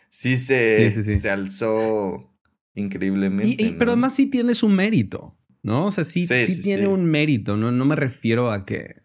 sí 0.10 0.38
se, 0.38 1.20
se 1.20 1.30
alzó 1.30 2.34
increíblemente. 2.76 3.76
Pero 3.78 3.92
además 3.92 4.16
sí 4.16 4.28
tiene 4.28 4.54
su 4.54 4.70
mérito, 4.70 5.38
¿no? 5.64 5.88
O 5.88 5.92
sea, 5.92 6.06
sí, 6.06 6.26
sí, 6.26 6.62
tiene 6.62 6.88
un 6.88 7.06
mérito, 7.06 7.58
¿no? 7.58 7.72
No 7.72 7.86
me 7.86 7.96
refiero 7.96 8.52
a 8.52 8.66
que 8.66 9.04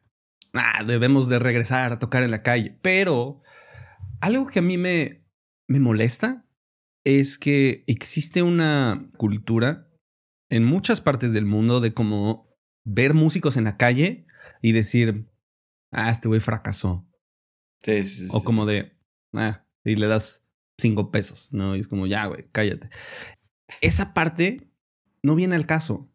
ah, 0.54 0.84
debemos 0.84 1.28
de 1.28 1.38
regresar 1.38 1.92
a 1.92 1.98
tocar 1.98 2.22
en 2.22 2.30
la 2.30 2.42
calle, 2.42 2.78
pero 2.82 3.42
algo 4.20 4.46
que 4.46 4.60
a 4.60 4.62
mí 4.62 4.78
me, 4.78 5.24
me 5.68 5.80
molesta 5.80 6.46
es 7.04 7.38
que 7.38 7.84
existe 7.86 8.42
una 8.42 9.08
cultura 9.16 9.88
en 10.50 10.64
muchas 10.64 11.00
partes 11.00 11.32
del 11.32 11.46
mundo 11.46 11.80
de 11.80 11.94
como 11.94 12.48
ver 12.84 13.14
músicos 13.14 13.56
en 13.56 13.64
la 13.64 13.76
calle 13.76 14.26
y 14.60 14.72
decir, 14.72 15.31
ah, 15.92 16.10
este 16.10 16.28
güey 16.28 16.40
fracasó. 16.40 17.06
Sí, 17.82 18.04
sí, 18.04 18.28
o 18.30 18.42
como 18.44 18.66
de, 18.66 18.96
ah, 19.34 19.64
y 19.84 19.96
le 19.96 20.06
das 20.06 20.46
cinco 20.78 21.10
pesos, 21.10 21.50
¿no? 21.52 21.76
Y 21.76 21.80
es 21.80 21.88
como, 21.88 22.06
ya, 22.06 22.26
güey, 22.26 22.46
cállate. 22.52 22.88
Esa 23.80 24.14
parte 24.14 24.70
no 25.22 25.34
viene 25.34 25.54
al 25.54 25.66
caso. 25.66 26.10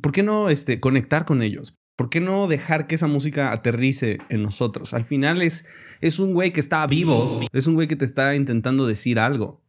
¿Por 0.00 0.12
qué 0.12 0.22
no 0.22 0.48
este, 0.50 0.80
conectar 0.80 1.24
con 1.24 1.42
ellos? 1.42 1.74
¿Por 1.96 2.10
qué 2.10 2.20
no 2.20 2.46
dejar 2.46 2.86
que 2.86 2.94
esa 2.94 3.08
música 3.08 3.52
aterrice 3.52 4.18
en 4.28 4.44
nosotros? 4.44 4.94
Al 4.94 5.02
final 5.02 5.42
es, 5.42 5.66
es 6.00 6.20
un 6.20 6.32
güey 6.32 6.52
que 6.52 6.60
está 6.60 6.86
vivo, 6.86 7.40
es 7.52 7.66
un 7.66 7.74
güey 7.74 7.88
que 7.88 7.96
te 7.96 8.04
está 8.04 8.36
intentando 8.36 8.86
decir 8.86 9.18
algo. 9.18 9.64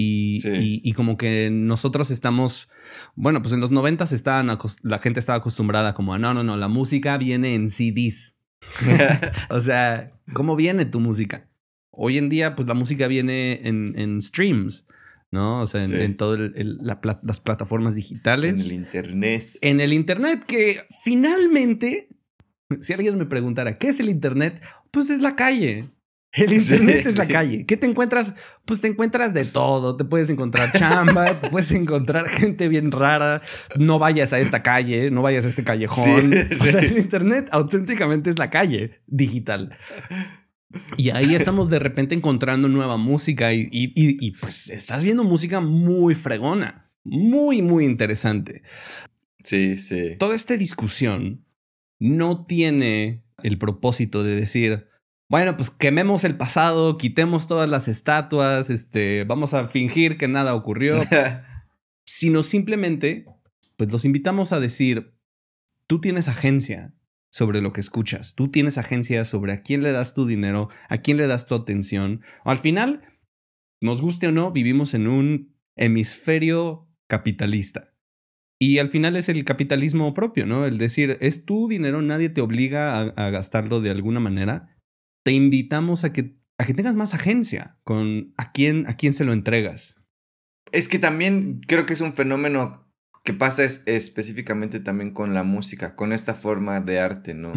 Y, 0.00 0.40
y, 0.88 0.92
como 0.92 1.16
que 1.16 1.50
nosotros 1.50 2.12
estamos, 2.12 2.70
bueno, 3.16 3.42
pues 3.42 3.52
en 3.52 3.58
los 3.58 3.72
noventas 3.72 4.12
estaban, 4.12 4.56
la 4.84 4.98
gente 5.00 5.18
estaba 5.18 5.38
acostumbrada 5.38 5.92
como 5.92 6.14
a, 6.14 6.20
no, 6.20 6.34
no, 6.34 6.44
no, 6.44 6.56
la 6.56 6.68
música 6.68 7.16
viene 7.18 7.56
en 7.56 7.68
CDs. 7.68 8.37
o 9.50 9.60
sea, 9.60 10.10
¿cómo 10.32 10.56
viene 10.56 10.84
tu 10.84 11.00
música? 11.00 11.48
Hoy 11.90 12.18
en 12.18 12.28
día, 12.28 12.54
pues 12.54 12.68
la 12.68 12.74
música 12.74 13.08
viene 13.08 13.66
en, 13.66 13.98
en 13.98 14.22
streams, 14.22 14.86
¿no? 15.30 15.62
O 15.62 15.66
sea, 15.66 15.84
en, 15.84 16.16
todas 16.16 16.52
las 16.54 17.40
plataformas 17.40 17.94
digitales. 17.94 18.60
En 18.60 18.66
el 18.66 18.72
Internet. 18.72 19.44
En 19.60 19.80
el 19.80 19.92
Internet, 19.92 20.44
que 20.44 20.82
finalmente, 21.02 22.08
si 22.80 22.92
alguien 22.92 23.18
me 23.18 23.26
preguntara, 23.26 23.74
¿qué 23.74 23.88
es 23.88 24.00
el 24.00 24.08
Internet? 24.08 24.62
Pues 24.90 25.10
es 25.10 25.20
la 25.20 25.36
calle. 25.36 25.88
El 26.32 26.52
internet 26.52 27.06
es 27.06 27.16
la 27.16 27.26
calle. 27.26 27.64
¿Qué 27.64 27.76
te 27.76 27.86
encuentras? 27.86 28.34
Pues 28.64 28.80
te 28.80 28.88
encuentras 28.88 29.32
de 29.32 29.44
todo. 29.44 29.96
Te 29.96 30.04
puedes 30.04 30.28
encontrar 30.28 30.70
chamba, 30.72 31.40
te 31.40 31.48
puedes 31.48 31.70
encontrar 31.72 32.28
gente 32.28 32.68
bien 32.68 32.92
rara. 32.92 33.40
No 33.78 33.98
vayas 33.98 34.32
a 34.32 34.38
esta 34.38 34.62
calle, 34.62 35.10
no 35.10 35.22
vayas 35.22 35.46
a 35.46 35.48
este 35.48 35.64
callejón. 35.64 36.34
o 36.60 36.64
sea, 36.64 36.80
el 36.80 36.98
internet 36.98 37.48
auténticamente 37.50 38.30
es 38.30 38.38
la 38.38 38.50
calle 38.50 39.00
digital. 39.06 39.76
Y 40.98 41.10
ahí 41.10 41.34
estamos 41.34 41.70
de 41.70 41.78
repente 41.78 42.14
encontrando 42.14 42.68
nueva 42.68 42.98
música 42.98 43.54
y, 43.54 43.68
y 43.72 44.30
pues 44.32 44.68
estás 44.68 45.02
viendo 45.02 45.24
música 45.24 45.60
muy 45.60 46.14
fregona, 46.14 46.90
muy, 47.04 47.62
muy 47.62 47.86
interesante. 47.86 48.62
Sí, 49.44 49.78
sí. 49.78 50.16
Toda 50.18 50.36
esta 50.36 50.58
discusión 50.58 51.46
no 51.98 52.44
tiene 52.44 53.24
el 53.42 53.56
propósito 53.56 54.22
de 54.22 54.36
decir, 54.36 54.88
bueno, 55.28 55.56
pues 55.56 55.70
quememos 55.70 56.24
el 56.24 56.36
pasado, 56.36 56.96
quitemos 56.96 57.46
todas 57.46 57.68
las 57.68 57.86
estatuas, 57.86 58.70
este, 58.70 59.24
vamos 59.24 59.52
a 59.52 59.68
fingir 59.68 60.16
que 60.16 60.26
nada 60.26 60.54
ocurrió, 60.54 60.98
sino 62.06 62.42
simplemente, 62.42 63.26
pues 63.76 63.92
los 63.92 64.06
invitamos 64.06 64.52
a 64.52 64.60
decir, 64.60 65.14
tú 65.86 66.00
tienes 66.00 66.28
agencia 66.28 66.94
sobre 67.30 67.60
lo 67.60 67.74
que 67.74 67.82
escuchas, 67.82 68.34
tú 68.36 68.50
tienes 68.50 68.78
agencia 68.78 69.26
sobre 69.26 69.52
a 69.52 69.60
quién 69.60 69.82
le 69.82 69.92
das 69.92 70.14
tu 70.14 70.24
dinero, 70.24 70.70
a 70.88 70.96
quién 70.98 71.18
le 71.18 71.26
das 71.26 71.44
tu 71.44 71.54
atención. 71.54 72.22
Al 72.44 72.56
final, 72.56 73.02
nos 73.82 74.00
guste 74.00 74.28
o 74.28 74.32
no, 74.32 74.50
vivimos 74.50 74.94
en 74.94 75.08
un 75.08 75.54
hemisferio 75.76 76.88
capitalista. 77.06 77.92
Y 78.58 78.78
al 78.78 78.88
final 78.88 79.14
es 79.14 79.28
el 79.28 79.44
capitalismo 79.44 80.14
propio, 80.14 80.46
¿no? 80.46 80.64
El 80.64 80.78
decir, 80.78 81.18
es 81.20 81.44
tu 81.44 81.68
dinero, 81.68 82.00
nadie 82.00 82.30
te 82.30 82.40
obliga 82.40 82.98
a, 82.98 83.02
a 83.02 83.30
gastarlo 83.30 83.82
de 83.82 83.90
alguna 83.90 84.20
manera 84.20 84.77
te 85.28 85.34
invitamos 85.34 86.04
a 86.04 86.12
que, 86.14 86.38
a 86.56 86.64
que 86.64 86.72
tengas 86.72 86.96
más 86.96 87.12
agencia 87.12 87.76
con 87.84 88.32
a 88.38 88.50
quién, 88.50 88.86
a 88.86 88.96
quién 88.96 89.12
se 89.12 89.24
lo 89.24 89.34
entregas. 89.34 89.94
Es 90.72 90.88
que 90.88 90.98
también 90.98 91.60
creo 91.68 91.84
que 91.84 91.92
es 91.92 92.00
un 92.00 92.14
fenómeno 92.14 92.90
que 93.24 93.34
pasa 93.34 93.62
específicamente 93.62 94.80
también 94.80 95.10
con 95.10 95.34
la 95.34 95.42
música, 95.42 95.96
con 95.96 96.14
esta 96.14 96.32
forma 96.32 96.80
de 96.80 96.98
arte, 97.00 97.34
¿no? 97.34 97.52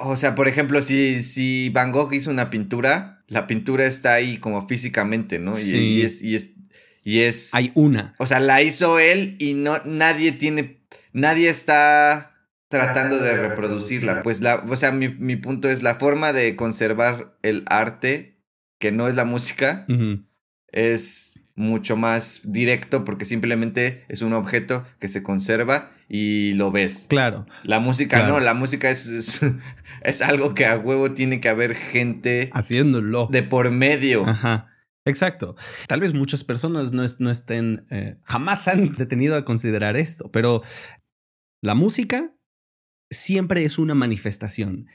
O 0.00 0.16
sea, 0.16 0.34
por 0.34 0.48
ejemplo, 0.48 0.80
si, 0.80 1.22
si 1.22 1.68
Van 1.74 1.92
Gogh 1.92 2.14
hizo 2.14 2.30
una 2.30 2.48
pintura, 2.48 3.22
la 3.28 3.46
pintura 3.46 3.84
está 3.84 4.14
ahí 4.14 4.38
como 4.38 4.66
físicamente, 4.66 5.38
¿no? 5.38 5.50
Y, 5.50 6.00
es, 6.00 6.22
y, 6.22 6.34
es, 6.36 6.54
y 7.02 7.20
es... 7.20 7.54
Hay 7.54 7.70
una. 7.74 8.14
O 8.16 8.24
sea, 8.24 8.40
la 8.40 8.62
hizo 8.62 8.98
él 8.98 9.36
y 9.38 9.52
no, 9.52 9.76
nadie 9.84 10.32
tiene... 10.32 10.80
Nadie 11.12 11.50
está 11.50 12.33
tratando 12.74 13.18
de 13.18 13.36
reproducirla. 13.36 14.22
Pues 14.22 14.40
la, 14.40 14.64
o 14.68 14.76
sea, 14.76 14.90
mi, 14.90 15.08
mi, 15.08 15.36
punto 15.36 15.68
es 15.68 15.82
la 15.82 15.94
forma 15.94 16.32
de 16.32 16.56
conservar 16.56 17.36
el 17.42 17.64
arte, 17.66 18.40
que 18.80 18.90
no 18.90 19.06
es 19.06 19.14
la 19.14 19.24
música, 19.24 19.86
es 20.72 21.40
mucho 21.54 21.96
más 21.96 22.40
directo 22.44 23.04
porque 23.04 23.24
simplemente 23.24 24.04
es 24.08 24.22
un 24.22 24.32
objeto 24.32 24.84
que 24.98 25.06
se 25.06 25.22
conserva 25.22 25.92
y 26.08 26.52
lo 26.54 26.72
ves. 26.72 27.06
Claro. 27.08 27.46
La 27.62 27.78
música 27.78 28.26
no, 28.26 28.40
la 28.40 28.54
música 28.54 28.90
es, 28.90 29.40
es, 30.02 30.22
algo 30.22 30.54
que 30.54 30.66
a 30.66 30.76
huevo 30.76 31.12
tiene 31.12 31.40
que 31.40 31.48
haber 31.48 31.76
gente 31.76 32.50
haciéndolo. 32.52 33.28
De 33.30 33.42
por 33.42 33.70
medio. 33.70 34.26
Ajá. 34.26 34.68
Exacto. 35.06 35.54
Tal 35.86 36.00
vez 36.00 36.14
muchas 36.14 36.44
personas 36.44 36.92
no, 36.92 37.04
no 37.18 37.30
estén, 37.30 37.86
eh, 37.90 38.16
jamás 38.24 38.66
han 38.68 38.92
detenido 38.96 39.36
a 39.36 39.44
considerar 39.44 39.96
esto, 39.96 40.30
pero 40.32 40.62
la 41.62 41.74
música 41.74 42.33
siempre 43.14 43.64
es 43.64 43.78
una 43.78 43.94
manifestación. 43.94 44.86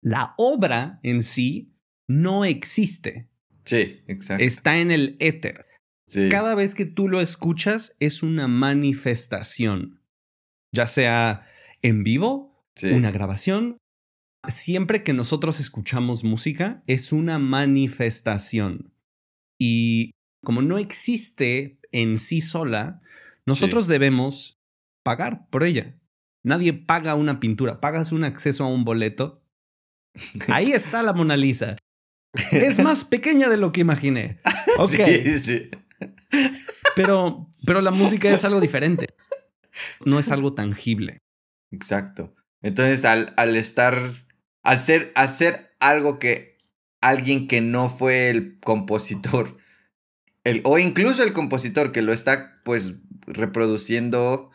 La 0.00 0.34
obra 0.38 1.00
en 1.02 1.22
sí 1.22 1.74
no 2.08 2.44
existe. 2.44 3.28
Sí, 3.64 4.00
exacto. 4.06 4.44
Está 4.44 4.78
en 4.78 4.90
el 4.90 5.16
éter. 5.18 5.66
Cada 6.30 6.54
vez 6.54 6.76
que 6.76 6.86
tú 6.86 7.08
lo 7.08 7.20
escuchas 7.20 7.96
es 7.98 8.22
una 8.22 8.46
manifestación, 8.46 10.00
ya 10.72 10.86
sea 10.86 11.48
en 11.82 12.04
vivo, 12.04 12.64
una 12.84 13.10
grabación. 13.10 13.78
Siempre 14.46 15.02
que 15.02 15.12
nosotros 15.12 15.58
escuchamos 15.58 16.22
música 16.22 16.84
es 16.86 17.10
una 17.10 17.40
manifestación. 17.40 18.92
Y 19.58 20.12
como 20.44 20.62
no 20.62 20.78
existe 20.78 21.80
en 21.90 22.18
sí 22.18 22.40
sola, 22.40 23.02
nosotros 23.44 23.88
debemos 23.88 24.60
pagar 25.02 25.48
por 25.50 25.64
ella. 25.64 25.98
Nadie 26.46 26.72
paga 26.72 27.16
una 27.16 27.40
pintura, 27.40 27.80
pagas 27.80 28.12
un 28.12 28.22
acceso 28.22 28.62
a 28.62 28.68
un 28.68 28.84
boleto. 28.84 29.42
Ahí 30.48 30.70
está 30.70 31.02
la 31.02 31.12
Mona 31.12 31.36
Lisa. 31.36 31.76
Es 32.52 32.78
más 32.78 33.04
pequeña 33.04 33.48
de 33.48 33.56
lo 33.56 33.72
que 33.72 33.80
imaginé. 33.80 34.40
Ok. 34.78 34.90
Sí, 34.90 35.38
sí. 35.38 35.70
Pero, 36.94 37.48
pero 37.64 37.80
la 37.80 37.90
música 37.90 38.28
es 38.28 38.44
algo 38.44 38.60
diferente. 38.60 39.14
No 40.04 40.18
es 40.18 40.30
algo 40.30 40.52
tangible. 40.52 41.18
Exacto. 41.72 42.34
Entonces, 42.60 43.06
al, 43.06 43.32
al 43.38 43.56
estar, 43.56 43.98
al 44.62 44.80
ser, 44.80 45.12
hacer 45.14 45.74
algo 45.80 46.18
que 46.18 46.58
alguien 47.00 47.48
que 47.48 47.62
no 47.62 47.88
fue 47.88 48.28
el 48.28 48.60
compositor, 48.60 49.56
el, 50.44 50.60
o 50.64 50.78
incluso 50.78 51.22
el 51.22 51.32
compositor 51.32 51.90
que 51.90 52.02
lo 52.02 52.12
está, 52.12 52.60
pues, 52.64 53.00
reproduciendo, 53.26 54.50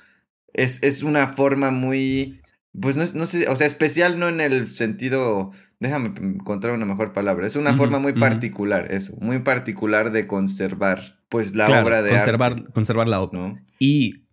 es, 0.53 0.81
es 0.83 1.03
una 1.03 1.27
forma 1.27 1.71
muy, 1.71 2.39
pues, 2.79 2.97
no, 2.97 3.03
no 3.13 3.25
sé, 3.25 3.47
o 3.47 3.55
sea, 3.55 3.67
especial 3.67 4.19
no 4.19 4.29
en 4.29 4.41
el 4.41 4.67
sentido 4.67 5.51
déjame 5.81 6.13
encontrar 6.21 6.73
una 6.73 6.85
mejor 6.85 7.11
palabra. 7.11 7.47
Es 7.47 7.57
una 7.57 7.73
forma 7.73 7.99
muy 7.99 8.13
particular, 8.13 8.91
eso, 8.91 9.17
muy 9.19 9.39
particular 9.39 10.11
de 10.11 10.27
conservar, 10.27 11.19
pues, 11.27 11.55
la 11.55 11.81
obra 11.81 12.01
de 12.03 12.15
arte. 12.15 12.63
Conservar 12.71 13.07
la 13.09 13.19
obra. 13.19 13.61
Y 13.79 14.27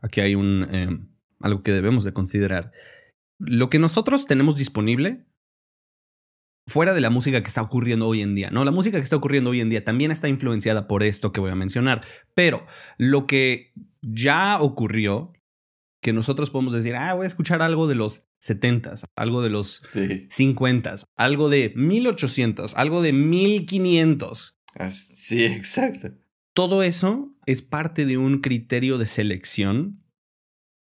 aquí 0.00 0.20
hay 0.20 0.36
un, 0.36 0.66
eh, 0.70 0.88
algo 1.40 1.62
que 1.62 1.72
debemos 1.72 2.04
de 2.04 2.12
considerar. 2.12 2.70
Lo 3.38 3.68
que 3.68 3.80
nosotros 3.80 4.26
tenemos 4.26 4.56
disponible 4.56 5.26
fuera 6.68 6.94
de 6.94 7.00
la 7.00 7.10
música 7.10 7.42
que 7.42 7.48
está 7.48 7.62
ocurriendo 7.62 8.06
hoy 8.06 8.22
en 8.22 8.36
día, 8.36 8.50
¿no? 8.50 8.64
La 8.64 8.70
música 8.70 8.98
que 8.98 9.02
está 9.02 9.16
ocurriendo 9.16 9.50
hoy 9.50 9.60
en 9.60 9.68
día 9.68 9.84
también 9.84 10.12
está 10.12 10.28
influenciada 10.28 10.86
por 10.86 11.02
esto 11.02 11.32
que 11.32 11.40
voy 11.40 11.50
a 11.50 11.56
mencionar, 11.56 12.02
pero 12.34 12.64
lo 12.96 13.26
que 13.26 13.72
ya 14.00 14.60
ocurrió, 14.60 15.32
que 16.02 16.12
nosotros 16.12 16.50
podemos 16.50 16.72
decir, 16.72 16.96
ah, 16.96 17.14
voy 17.14 17.24
a 17.24 17.28
escuchar 17.28 17.62
algo 17.62 17.86
de 17.86 17.94
los 17.94 18.26
70s, 18.42 19.04
algo 19.14 19.40
de 19.40 19.50
los 19.50 19.82
50s, 19.94 21.04
algo 21.16 21.48
de 21.48 21.72
1800, 21.76 22.74
algo 22.74 23.02
de 23.02 23.12
1500. 23.12 24.60
Sí, 24.90 25.44
exacto. 25.44 26.12
Todo 26.54 26.82
eso 26.82 27.34
es 27.46 27.62
parte 27.62 28.04
de 28.04 28.18
un 28.18 28.40
criterio 28.40 28.98
de 28.98 29.06
selección 29.06 30.04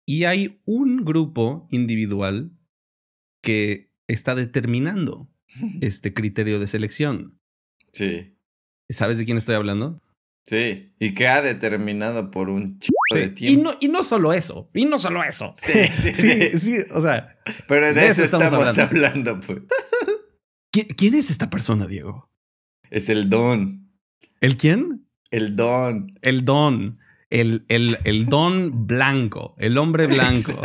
y 0.06 0.26
hay 0.26 0.62
un 0.66 1.04
grupo 1.04 1.68
individual 1.72 2.52
que 3.42 3.92
está 4.08 4.36
determinando 4.36 5.28
este 5.82 6.14
criterio 6.14 6.60
de 6.60 6.68
selección. 6.68 7.42
Sí. 7.94 8.38
¿Sabes 8.90 9.18
de 9.18 9.26
quién 9.26 9.38
estoy 9.38 9.56
hablando? 9.56 10.04
Sí, 10.46 10.94
y 11.00 11.14
que 11.14 11.28
ha 11.28 11.42
determinado 11.42 12.32
por 12.32 12.50
un 12.50 12.80
chico 12.80 12.96
de 13.14 13.30
tiempo. 13.30 13.60
Y 13.60 13.64
no, 13.64 13.74
y 13.80 13.88
no 13.88 14.04
solo 14.04 14.34
eso, 14.34 14.70
y 14.74 14.86
no 14.86 14.98
solo 14.98 15.24
eso. 15.24 15.54
Sí, 15.58 15.86
sí, 16.16 16.52
sí, 16.60 16.78
o 16.92 17.02
sea. 17.02 17.38
Pero 17.68 17.94
de, 17.94 18.08
eso, 18.08 18.24
estamos, 18.24 18.78
hablando. 18.78 19.40
pues. 19.40 19.60
¿Quién, 20.98 21.16
es 21.16 21.30
esta 21.30 21.50
persona, 21.50 21.88
Diego? 21.88 22.32
Es 22.90 23.10
el 23.10 23.30
don. 23.30 23.92
¿El 24.40 24.58
quién? 24.58 25.08
El 25.32 25.56
don. 25.56 26.18
El 26.22 26.46
don. 26.46 27.00
El, 27.30 27.66
el, 27.68 27.98
el 28.06 28.26
don 28.26 28.88
blanco, 28.88 29.54
el 29.60 29.78
hombre 29.78 30.08
blanco. 30.08 30.60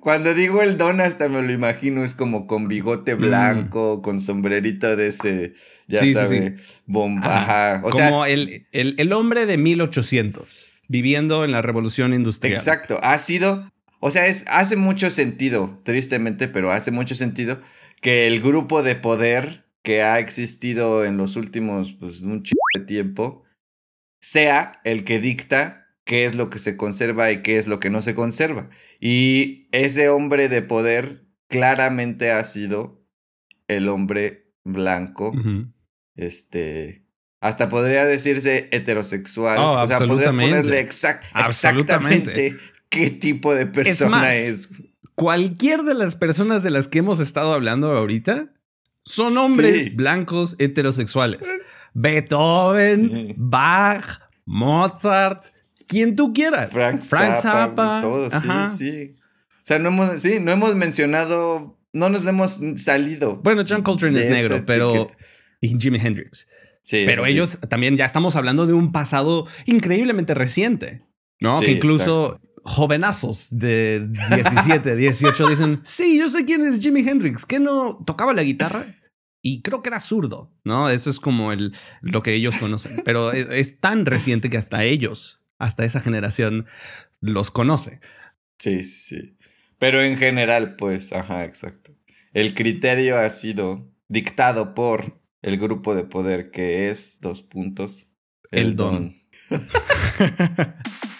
Cuando 0.00 0.34
digo 0.34 0.60
el 0.60 0.76
don, 0.76 1.00
hasta 1.00 1.30
me 1.30 1.40
lo 1.42 1.52
imagino, 1.52 2.04
es 2.04 2.14
como 2.14 2.46
con 2.46 2.68
bigote 2.68 3.14
mm. 3.14 3.18
blanco, 3.18 4.02
con 4.02 4.20
sombrerito 4.20 4.94
de 4.94 5.08
ese 5.08 5.54
ya 5.88 6.00
sí, 6.00 6.12
sabe, 6.12 6.56
bomba. 6.86 7.80
Como 7.80 8.26
el, 8.26 8.66
el, 8.72 9.12
hombre 9.12 9.46
de 9.46 9.56
1800, 9.56 10.68
viviendo 10.88 11.44
en 11.44 11.52
la 11.52 11.62
revolución 11.62 12.12
industrial. 12.12 12.54
Exacto, 12.54 12.98
ha 13.02 13.16
sido, 13.18 13.70
o 14.00 14.10
sea, 14.10 14.26
es, 14.26 14.44
hace 14.48 14.76
mucho 14.76 15.10
sentido, 15.10 15.78
tristemente, 15.84 16.48
pero 16.48 16.72
hace 16.72 16.90
mucho 16.90 17.14
sentido 17.14 17.60
que 18.00 18.26
el 18.26 18.40
grupo 18.40 18.82
de 18.82 18.96
poder 18.96 19.64
que 19.82 20.02
ha 20.02 20.18
existido 20.18 21.04
en 21.04 21.16
los 21.16 21.36
últimos, 21.36 21.92
pues, 22.00 22.22
un 22.22 22.42
chico 22.42 22.60
de 22.74 22.84
tiempo, 22.84 23.44
sea 24.26 24.80
el 24.82 25.04
que 25.04 25.20
dicta 25.20 25.86
qué 26.04 26.26
es 26.26 26.34
lo 26.34 26.50
que 26.50 26.58
se 26.58 26.76
conserva 26.76 27.30
y 27.30 27.42
qué 27.42 27.58
es 27.58 27.68
lo 27.68 27.78
que 27.78 27.90
no 27.90 28.02
se 28.02 28.16
conserva. 28.16 28.70
Y 28.98 29.68
ese 29.70 30.08
hombre 30.08 30.48
de 30.48 30.62
poder 30.62 31.28
claramente 31.46 32.32
ha 32.32 32.42
sido 32.42 33.06
el 33.68 33.88
hombre 33.88 34.52
blanco 34.64 35.32
este, 36.16 37.06
hasta 37.40 37.68
podría 37.68 38.04
decirse 38.04 38.68
heterosexual. 38.72 39.58
Oh, 39.58 39.80
o 39.80 39.86
sea, 39.86 39.98
podrías 39.98 40.30
ponerle 40.30 40.80
exactamente 40.80 42.56
qué 42.88 43.10
tipo 43.10 43.54
de 43.54 43.66
persona 43.66 44.34
es, 44.34 44.70
Cualquier 45.14 45.84
de 45.84 45.94
las 45.94 46.16
personas 46.16 46.64
de 46.64 46.70
las 46.70 46.88
que 46.88 46.98
hemos 46.98 47.20
estado 47.20 47.52
hablando 47.52 47.92
ahorita 47.92 48.52
son 49.04 49.38
hombres 49.38 49.94
blancos 49.94 50.56
heterosexuales. 50.58 51.46
Beethoven, 51.98 53.34
Bach, 53.38 54.20
Mozart, 54.44 55.46
quien 55.88 56.14
tú 56.14 56.34
quieras. 56.34 56.70
Frank, 56.70 57.00
Zappa, 57.02 58.00
todos, 58.02 58.34
sí, 58.34 58.76
sí. 58.76 59.14
O 59.18 59.62
sea, 59.62 59.78
no 59.78 59.88
hemos, 59.88 60.20
sí, 60.20 60.38
no 60.38 60.52
hemos 60.52 60.74
mencionado, 60.74 61.78
no 61.94 62.10
nos 62.10 62.26
hemos 62.26 62.60
salido. 62.76 63.36
Bueno, 63.36 63.64
John 63.66 63.82
Coltrane 63.82 64.20
es 64.20 64.30
negro, 64.30 64.64
pero 64.66 65.08
y 65.60 65.80
Jimi 65.80 65.98
Hendrix. 65.98 66.46
Sí, 66.82 67.02
Pero 67.06 67.26
ellos 67.26 67.58
también 67.68 67.96
ya 67.96 68.04
estamos 68.04 68.36
hablando 68.36 68.66
de 68.66 68.74
un 68.74 68.92
pasado 68.92 69.46
increíblemente 69.64 70.34
reciente, 70.34 71.02
¿no? 71.40 71.58
que 71.58 71.72
incluso 71.72 72.40
jovenazos 72.62 73.48
de 73.58 74.06
17, 74.34 74.94
18 74.94 75.48
dicen, 75.48 75.80
sí, 75.82 76.18
yo 76.18 76.28
sé 76.28 76.44
quién 76.44 76.62
es 76.62 76.78
Jimi 76.80 77.00
Hendrix, 77.00 77.46
que 77.46 77.58
no 77.58 78.02
tocaba 78.06 78.34
la 78.34 78.42
guitarra 78.42 78.95
y 79.46 79.62
creo 79.62 79.80
que 79.80 79.90
era 79.90 80.00
zurdo, 80.00 80.50
¿no? 80.64 80.90
Eso 80.90 81.08
es 81.08 81.20
como 81.20 81.52
el, 81.52 81.72
lo 82.00 82.24
que 82.24 82.34
ellos 82.34 82.56
conocen. 82.56 83.00
Pero 83.04 83.30
es, 83.30 83.78
tan 83.78 84.04
reciente 84.04 84.50
que 84.50 84.56
hasta 84.56 84.82
ellos, 84.82 85.40
hasta 85.56 85.84
esa 85.84 86.00
generación, 86.00 86.66
los 87.20 87.52
conoce. 87.52 88.00
Sí, 88.58 88.82
sí. 88.82 89.36
Pero 89.78 90.02
en 90.02 90.18
general, 90.18 90.74
pues, 90.74 91.12
ajá, 91.12 91.44
exacto. 91.44 91.94
El 92.32 92.54
criterio 92.54 93.18
ha 93.18 93.30
sido 93.30 93.88
dictado 94.08 94.74
por 94.74 95.20
el 95.42 95.58
grupo 95.58 95.94
de 95.94 96.02
poder 96.02 96.50
que 96.50 96.90
es, 96.90 97.20
dos 97.20 97.42
puntos, 97.42 98.10
el, 98.50 98.74
don. 98.74 99.14
Sí, 99.30 99.54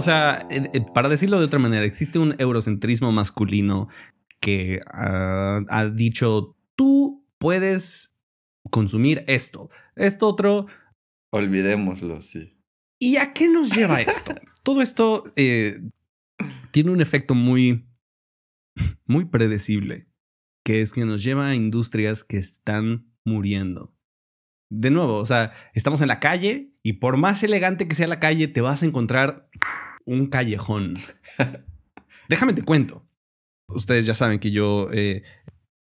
o 0.00 0.02
sea, 0.02 0.48
para 0.94 1.10
decirlo 1.10 1.38
de 1.38 1.44
otra 1.44 1.58
manera, 1.58 1.84
existe 1.84 2.18
un 2.18 2.34
eurocentrismo 2.38 3.12
masculino 3.12 3.88
que 4.40 4.80
ha 4.88 5.90
dicho, 5.94 6.56
tú 6.74 7.26
puedes 7.36 8.16
consumir 8.70 9.24
esto. 9.26 9.68
Esto 9.96 10.28
otro. 10.28 10.66
Olvidémoslo, 11.32 12.22
sí. 12.22 12.56
¿Y 12.98 13.16
a 13.16 13.34
qué 13.34 13.50
nos 13.50 13.76
lleva 13.76 14.00
esto? 14.00 14.34
Todo 14.62 14.80
esto 14.80 15.30
eh, 15.36 15.78
tiene 16.70 16.92
un 16.92 17.02
efecto 17.02 17.34
muy, 17.34 17.86
muy 19.04 19.26
predecible, 19.26 20.08
que 20.64 20.80
es 20.80 20.94
que 20.94 21.04
nos 21.04 21.22
lleva 21.22 21.48
a 21.48 21.54
industrias 21.54 22.24
que 22.24 22.38
están 22.38 23.12
muriendo. 23.26 23.94
De 24.70 24.90
nuevo, 24.90 25.16
o 25.16 25.26
sea, 25.26 25.52
estamos 25.74 26.00
en 26.00 26.08
la 26.08 26.20
calle 26.20 26.72
y 26.82 26.94
por 26.94 27.18
más 27.18 27.42
elegante 27.42 27.86
que 27.86 27.94
sea 27.94 28.06
la 28.06 28.20
calle, 28.20 28.48
te 28.48 28.62
vas 28.62 28.82
a 28.82 28.86
encontrar 28.86 29.50
un 30.04 30.26
callejón. 30.26 30.96
Déjame 32.28 32.52
te 32.52 32.62
cuento. 32.62 33.06
Ustedes 33.68 34.06
ya 34.06 34.14
saben 34.14 34.38
que 34.38 34.50
yo 34.50 34.88
eh, 34.92 35.22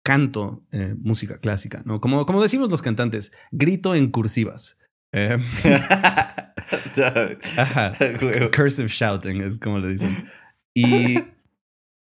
canto 0.02 0.64
eh, 0.72 0.94
música 0.98 1.38
clásica, 1.38 1.82
¿no? 1.84 2.00
Como, 2.00 2.26
como 2.26 2.42
decimos 2.42 2.70
los 2.70 2.82
cantantes, 2.82 3.32
grito 3.50 3.94
en 3.94 4.10
cursivas. 4.10 4.78
Eh, 5.12 5.38
cursive 8.56 8.88
shouting 8.88 9.42
es 9.42 9.58
como 9.58 9.78
le 9.78 9.88
dicen. 9.88 10.28
Y 10.74 11.18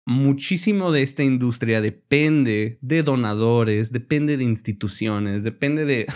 muchísimo 0.06 0.92
de 0.92 1.04
esta 1.04 1.24
industria 1.24 1.82
depende 1.82 2.78
de 2.82 3.04
donadores, 3.04 3.92
depende 3.92 4.38
de 4.38 4.44
instituciones, 4.44 5.44
depende 5.44 5.86
de 5.86 6.08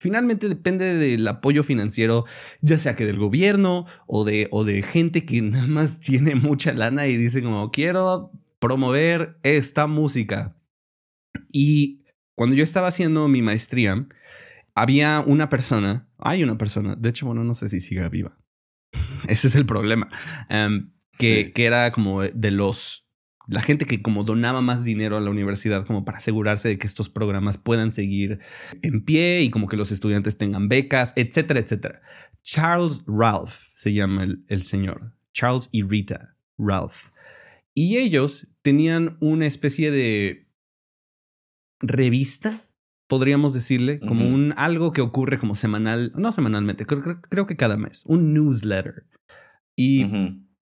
Finalmente 0.00 0.48
depende 0.48 0.94
del 0.94 1.26
apoyo 1.28 1.62
financiero, 1.62 2.24
ya 2.60 2.78
sea 2.78 2.96
que 2.96 3.06
del 3.06 3.18
gobierno 3.18 3.86
o 4.06 4.24
de, 4.24 4.48
o 4.50 4.64
de 4.64 4.82
gente 4.82 5.24
que 5.24 5.40
nada 5.42 5.66
más 5.66 6.00
tiene 6.00 6.34
mucha 6.34 6.72
lana 6.72 7.06
y 7.06 7.16
dice 7.16 7.42
como 7.42 7.70
quiero 7.70 8.32
promover 8.58 9.38
esta 9.42 9.86
música. 9.86 10.56
Y 11.50 12.02
cuando 12.34 12.56
yo 12.56 12.64
estaba 12.64 12.88
haciendo 12.88 13.28
mi 13.28 13.42
maestría, 13.42 14.06
había 14.74 15.22
una 15.24 15.48
persona, 15.48 16.08
hay 16.18 16.42
una 16.42 16.58
persona, 16.58 16.96
de 16.96 17.10
hecho, 17.10 17.26
bueno, 17.26 17.44
no 17.44 17.54
sé 17.54 17.68
si 17.68 17.80
sigue 17.80 18.08
viva. 18.08 18.38
Ese 19.28 19.46
es 19.46 19.54
el 19.54 19.66
problema. 19.66 20.08
Em, 20.48 20.92
que, 21.18 21.52
que 21.52 21.64
era 21.64 21.92
como 21.92 22.22
de 22.22 22.50
los 22.50 23.03
la 23.46 23.60
gente 23.60 23.84
que 23.84 24.02
como 24.02 24.24
donaba 24.24 24.60
más 24.62 24.84
dinero 24.84 25.16
a 25.16 25.20
la 25.20 25.30
universidad 25.30 25.86
como 25.86 26.04
para 26.04 26.18
asegurarse 26.18 26.68
de 26.68 26.78
que 26.78 26.86
estos 26.86 27.08
programas 27.08 27.58
puedan 27.58 27.92
seguir 27.92 28.40
en 28.82 29.04
pie 29.04 29.42
y 29.42 29.50
como 29.50 29.68
que 29.68 29.76
los 29.76 29.92
estudiantes 29.92 30.38
tengan 30.38 30.68
becas, 30.68 31.12
etcétera, 31.16 31.60
etcétera. 31.60 32.00
Charles 32.42 33.02
Ralph 33.06 33.72
se 33.76 33.92
llama 33.92 34.26
el, 34.48 34.62
señor. 34.62 35.14
Charles 35.32 35.68
y 35.72 35.82
Rita 35.82 36.36
Ralph. 36.58 37.10
Y 37.74 37.96
ellos 37.96 38.46
tenían 38.62 39.16
una 39.20 39.46
especie 39.46 39.90
de 39.90 40.48
revista, 41.80 42.68
podríamos 43.08 43.52
decirle, 43.52 43.98
como 43.98 44.28
un 44.28 44.54
algo 44.56 44.92
que 44.92 45.00
ocurre 45.00 45.38
como 45.38 45.56
semanal, 45.56 46.12
no 46.14 46.32
semanalmente, 46.32 46.86
creo, 46.86 47.20
creo, 47.20 47.46
que 47.46 47.56
cada 47.56 47.76
mes, 47.76 48.04
un 48.06 48.32
newsletter. 48.32 49.06
Y 49.76 50.06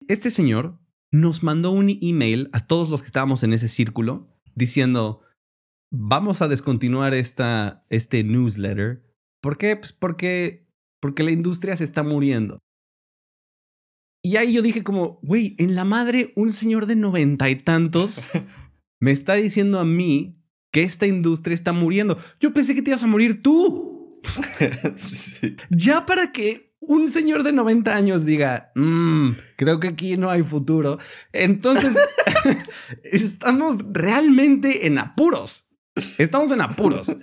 este 0.08 0.32
señor 0.32 0.80
nos 1.12 1.44
mandó 1.44 1.72
un 1.72 1.98
email 2.02 2.50
a 2.52 2.66
todos 2.66 2.90
los 2.90 3.02
que 3.02 3.08
estábamos 3.08 3.44
en 3.44 3.54
ese 3.54 3.68
círculo 3.68 4.28
diciendo, 4.56 5.22
vamos 5.92 6.42
a 6.42 6.48
descontinuar 6.48 7.14
esta, 7.14 7.86
este 7.90 8.24
newsletter. 8.24 9.04
¿Por 9.42 9.58
qué? 9.58 9.76
Pues 9.76 9.94
porque, 9.94 10.68
porque 11.02 11.24
la 11.24 11.32
industria 11.32 11.76
se 11.76 11.84
está 11.84 12.04
muriendo. 12.04 12.60
Y 14.24 14.38
ahí 14.38 14.54
yo 14.54 14.64
dije 14.64 14.84
como, 14.84 15.20
güey, 15.22 15.56
en 15.60 15.76
la 15.76 15.86
madre 15.86 16.34
un 16.36 16.52
señor 16.52 16.88
de 16.88 16.96
noventa 16.96 17.50
y 17.50 17.56
tantos 17.58 18.28
me 19.00 19.12
está 19.12 19.36
diciendo 19.36 19.80
a 19.80 19.86
mí 19.86 20.42
que 20.72 20.84
esta 20.84 21.06
industria 21.06 21.54
está 21.54 21.74
muriendo. 21.74 22.18
Yo 22.40 22.52
pensé 22.52 22.74
que 22.74 22.82
te 22.82 22.90
ibas 22.90 23.04
a 23.04 23.08
morir 23.08 23.42
tú. 23.42 24.22
Ya 25.70 26.06
para 26.08 26.32
que 26.32 26.65
un 26.88 27.12
señor 27.12 27.44
de 27.44 27.52
90 27.52 27.96
años 27.96 28.26
diga, 28.26 28.72
mm, 28.76 29.32
creo 29.56 29.80
que 29.80 29.88
aquí 29.88 30.18
no 30.18 30.30
hay 30.30 30.44
futuro, 30.44 30.98
entonces 31.34 31.96
estamos 33.04 33.78
realmente 33.92 34.88
en 34.88 34.98
apuros. 34.98 35.70
Estamos 36.18 36.52
en 36.52 36.62
apuros. 36.62 37.16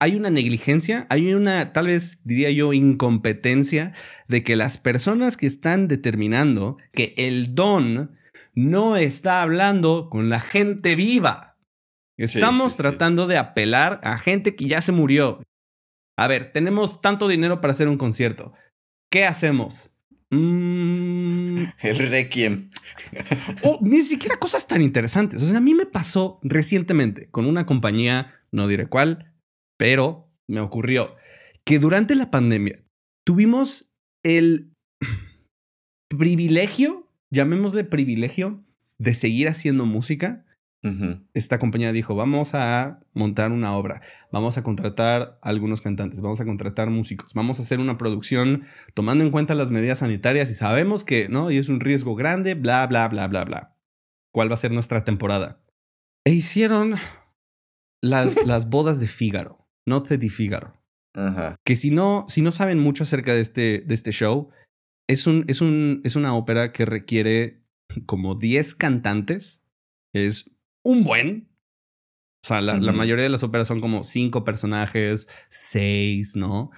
Hay 0.00 0.16
una 0.16 0.30
negligencia, 0.30 1.06
hay 1.10 1.32
una, 1.32 1.72
tal 1.72 1.86
vez 1.86 2.20
diría 2.24 2.50
yo, 2.50 2.72
incompetencia 2.72 3.92
de 4.28 4.42
que 4.42 4.56
las 4.56 4.78
personas 4.78 5.36
que 5.36 5.46
están 5.46 5.86
determinando 5.86 6.76
que 6.92 7.14
el 7.16 7.54
don 7.54 8.16
no 8.54 8.96
está 8.96 9.42
hablando 9.42 10.08
con 10.10 10.28
la 10.28 10.40
gente 10.40 10.96
viva. 10.96 11.56
Estamos 12.16 12.76
tratando 12.76 13.26
de 13.26 13.38
apelar 13.38 14.00
a 14.02 14.18
gente 14.18 14.54
que 14.54 14.66
ya 14.66 14.80
se 14.80 14.92
murió. 14.92 15.40
A 16.18 16.28
ver, 16.28 16.52
tenemos 16.52 17.00
tanto 17.00 17.28
dinero 17.28 17.60
para 17.60 17.72
hacer 17.72 17.88
un 17.88 17.96
concierto. 17.96 18.52
¿Qué 19.12 19.26
hacemos? 19.26 19.90
Mm. 20.30 21.64
El 21.82 21.98
Requiem. 22.08 22.70
o 23.62 23.78
ni 23.82 24.02
siquiera 24.02 24.38
cosas 24.38 24.66
tan 24.66 24.80
interesantes. 24.80 25.42
O 25.42 25.46
sea, 25.46 25.58
a 25.58 25.60
mí 25.60 25.74
me 25.74 25.84
pasó 25.84 26.40
recientemente 26.42 27.28
con 27.30 27.44
una 27.44 27.66
compañía, 27.66 28.32
no 28.50 28.66
diré 28.66 28.86
cuál, 28.86 29.34
pero 29.76 30.32
me 30.48 30.60
ocurrió 30.60 31.14
que 31.66 31.78
durante 31.78 32.14
la 32.14 32.30
pandemia 32.30 32.82
tuvimos 33.26 33.92
el 34.22 34.72
privilegio, 36.08 37.06
llamémosle 37.30 37.84
privilegio, 37.84 38.64
de 38.96 39.12
seguir 39.12 39.48
haciendo 39.48 39.84
música 39.84 40.46
esta 41.32 41.60
compañía 41.60 41.92
dijo, 41.92 42.16
vamos 42.16 42.54
a 42.54 43.00
montar 43.14 43.52
una 43.52 43.76
obra, 43.76 44.02
vamos 44.32 44.58
a 44.58 44.64
contratar 44.64 45.38
algunos 45.40 45.80
cantantes, 45.80 46.20
vamos 46.20 46.40
a 46.40 46.44
contratar 46.44 46.90
músicos, 46.90 47.34
vamos 47.34 47.60
a 47.60 47.62
hacer 47.62 47.78
una 47.78 47.96
producción 47.96 48.64
tomando 48.92 49.22
en 49.22 49.30
cuenta 49.30 49.54
las 49.54 49.70
medidas 49.70 50.00
sanitarias 50.00 50.50
y 50.50 50.54
sabemos 50.54 51.04
que, 51.04 51.28
¿no? 51.28 51.52
Y 51.52 51.58
es 51.58 51.68
un 51.68 51.78
riesgo 51.78 52.16
grande, 52.16 52.54
bla, 52.54 52.84
bla, 52.88 53.06
bla, 53.06 53.28
bla, 53.28 53.44
bla. 53.44 53.76
¿Cuál 54.32 54.50
va 54.50 54.54
a 54.54 54.58
ser 54.58 54.72
nuestra 54.72 55.04
temporada? 55.04 55.62
E 56.24 56.32
hicieron 56.32 56.96
las, 58.02 58.36
las 58.46 58.68
bodas 58.68 58.98
de 58.98 59.06
Fígaro, 59.06 59.68
Noche 59.86 60.18
di 60.18 60.30
Fígaro. 60.30 60.82
Que 61.64 61.76
si 61.76 61.90
no, 61.90 62.24
si 62.28 62.42
no 62.42 62.50
saben 62.50 62.78
mucho 62.78 63.04
acerca 63.04 63.34
de 63.34 63.42
este, 63.42 63.84
de 63.86 63.94
este 63.94 64.12
show, 64.12 64.48
es, 65.08 65.26
un, 65.26 65.44
es, 65.46 65.60
un, 65.60 66.00
es 66.04 66.16
una 66.16 66.34
ópera 66.34 66.72
que 66.72 66.86
requiere 66.86 67.62
como 68.06 68.34
10 68.34 68.74
cantantes. 68.74 69.62
Es 70.14 70.56
un 70.82 71.04
buen. 71.04 71.48
O 72.44 72.48
sea, 72.48 72.60
la, 72.60 72.74
mayoría 72.92 73.22
de 73.22 73.28
las 73.28 73.44
óperas 73.44 73.68
son 73.68 73.80
como 73.80 74.02
cinco 74.02 74.42
personajes, 74.44 75.28
seis, 75.48 76.34
¿no? 76.34 76.70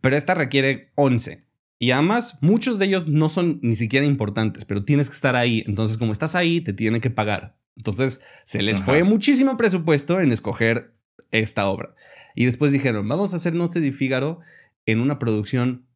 Pero 0.00 0.16
esta 0.16 0.34
requiere 0.34 0.92
once. 0.94 1.46
Y 1.78 1.90
además, 1.90 2.38
muchos 2.40 2.78
de 2.78 2.86
ellos 2.86 3.06
no 3.06 3.28
son 3.28 3.58
ni 3.62 3.76
siquiera 3.76 4.06
importantes, 4.06 4.64
pero 4.64 4.84
tienes 4.84 5.10
que 5.10 5.14
estar 5.14 5.36
ahí. 5.36 5.62
Entonces, 5.66 5.98
como 5.98 6.12
estás 6.12 6.34
ahí, 6.34 6.62
te 6.62 6.72
tienen 6.72 7.02
que 7.02 7.10
pagar. 7.10 7.58
Entonces, 7.76 8.22
se 8.46 8.62
les 8.62 8.80
fue 8.80 9.04
muchísimo 9.04 9.58
presupuesto 9.58 10.20
en 10.20 10.32
escoger 10.32 10.94
esta 11.30 11.68
obra. 11.68 11.94
Y 12.34 12.46
después 12.46 12.72
dijeron, 12.72 13.06
vamos 13.06 13.34
a 13.34 13.36
hacer 13.36 13.54
Noche 13.54 13.80
de 13.80 13.92
Fígaro 13.92 14.40
en 14.86 15.00
una 15.00 15.18
producción 15.18 15.86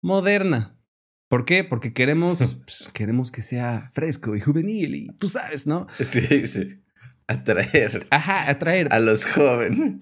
moderna. 0.00 0.76
¿Por 1.28 1.44
qué? 1.44 1.62
Porque 1.62 1.92
queremos, 1.92 2.56
pues, 2.64 2.88
queremos 2.92 3.30
que 3.30 3.42
sea 3.42 3.90
fresco 3.94 4.34
y 4.34 4.40
juvenil 4.40 4.94
y 4.96 5.06
tú 5.18 5.28
sabes, 5.28 5.68
¿no? 5.68 5.86
Sí, 5.98 6.46
sí 6.48 6.81
atraer. 7.26 8.06
Ajá, 8.10 8.48
atraer. 8.50 8.92
A 8.92 8.98
los 8.98 9.26
jóvenes. 9.26 10.00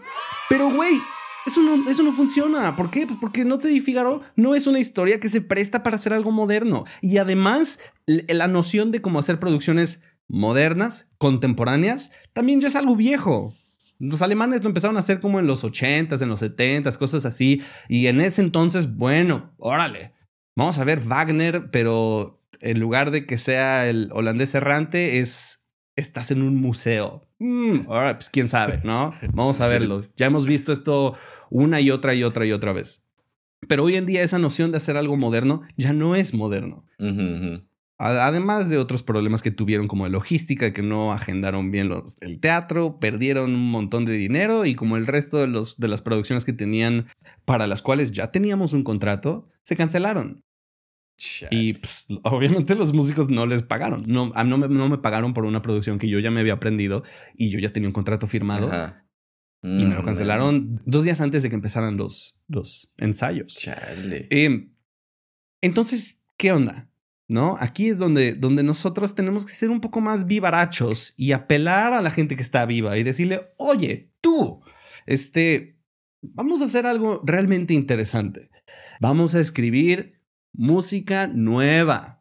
Pero, 0.48 0.70
güey, 0.70 1.00
eso 1.46 1.62
no, 1.62 1.88
eso 1.90 2.02
no 2.02 2.12
funciona. 2.12 2.76
¿Por 2.76 2.90
qué? 2.90 3.06
Pues 3.06 3.18
porque 3.20 3.44
No 3.44 3.58
te 3.58 3.68
di 3.68 3.80
Figaro 3.80 4.22
no 4.36 4.54
es 4.54 4.66
una 4.66 4.78
historia 4.78 5.20
que 5.20 5.28
se 5.28 5.40
presta 5.40 5.82
para 5.82 5.96
hacer 5.96 6.12
algo 6.12 6.30
moderno. 6.30 6.84
Y 7.00 7.18
además, 7.18 7.80
la 8.06 8.48
noción 8.48 8.90
de 8.90 9.00
cómo 9.00 9.18
hacer 9.18 9.38
producciones 9.38 10.02
modernas, 10.28 11.10
contemporáneas, 11.18 12.12
también 12.32 12.60
ya 12.60 12.68
es 12.68 12.76
algo 12.76 12.94
viejo. 12.96 13.54
Los 13.98 14.22
alemanes 14.22 14.62
lo 14.62 14.68
empezaron 14.68 14.96
a 14.96 15.00
hacer 15.00 15.20
como 15.20 15.40
en 15.40 15.46
los 15.46 15.64
80s, 15.64 16.22
en 16.22 16.28
los 16.28 16.42
70s, 16.42 16.96
cosas 16.96 17.24
así. 17.26 17.62
Y 17.88 18.06
en 18.06 18.20
ese 18.20 18.40
entonces, 18.40 18.96
bueno, 18.96 19.52
órale. 19.58 20.14
Vamos 20.56 20.78
a 20.78 20.84
ver 20.84 21.00
Wagner, 21.00 21.70
pero 21.70 22.42
en 22.60 22.80
lugar 22.80 23.10
de 23.10 23.26
que 23.26 23.38
sea 23.38 23.88
el 23.88 24.10
holandés 24.12 24.54
errante, 24.54 25.18
es 25.18 25.68
estás 25.96 26.30
en 26.30 26.42
un 26.42 26.56
museo. 26.56 27.26
Mm, 27.38 27.84
pues 27.86 28.30
quién 28.30 28.48
sabe, 28.48 28.80
¿no? 28.84 29.12
Vamos 29.32 29.60
a 29.60 29.68
verlo. 29.68 30.02
Ya 30.16 30.26
hemos 30.26 30.46
visto 30.46 30.72
esto 30.72 31.14
una 31.50 31.80
y 31.80 31.90
otra 31.90 32.14
y 32.14 32.22
otra 32.22 32.46
y 32.46 32.52
otra 32.52 32.72
vez. 32.72 33.04
Pero 33.68 33.84
hoy 33.84 33.96
en 33.96 34.06
día 34.06 34.22
esa 34.22 34.38
noción 34.38 34.70
de 34.70 34.78
hacer 34.78 34.96
algo 34.96 35.16
moderno 35.16 35.62
ya 35.76 35.92
no 35.92 36.14
es 36.14 36.34
moderno. 36.34 36.86
Además 37.98 38.70
de 38.70 38.78
otros 38.78 39.02
problemas 39.02 39.42
que 39.42 39.50
tuvieron 39.50 39.86
como 39.86 40.04
de 40.04 40.10
logística, 40.10 40.72
que 40.72 40.80
no 40.80 41.12
agendaron 41.12 41.70
bien 41.70 41.90
los, 41.90 42.16
el 42.22 42.40
teatro, 42.40 42.98
perdieron 42.98 43.54
un 43.54 43.70
montón 43.70 44.06
de 44.06 44.14
dinero 44.14 44.64
y 44.64 44.74
como 44.74 44.96
el 44.96 45.06
resto 45.06 45.36
de, 45.38 45.48
los, 45.48 45.78
de 45.78 45.88
las 45.88 46.00
producciones 46.00 46.46
que 46.46 46.54
tenían 46.54 47.08
para 47.44 47.66
las 47.66 47.82
cuales 47.82 48.12
ya 48.12 48.32
teníamos 48.32 48.72
un 48.72 48.84
contrato, 48.84 49.50
se 49.62 49.76
cancelaron. 49.76 50.42
Y 51.50 51.74
pues, 51.74 52.06
obviamente 52.22 52.74
los 52.74 52.92
músicos 52.92 53.28
no 53.28 53.46
les 53.46 53.62
pagaron. 53.62 54.04
No, 54.06 54.32
no, 54.32 54.58
me, 54.58 54.68
no 54.68 54.88
me 54.88 54.98
pagaron 54.98 55.34
por 55.34 55.44
una 55.44 55.62
producción 55.62 55.98
que 55.98 56.08
yo 56.08 56.18
ya 56.18 56.30
me 56.30 56.40
había 56.40 56.54
aprendido 56.54 57.02
y 57.34 57.50
yo 57.50 57.58
ya 57.58 57.70
tenía 57.70 57.88
un 57.88 57.92
contrato 57.92 58.26
firmado. 58.26 58.68
y 59.62 59.66
me 59.84 59.94
lo 59.94 60.02
mm, 60.02 60.04
cancelaron 60.04 60.82
dos 60.86 61.04
días 61.04 61.20
antes 61.20 61.42
de 61.42 61.50
que 61.50 61.54
empezaran 61.54 61.96
los, 61.96 62.40
los 62.48 62.90
ensayos. 62.96 63.58
Em, 64.30 64.72
entonces, 65.60 66.24
¿qué 66.36 66.52
onda? 66.52 66.90
¿No? 67.28 67.56
Aquí 67.60 67.88
es 67.88 67.98
donde, 67.98 68.34
donde 68.34 68.62
nosotros 68.62 69.14
tenemos 69.14 69.46
que 69.46 69.52
ser 69.52 69.70
un 69.70 69.80
poco 69.80 70.00
más 70.00 70.26
vivarachos 70.26 71.14
y 71.16 71.32
apelar 71.32 71.92
a 71.92 72.02
la 72.02 72.10
gente 72.10 72.34
que 72.34 72.42
está 72.42 72.66
viva 72.66 72.96
y 72.98 73.04
decirle, 73.04 73.42
oye, 73.56 74.10
tú, 74.20 74.62
este, 75.06 75.78
vamos 76.22 76.60
a 76.60 76.64
hacer 76.64 76.86
algo 76.86 77.20
realmente 77.24 77.74
interesante. 77.74 78.50
Vamos 79.00 79.34
a 79.34 79.40
escribir 79.40 80.19
música 80.52 81.26
nueva, 81.26 82.20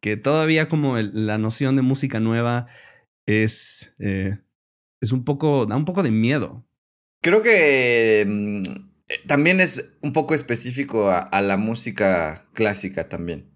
que 0.00 0.16
todavía 0.16 0.68
como 0.68 0.98
la 0.98 1.38
noción 1.38 1.76
de 1.76 1.82
música 1.82 2.20
nueva 2.20 2.66
es, 3.26 3.94
eh, 3.98 4.38
es 5.00 5.12
un 5.12 5.24
poco, 5.24 5.66
da 5.66 5.76
un 5.76 5.84
poco 5.84 6.02
de 6.02 6.10
miedo. 6.10 6.64
Creo 7.22 7.42
que 7.42 8.24
mm, 8.26 8.62
eh, 9.08 9.14
también 9.26 9.60
es 9.60 9.92
un 10.02 10.12
poco 10.12 10.34
específico 10.34 11.10
a, 11.10 11.40
la 11.42 11.56
música 11.56 12.46
clásica 12.52 13.08
también. 13.08 13.50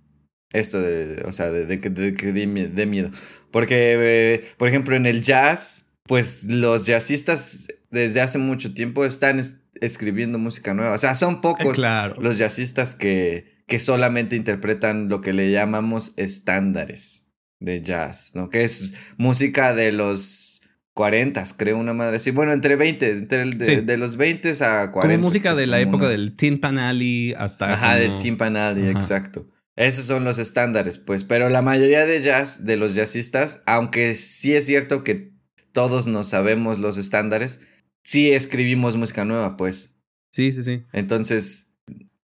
Esto 0.52 0.80
de, 0.80 1.22
o 1.26 1.32
sea, 1.32 1.50
de, 1.50 1.78
que 1.78 1.90
de, 1.90 2.86
miedo. 2.86 3.11
Porque, 3.52 3.96
eh, 3.98 4.44
por 4.56 4.68
ejemplo, 4.68 4.96
en 4.96 5.06
el 5.06 5.22
jazz, 5.22 5.92
pues 6.04 6.44
los 6.44 6.84
jazzistas 6.86 7.68
desde 7.90 8.20
hace 8.20 8.38
mucho 8.38 8.74
tiempo 8.74 9.04
están 9.04 9.40
escribiendo 9.80 10.38
música 10.38 10.74
nueva. 10.74 10.94
O 10.94 10.98
sea, 10.98 11.14
son 11.14 11.40
pocos 11.40 11.78
los 12.18 12.38
jazzistas 12.38 12.96
que, 12.96 13.59
que 13.70 13.78
solamente 13.78 14.34
interpretan 14.34 15.08
lo 15.08 15.20
que 15.20 15.32
le 15.32 15.52
llamamos 15.52 16.12
estándares 16.16 17.28
de 17.60 17.80
jazz, 17.82 18.32
¿no? 18.34 18.50
Que 18.50 18.64
es 18.64 18.96
música 19.16 19.76
de 19.76 19.92
los 19.92 20.60
40, 20.94 21.40
creo, 21.56 21.78
una 21.78 21.94
madre 21.94 22.16
así. 22.16 22.32
Bueno, 22.32 22.52
entre 22.52 22.74
20, 22.74 23.10
entre 23.12 23.44
de, 23.44 23.96
los 23.96 24.16
20 24.16 24.50
a 24.64 24.90
40. 24.90 24.90
Como 24.90 25.18
música 25.18 25.54
de 25.54 25.68
la 25.68 25.78
época 25.78 26.08
del 26.08 26.34
Tin 26.34 26.58
Pan 26.58 26.78
Alley 26.78 27.32
hasta... 27.38 27.72
Ajá, 27.72 27.94
de 27.94 28.08
Tin 28.20 28.36
Pan 28.36 28.56
Alley, 28.56 28.88
exacto. 28.88 29.48
Esos 29.76 30.04
son 30.04 30.24
los 30.24 30.38
estándares, 30.38 30.98
pues. 30.98 31.22
Pero 31.22 31.48
la 31.48 31.62
mayoría 31.62 32.04
de 32.06 32.20
jazz, 32.22 32.64
de 32.64 32.76
los 32.76 32.96
jazzistas, 32.96 33.62
aunque 33.66 34.16
sí 34.16 34.52
es 34.52 34.66
cierto 34.66 35.04
que 35.04 35.30
todos 35.70 36.08
nos 36.08 36.28
sabemos 36.28 36.80
los 36.80 36.98
estándares, 36.98 37.60
sí 38.02 38.32
escribimos 38.32 38.96
música 38.96 39.24
nueva, 39.24 39.56
pues. 39.56 39.94
Sí, 40.32 40.52
sí, 40.52 40.64
sí. 40.64 40.82
Entonces, 40.92 41.70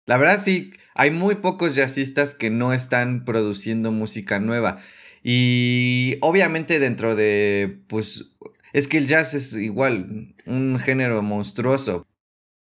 la 0.07 0.19
verdad 0.19 0.41
sí, 0.41 0.71
hay 0.95 1.11
muy 1.11 1.37
pocos 1.37 1.75
jazzistas 1.75 2.35
que 2.35 2.51
no 2.51 2.73
están 2.73 3.25
produciendo 3.25 3.93
música 3.93 4.39
nueva. 4.39 4.79
Y 5.23 6.17
obviamente 6.21 6.79
dentro 6.79 7.15
de, 7.15 7.81
pues, 7.87 8.33
es 8.73 8.89
que 8.89 8.99
el 8.99 9.07
jazz 9.07 9.35
es 9.35 9.53
igual, 9.55 10.35
un 10.47 10.79
género 10.81 11.23
monstruoso. 11.23 12.07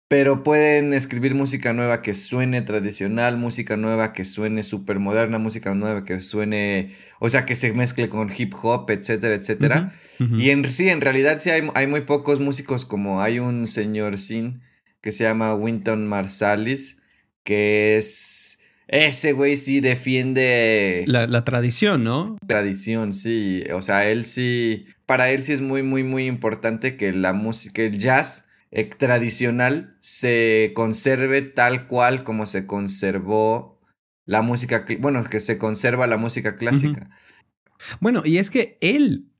Pero 0.10 0.44
pueden 0.44 0.94
escribir 0.94 1.36
música 1.36 1.72
nueva 1.72 2.02
que 2.02 2.14
suene 2.14 2.62
tradicional, 2.62 3.38
música 3.38 3.78
nueva 3.78 4.12
que 4.12 4.26
suene 4.26 4.62
súper 4.62 5.00
moderna, 5.00 5.38
música 5.38 5.74
nueva 5.74 6.04
que 6.04 6.20
suene, 6.20 6.94
o 7.22 7.30
sea, 7.30 7.46
que 7.46 7.56
se 7.56 7.72
mezcle 7.72 8.10
con 8.10 8.30
hip 8.38 8.54
hop, 8.62 8.90
etcétera, 8.90 9.36
etcétera. 9.36 9.94
Y 10.20 10.50
en 10.50 10.70
sí, 10.70 10.90
en 10.90 11.00
realidad 11.00 11.38
sí 11.40 11.50
hay, 11.50 11.70
hay, 11.76 11.88
muy 11.88 12.02
pocos 12.02 12.42
músicos 12.42 12.84
como 12.84 13.22
hay 13.22 13.40
un 13.40 13.70
señor 13.70 14.18
Sin 14.18 14.62
que 15.00 15.14
se 15.14 15.24
llama 15.24 15.56
Winton 15.56 16.06
Marsalis, 16.06 17.01
que 17.44 17.98
es... 17.98 18.60
Ese 18.88 19.32
güey 19.32 19.56
sí 19.56 19.80
defiende... 19.80 21.06
La, 21.08 21.26
la 21.26 21.46
tradición, 21.46 22.04
¿no? 22.04 22.38
Tradición, 22.46 23.14
sí. 23.14 23.64
O 23.74 23.82
sea, 23.82 24.10
él 24.10 24.26
sí... 24.26 24.86
Para 25.06 25.30
él 25.30 25.44
sí 25.44 25.54
es 25.54 25.62
muy, 25.62 25.82
muy, 25.82 26.04
muy 26.04 26.28
importante 26.28 26.98
que 26.98 27.14
la 27.14 27.34
música, 27.34 27.82
el 27.82 27.98
jazz 27.98 28.50
eh, 28.72 28.86
tradicional 28.86 29.98
se 30.00 30.72
conserve 30.74 31.42
tal 31.42 31.88
cual 31.88 32.24
como 32.24 32.46
se 32.46 32.66
conservó 32.66 33.82
la 34.26 34.42
música, 34.42 34.86
bueno, 35.00 35.24
que 35.26 35.40
se 35.40 35.58
conserva 35.58 36.08
la 36.08 36.18
música 36.18 36.56
clásica. 36.56 37.10
Bueno, 38.00 38.22
y 38.24 38.38
es 38.38 38.50
que 38.50 38.78
él 38.80 39.31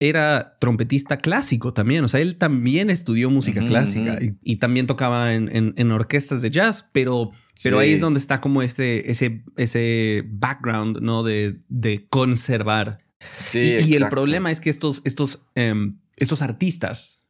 era 0.00 0.56
trompetista 0.58 1.18
clásico 1.18 1.74
también, 1.74 2.02
o 2.04 2.08
sea, 2.08 2.20
él 2.20 2.36
también 2.36 2.88
estudió 2.88 3.30
música 3.30 3.60
clásica 3.60 4.18
y, 4.42 4.56
también 4.56 4.86
tocaba 4.86 5.34
en, 5.34 5.92
orquestas 5.92 6.40
de 6.40 6.50
jazz, 6.50 6.88
pero, 6.92 7.32
pero 7.62 7.78
ahí 7.78 7.92
es 7.92 8.00
donde 8.00 8.18
está 8.18 8.40
como 8.40 8.62
este, 8.62 9.10
ese, 9.10 9.44
ese 9.56 10.24
background, 10.26 11.00
¿no? 11.02 11.22
De, 11.22 11.60
de 11.68 12.06
conservar. 12.08 12.98
Sí, 13.46 13.76
y, 13.86 13.94
el 13.94 14.08
problema 14.08 14.50
es 14.50 14.60
que 14.60 14.70
estos, 14.70 15.02
estos, 15.04 15.46
em, 15.54 16.00
estos 16.16 16.40
artistas, 16.40 17.26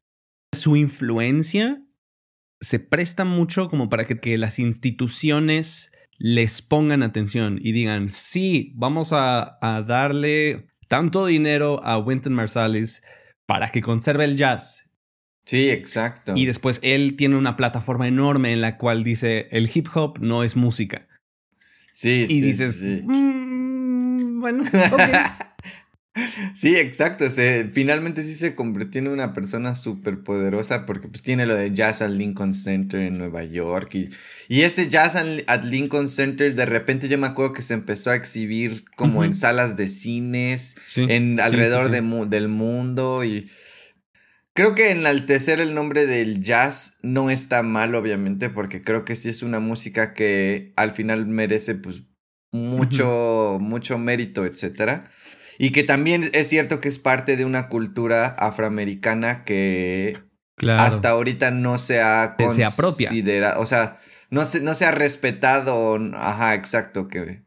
su 0.53 0.77
influencia 0.77 1.83
se 2.61 2.79
presta 2.79 3.25
mucho 3.25 3.69
como 3.69 3.89
para 3.89 4.05
que, 4.05 4.39
las 4.39 4.61
instituciones 4.61 5.91
les 6.19 6.63
pongan 6.63 7.03
atención 7.03 7.59
y 7.61 7.73
digan, 7.73 8.11
sí, 8.11 8.73
vamos 8.77 9.11
a, 9.13 9.59
darle 9.87 10.70
tanto 10.91 11.27
dinero 11.27 11.81
a 11.85 11.99
Wynton 11.99 12.35
Marsalis 12.35 13.05
para 13.47 13.71
que 13.71 13.81
conserve 13.81 14.25
el 14.25 14.37
jazz. 14.37 14.91
Sí, 15.45 15.71
exacto. 15.71 16.33
Y 16.35 16.47
después 16.47 16.81
él 16.83 17.15
tiene 17.17 17.37
una 17.37 17.57
plataforma 17.57 18.09
enorme 18.09 18.53
en 18.53 18.61
la 18.61 18.77
cual 18.77 19.05
dice, 19.05 19.47
el 19.53 19.71
hip 19.73 19.87
hop 19.95 20.19
no 20.21 20.43
es 20.43 20.57
música. 20.57 21.07
Sí, 21.93 22.27
y 22.29 22.41
dices, 22.41 22.83
mm, 22.83 24.41
bueno, 24.41 24.65
ok. 24.93 25.01
Sí, 26.55 26.77
exacto. 26.77 27.27
finalmente 27.73 28.23
sí 28.23 28.35
se 28.35 28.55
convirtió 28.55 29.01
en 29.01 29.09
una 29.09 29.33
persona 29.33 29.75
súper 29.75 30.23
poderosa 30.23 30.85
porque 30.85 31.07
pues 31.07 31.23
tiene 31.23 31.47
lo 31.47 31.55
de 31.55 31.73
Jazz 31.73 32.03
at 32.03 32.11
Lincoln 32.11 32.53
Center 32.53 33.01
en 33.01 33.19
Nueva 33.19 33.45
York. 33.45 33.95
Y, 33.95 34.11
y 34.49 34.63
ese 34.63 34.89
Jazz 34.89 35.15
at 35.15 35.65
Lincoln 35.65 36.09
Center 36.09 36.55
de 36.55 36.67
repente 36.67 37.09
yo 37.09 37.17
me 37.17 37.29
acuerdo 37.29 37.53
que 37.53 37.63
se 37.63 37.75
empezó 37.75 38.11
a 38.11 38.17
exhibir 38.17 38.85
como 38.97 39.25
en 39.25 39.35
salas 39.35 39.77
de 39.77 39.87
cines, 39.87 40.77
en 40.97 41.39
alrededor 41.41 41.91
del 41.91 42.49
mundo. 42.49 43.25
Y 43.25 43.49
creo 44.53 44.75
que 44.75 44.91
enaltecer 44.91 45.61
el 45.61 45.75
nombre 45.75 46.07
del 46.07 46.41
jazz 46.43 46.99
no 47.03 47.31
está 47.31 47.63
mal, 47.63 47.95
obviamente, 47.95 48.51
porque 48.51 48.83
creo 48.83 49.05
que 49.05 49.15
sí 49.15 49.29
es 49.29 49.43
una 49.43 49.61
música 49.61 50.13
que 50.13 50.73
al 50.77 50.91
final 50.91 51.27
merece 51.27 51.77
pues 51.77 52.03
mucho, 52.51 53.59
mucho 53.61 53.97
mérito, 53.97 54.45
etcétera. 54.45 55.11
Y 55.63 55.73
que 55.73 55.83
también 55.83 56.31
es 56.33 56.49
cierto 56.49 56.81
que 56.81 56.89
es 56.89 56.99
parte 56.99 57.37
de 57.37 57.45
una 57.45 57.69
cultura 57.69 58.29
afroamericana 58.29 59.45
que 59.45 60.17
hasta 60.67 61.11
ahorita 61.11 61.51
no 61.51 61.79
se 61.79 62.01
ha 62.01 62.35
considerado, 62.39 63.61
o 63.61 63.67
sea, 63.67 63.99
no 64.31 64.47
se, 64.47 64.63
no 64.63 64.75
se 64.75 64.87
ha 64.87 64.91
respetado, 64.91 65.99
ajá, 66.15 66.55
exacto, 66.55 67.09
que... 67.09 67.43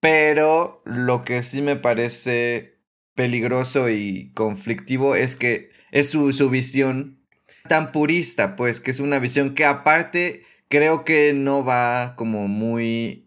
Pero 0.00 0.80
lo 0.86 1.24
que 1.24 1.42
sí 1.42 1.60
me 1.60 1.76
parece 1.76 2.78
peligroso 3.14 3.90
y 3.90 4.32
conflictivo 4.32 5.14
es 5.14 5.36
que 5.36 5.68
es 5.90 6.08
su, 6.08 6.32
su 6.32 6.48
visión 6.48 7.20
tan 7.68 7.92
purista, 7.92 8.56
pues, 8.56 8.80
que 8.80 8.92
es 8.92 8.98
una 8.98 9.18
visión 9.18 9.52
que 9.52 9.66
aparte 9.66 10.46
creo 10.68 11.04
que 11.04 11.34
no 11.34 11.66
va 11.66 12.14
como 12.16 12.48
muy 12.48 13.21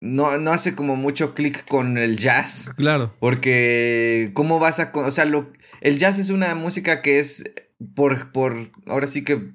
no, 0.00 0.38
no 0.38 0.52
hace 0.52 0.74
como 0.74 0.96
mucho 0.96 1.34
clic 1.34 1.64
con 1.66 1.98
el 1.98 2.16
jazz. 2.16 2.70
Claro. 2.76 3.14
Porque, 3.18 4.30
¿cómo 4.34 4.58
vas 4.58 4.80
a.? 4.80 4.92
O 4.94 5.10
sea, 5.10 5.24
lo, 5.24 5.52
el 5.80 5.98
jazz 5.98 6.18
es 6.18 6.30
una 6.30 6.54
música 6.54 7.02
que 7.02 7.20
es. 7.20 7.44
Por. 7.94 8.32
por 8.32 8.70
ahora 8.86 9.06
sí 9.06 9.24
que. 9.24 9.52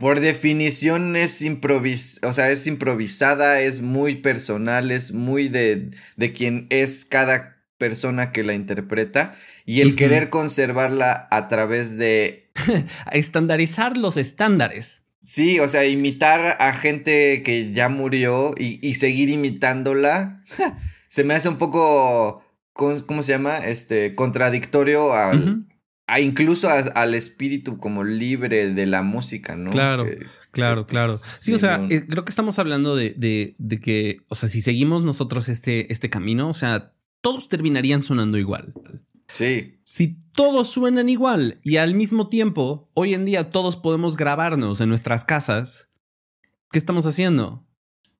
Por 0.00 0.18
definición 0.18 1.14
es 1.14 1.42
improvis 1.42 2.18
o 2.24 2.32
sea, 2.32 2.50
es 2.50 2.66
improvisada, 2.66 3.60
es 3.60 3.82
muy 3.82 4.16
personal, 4.16 4.90
es 4.90 5.12
muy 5.12 5.48
de, 5.48 5.90
de 6.16 6.32
quien 6.32 6.66
es 6.70 7.04
cada 7.04 7.62
persona 7.78 8.32
que 8.32 8.42
la 8.42 8.54
interpreta. 8.54 9.36
Y 9.64 9.80
el 9.80 9.94
querer 9.94 10.30
conservarla 10.30 11.28
a 11.30 11.48
través 11.48 11.96
de. 11.96 12.50
Estandarizar 13.12 13.96
los 13.96 14.16
estándares. 14.16 15.05
Sí, 15.26 15.58
o 15.58 15.66
sea, 15.66 15.84
imitar 15.84 16.56
a 16.60 16.72
gente 16.72 17.42
que 17.42 17.72
ya 17.72 17.88
murió 17.88 18.54
y, 18.56 18.94
seguir 18.94 19.28
imitándola, 19.28 20.40
se 21.08 21.24
me 21.24 21.34
hace 21.34 21.48
un 21.48 21.56
poco, 21.56 22.44
¿cómo, 22.72 23.22
se 23.24 23.32
llama? 23.32 23.58
Este, 23.58 24.14
contradictorio 24.14 25.14
al, 25.14 25.66
a 26.06 26.20
incluso 26.20 26.68
al 26.70 27.14
espíritu 27.14 27.78
como 27.78 28.04
libre 28.04 28.72
de 28.72 28.86
la 28.86 29.02
música, 29.02 29.56
¿no? 29.56 29.72
Claro. 29.72 30.06
claro, 30.52 30.86
claro. 30.86 31.16
Sí, 31.16 31.52
o 31.52 31.58
sea, 31.58 31.84
eh, 31.90 32.06
creo 32.06 32.24
que 32.24 32.30
estamos 32.30 32.60
hablando 32.60 32.94
de, 32.94 33.12
de, 33.16 33.56
de, 33.58 33.80
que, 33.80 34.18
o 34.28 34.36
sea, 34.36 34.48
si 34.48 34.62
seguimos 34.62 35.04
nosotros 35.04 35.48
este, 35.48 35.92
este 35.92 36.08
camino, 36.08 36.48
o 36.48 36.54
sea, 36.54 36.92
todos 37.20 37.48
terminarían 37.48 38.00
sonando 38.00 38.38
igual. 38.38 38.72
Sí. 39.28 39.80
Si 39.84 40.18
todos 40.32 40.68
suenan 40.68 41.08
igual 41.08 41.60
y 41.62 41.76
al 41.76 41.94
mismo 41.94 42.28
tiempo, 42.28 42.90
hoy 42.94 43.14
en 43.14 43.24
día 43.24 43.50
todos 43.50 43.76
podemos 43.76 44.16
grabarnos 44.16 44.80
en 44.80 44.88
nuestras 44.88 45.24
casas, 45.24 45.90
¿qué 46.70 46.78
estamos 46.78 47.06
haciendo? 47.06 47.66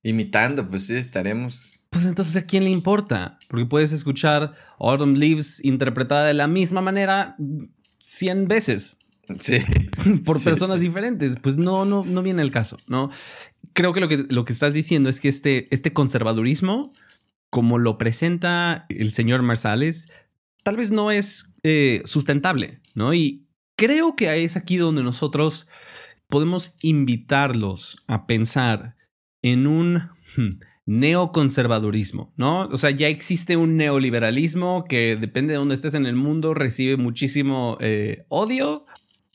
Imitando, 0.03 0.69
pues 0.69 0.87
sí, 0.87 0.95
estaremos. 0.95 1.81
Pues 1.91 2.07
entonces, 2.07 2.37
¿a 2.37 2.47
quién 2.47 2.65
le 2.65 2.71
importa? 2.71 3.39
Porque 3.49 3.67
puedes 3.67 3.93
escuchar 3.93 4.53
Autumn 4.79 5.19
Leaves 5.19 5.65
interpretada 5.65 6.27
de 6.27 6.35
la 6.35 6.47
misma 6.47 6.81
manera 6.81 7.37
100 7.99 8.49
veces. 8.49 8.99
Sí. 9.41 9.59
Por 10.25 10.43
personas 10.43 10.81
diferentes. 10.81 11.37
Pues 11.41 11.57
no, 11.57 11.85
no, 11.85 12.05
no 12.05 12.23
viene 12.23 12.43
el 12.43 12.51
caso, 12.51 12.79
¿no? 12.87 13.11
Creo 13.73 13.93
que 13.93 14.01
lo 14.01 14.09
que, 14.09 14.27
lo 14.29 14.45
que 14.45 14.53
estás 14.53 14.75
diciendo 14.75 15.09
es 15.11 15.21
que 15.21 15.29
este, 15.29 15.67
este 15.75 15.93
conservadurismo, 15.93 16.93
como 17.51 17.79
lo 17.79 17.99
presenta 17.99 18.87
el 18.89 19.13
señor 19.13 19.43
Marsales, 19.43 20.09
tal 20.67 20.77
vez 20.77 20.91
no 20.91 21.13
es 21.13 21.55
eh, 21.63 22.03
sustentable, 22.07 22.81
¿no? 22.97 23.15
Y 23.15 23.47
creo 23.77 24.17
que 24.17 24.43
es 24.43 24.57
aquí 24.57 24.79
donde 24.79 25.05
nosotros 25.05 25.69
podemos 26.29 26.75
invitarlos 26.83 28.03
a 28.09 28.27
pensar 28.27 28.97
en 29.43 29.69
un 29.69 30.09
hmm, 30.37 30.59
neoconservadurismo, 30.87 32.35
¿no? 32.37 32.63
O 32.67 32.79
sea, 32.79 32.91
ya 32.91 33.07
existe 33.07 33.57
un 33.57 33.77
neoliberalismo 33.77 34.87
que 34.89 35.15
depende 35.15 35.53
de 35.53 35.59
dónde 35.59 35.77
estés 35.77 35.95
en 35.95 36.05
el 36.05 36.17
mundo, 36.17 36.53
recibe 36.53 36.97
muchísimo 36.97 37.79
eh, 37.79 38.25
odio 38.29 38.87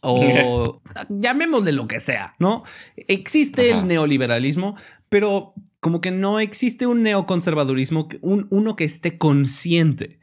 o 0.02 0.82
llamémosle 1.10 1.72
lo 1.72 1.88
que 1.88 2.02
sea, 2.02 2.36
¿no? 2.40 2.66
Existe 2.98 3.72
el 3.72 3.88
neoliberalismo, 3.88 4.76
pero 5.08 5.54
como 5.80 6.02
que 6.02 6.12
no 6.12 6.42
existe 6.42 6.88
un 6.88 7.04
neoconservadurismo, 7.04 8.10
un, 8.20 8.48
uno 8.50 8.76
que 8.76 8.84
esté 8.84 9.18
consciente 9.18 10.20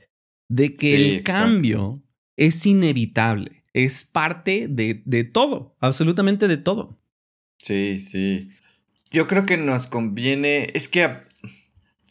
de 0.49 0.77
que 0.77 0.95
el 0.95 1.23
cambio 1.23 2.03
es 2.37 2.65
inevitable, 2.67 3.65
es 3.73 4.05
parte 4.05 4.67
de, 4.69 5.03
de 5.05 5.25
todo, 5.25 5.77
absolutamente 5.81 6.49
de 6.49 6.57
todo. 6.57 6.99
Sí, 7.59 8.01
sí. 8.01 8.51
Yo 9.11 9.27
creo 9.27 9.47
que 9.47 9.57
nos 9.57 9.87
conviene, 9.87 10.69
es 10.75 10.89
que 10.89 11.09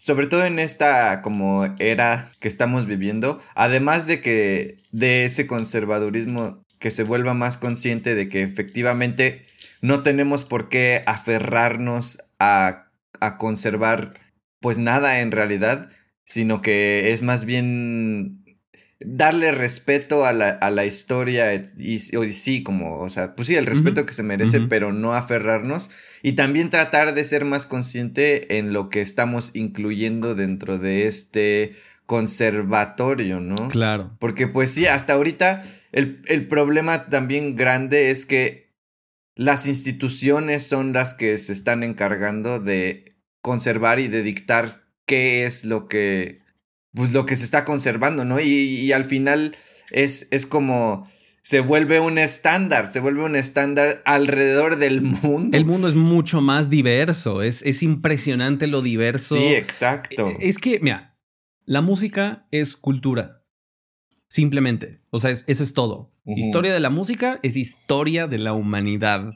sobre 0.07 0.27
todo 0.27 0.45
en 0.45 0.57
esta 0.59 1.21
como 1.21 1.65
era 1.79 2.31
que 2.39 2.47
estamos 2.47 2.85
viviendo, 2.85 3.41
además 3.55 4.07
de 4.07 4.21
que 4.21 4.77
de 4.91 5.25
ese 5.25 5.47
conservadurismo 5.47 6.63
que 6.79 6.91
se 6.91 7.03
vuelva 7.03 7.33
más 7.33 7.57
consciente 7.57 8.15
de 8.15 8.29
que 8.29 8.41
efectivamente 8.41 9.45
no 9.81 10.03
tenemos 10.03 10.43
por 10.43 10.69
qué 10.69 11.03
aferrarnos 11.05 12.19
a, 12.39 12.89
a 13.19 13.37
conservar 13.37 14.13
pues 14.59 14.79
nada 14.79 15.19
en 15.19 15.31
realidad, 15.31 15.89
sino 16.27 16.61
que 16.61 17.13
es 17.13 17.21
más 17.21 17.45
bien 17.45 18.43
darle 18.99 19.51
respeto 19.51 20.25
a 20.25 20.33
la, 20.33 20.49
a 20.49 20.69
la 20.69 20.85
historia 20.85 21.53
y, 21.53 21.99
sí, 21.99 22.63
como, 22.63 22.99
o 22.99 23.09
sea, 23.09 23.33
pues 23.33 23.47
sí, 23.47 23.55
el 23.55 23.65
respeto 23.65 24.05
que 24.05 24.13
se 24.13 24.23
merece, 24.23 24.61
pero 24.61 24.91
no 24.91 25.13
aferrarnos 25.13 25.89
y 26.21 26.33
también 26.33 26.69
tratar 26.69 27.13
de 27.13 27.23
ser 27.23 27.45
más 27.45 27.65
consciente 27.65 28.57
en 28.57 28.73
lo 28.73 28.89
que 28.89 29.01
estamos 29.01 29.51
incluyendo 29.55 30.35
dentro 30.35 30.77
de 30.77 31.07
este 31.07 31.75
conservatorio, 32.05 33.39
¿no? 33.39 33.69
Claro. 33.69 34.15
Porque 34.19 34.47
pues 34.47 34.71
sí, 34.71 34.85
hasta 34.85 35.13
ahorita 35.13 35.63
el, 35.91 36.21
el 36.25 36.47
problema 36.47 37.09
también 37.09 37.55
grande 37.55 38.11
es 38.11 38.25
que 38.25 38.73
las 39.35 39.65
instituciones 39.67 40.63
son 40.63 40.91
las 40.91 41.13
que 41.13 41.37
se 41.37 41.53
están 41.53 41.83
encargando 41.83 42.59
de 42.59 43.15
conservar 43.41 43.99
y 43.99 44.07
de 44.07 44.23
dictar 44.23 44.86
qué 45.07 45.45
es 45.45 45.65
lo 45.65 45.87
que 45.87 46.41
pues 46.93 47.13
lo 47.13 47.25
que 47.25 47.35
se 47.35 47.43
está 47.43 47.63
conservando, 47.63 48.25
¿no? 48.25 48.39
Y, 48.39 48.91
al 48.91 49.05
final 49.05 49.55
es, 49.91 50.27
es 50.31 50.45
como 50.45 51.07
se 51.43 51.59
vuelve 51.59 51.99
un 51.99 52.17
estándar, 52.17 52.91
se 52.91 52.99
vuelve 52.99 53.23
un 53.23 53.35
estándar 53.35 54.01
alrededor 54.03 54.77
del 54.77 55.01
mundo. 55.01 55.55
El 55.55 55.63
mundo 55.63 55.87
es 55.87 55.93
mucho 55.95 56.41
más 56.41 56.69
diverso, 56.69 57.41
es, 57.41 57.61
es 57.61 57.83
impresionante 57.83 58.67
lo 58.67 58.81
diverso. 58.81 59.35
Sí, 59.35 59.53
exacto. 59.53 60.27
E, 60.27 60.49
es 60.49 60.57
que, 60.57 60.79
mira, 60.79 61.17
la 61.65 61.81
música 61.81 62.47
es 62.51 62.75
cultura, 62.75 63.45
simplemente. 64.27 64.99
O 65.09 65.19
sea, 65.19 65.31
eso 65.31 65.63
es 65.63 65.73
todo. 65.73 66.11
Historia 66.25 66.73
de 66.73 66.81
la 66.81 66.89
música 66.89 67.39
es 67.43 67.55
historia 67.55 68.27
de 68.27 68.39
la 68.39 68.53
humanidad 68.53 69.33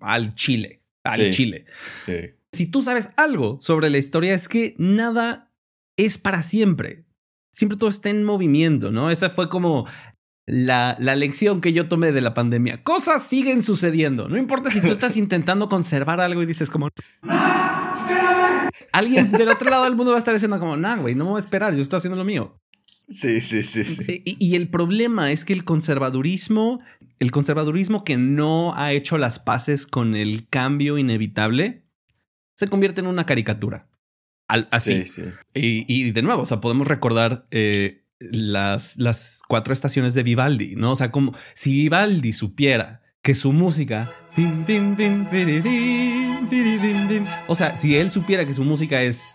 al 0.00 0.34
Chile, 0.34 0.82
al 1.04 1.30
Chile. 1.30 1.66
Sí. 2.04 2.14
Si 2.56 2.66
tú 2.66 2.82
sabes 2.82 3.10
algo 3.16 3.58
sobre 3.60 3.90
la 3.90 3.98
historia 3.98 4.34
es 4.34 4.48
que 4.48 4.74
nada 4.78 5.52
es 5.96 6.16
para 6.16 6.42
siempre. 6.42 7.04
Siempre 7.52 7.78
todo 7.78 7.90
está 7.90 8.10
en 8.10 8.24
movimiento, 8.24 8.90
¿no? 8.90 9.10
Esa 9.10 9.30
fue 9.30 9.48
como 9.48 9.86
la, 10.46 10.96
la, 10.98 11.16
lección 11.16 11.60
que 11.60 11.72
yo 11.72 11.88
tomé 11.88 12.12
de 12.12 12.20
la 12.20 12.32
pandemia. 12.32 12.82
Cosas 12.82 13.26
siguen 13.26 13.62
sucediendo. 13.62 14.28
No 14.28 14.38
importa 14.38 14.70
si 14.70 14.80
tú 14.80 14.88
estás 14.88 15.16
intentando 15.18 15.68
conservar 15.68 16.20
algo 16.20 16.42
y 16.42 16.46
dices 16.46 16.70
como... 16.70 16.88
Alguien 18.92 19.32
del 19.38 19.48
otro 19.48 19.68
lado 19.68 19.84
del 19.84 19.96
mundo 19.96 20.12
va 20.12 20.16
a 20.16 20.20
estar 20.20 20.34
diciendo 20.34 20.58
como, 20.58 20.76
nah, 20.76 20.96
güey, 20.96 21.14
no 21.14 21.24
me 21.24 21.30
voy 21.32 21.38
a 21.38 21.40
esperar, 21.40 21.74
yo 21.74 21.82
estoy 21.82 21.98
haciendo 21.98 22.16
lo 22.16 22.24
mío. 22.24 22.58
Sí, 23.08 23.40
sí, 23.40 23.62
sí, 23.62 23.84
sí. 23.84 24.22
Y, 24.24 24.36
y, 24.44 24.56
el 24.56 24.68
problema 24.68 25.30
es 25.30 25.44
que 25.44 25.52
el 25.52 25.62
conservadurismo, 25.62 26.80
el 27.20 27.30
conservadurismo 27.30 28.02
que 28.02 28.16
no 28.16 28.74
ha 28.74 28.92
hecho 28.92 29.16
las 29.16 29.38
paces 29.38 29.86
con 29.86 30.16
el 30.16 30.48
cambio 30.48 30.98
inevitable, 30.98 31.85
se 32.56 32.68
convierte 32.68 33.00
en 33.00 33.06
una 33.06 33.26
caricatura 33.26 33.88
así. 34.70 35.04
Y, 35.54 36.10
de 36.12 36.22
nuevo, 36.22 36.42
o 36.42 36.46
sea, 36.46 36.60
podemos 36.60 36.86
recordar 36.86 37.46
eh, 37.50 38.04
las, 38.18 38.98
las 38.98 39.42
cuatro 39.46 39.72
estaciones 39.72 40.14
de 40.14 40.22
Vivaldi, 40.22 40.76
¿no? 40.76 40.92
O 40.92 40.96
sea, 40.96 41.10
como 41.10 41.32
si 41.54 41.72
Vivaldi 41.72 42.32
supiera 42.32 43.02
que 43.22 43.34
su 43.34 43.52
música... 43.52 44.12
O 47.48 47.54
sea, 47.54 47.76
si 47.76 47.96
él 47.96 48.10
supiera 48.10 48.44
que 48.46 48.54
su 48.54 48.64
música 48.64 49.02
es 49.02 49.34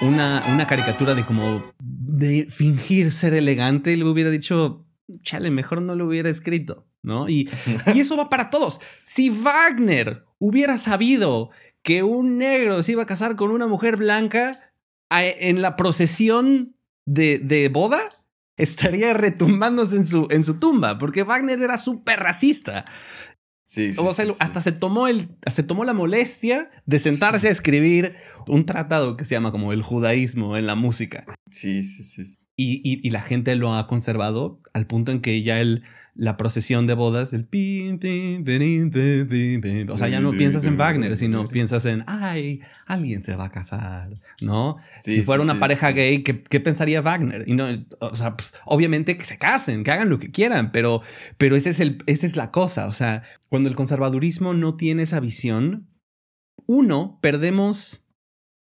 una, 0.00 0.44
una 0.48 0.66
caricatura 0.66 1.14
de 1.14 1.24
como 1.24 1.72
de 1.78 2.46
fingir 2.48 3.12
ser 3.12 3.34
elegante, 3.34 3.96
le 3.96 4.04
hubiera 4.04 4.30
dicho, 4.30 4.86
chale, 5.22 5.50
mejor 5.50 5.82
no 5.82 5.94
lo 5.94 6.06
hubiera 6.06 6.28
escrito, 6.28 6.86
¿no? 7.02 7.28
Y, 7.28 7.48
y 7.94 8.00
eso 8.00 8.16
va 8.16 8.28
para 8.28 8.50
todos. 8.50 8.80
Si 9.02 9.30
Wagner 9.30 10.24
hubiera 10.38 10.76
sabido 10.78 11.50
que 11.86 12.02
un 12.02 12.36
negro 12.36 12.82
se 12.82 12.92
iba 12.92 13.04
a 13.04 13.06
casar 13.06 13.36
con 13.36 13.52
una 13.52 13.68
mujer 13.68 13.96
blanca 13.96 14.72
en 15.08 15.62
la 15.62 15.76
procesión 15.76 16.74
de, 17.04 17.38
de 17.38 17.68
boda, 17.68 18.00
estaría 18.56 19.14
retumbándose 19.14 19.94
en 19.94 20.04
su, 20.04 20.26
en 20.30 20.42
su 20.42 20.58
tumba, 20.58 20.98
porque 20.98 21.22
Wagner 21.22 21.62
era 21.62 21.78
súper 21.78 22.18
racista. 22.18 22.86
Sí, 23.62 23.92
o 23.98 24.12
sea, 24.12 24.26
hasta 24.40 24.60
se 24.60 24.72
tomó, 24.72 25.06
el, 25.06 25.28
se 25.48 25.62
tomó 25.62 25.84
la 25.84 25.92
molestia 25.92 26.70
de 26.86 26.98
sentarse 26.98 27.46
a 27.46 27.52
escribir 27.52 28.16
un 28.48 28.66
tratado 28.66 29.16
que 29.16 29.24
se 29.24 29.36
llama 29.36 29.52
como 29.52 29.72
el 29.72 29.82
judaísmo 29.82 30.56
en 30.56 30.66
la 30.66 30.74
música. 30.74 31.24
Sí, 31.52 31.84
sí, 31.84 32.02
sí. 32.02 32.36
Y, 32.56 32.80
y, 32.82 33.06
y 33.06 33.10
la 33.10 33.22
gente 33.22 33.54
lo 33.54 33.76
ha 33.76 33.86
conservado 33.86 34.60
al 34.72 34.88
punto 34.88 35.12
en 35.12 35.20
que 35.20 35.40
ya 35.44 35.60
él 35.60 35.84
la 36.18 36.36
procesión 36.36 36.86
de 36.86 36.94
bodas, 36.94 37.32
el 37.34 37.44
pim, 37.44 37.98
pim, 37.98 38.42
pim, 38.42 38.90
pim, 38.90 39.90
O 39.90 39.98
sea, 39.98 40.08
ya 40.08 40.20
no 40.20 40.32
piensas 40.32 40.64
en 40.66 40.78
Wagner, 40.78 41.16
sino 41.16 41.46
piensas 41.46 41.84
en, 41.84 42.02
ay, 42.06 42.60
alguien 42.86 43.22
se 43.22 43.36
va 43.36 43.46
a 43.46 43.50
casar, 43.50 44.10
¿no? 44.40 44.76
si 45.02 45.22
fuera 45.22 45.42
una 45.42 45.60
pareja 45.60 45.92
gay, 45.92 46.22
¿qué, 46.22 46.42
¿qué, 46.42 46.60
pensaría 46.60 47.02
Wagner? 47.02 47.44
Y 47.46 47.54
no, 47.54 47.68
o 48.00 48.16
sea, 48.16 48.36
pues, 48.36 48.54
obviamente 48.64 49.18
que 49.18 49.24
se 49.24 49.38
casen, 49.38 49.84
que 49.84 49.90
hagan 49.90 50.08
lo 50.08 50.18
que 50.18 50.30
quieran, 50.30 50.72
pero, 50.72 51.02
pero 51.36 51.54
ese 51.54 51.70
es 51.70 51.80
el, 51.80 51.98
esa 52.06 52.26
es 52.26 52.36
la 52.36 52.50
cosa. 52.50 52.86
O 52.86 52.92
sea, 52.92 53.22
cuando 53.48 53.68
el 53.68 53.76
conservadurismo 53.76 54.54
no 54.54 54.76
tiene 54.76 55.02
esa 55.02 55.20
visión, 55.20 55.88
uno, 56.66 57.18
perdemos 57.20 58.06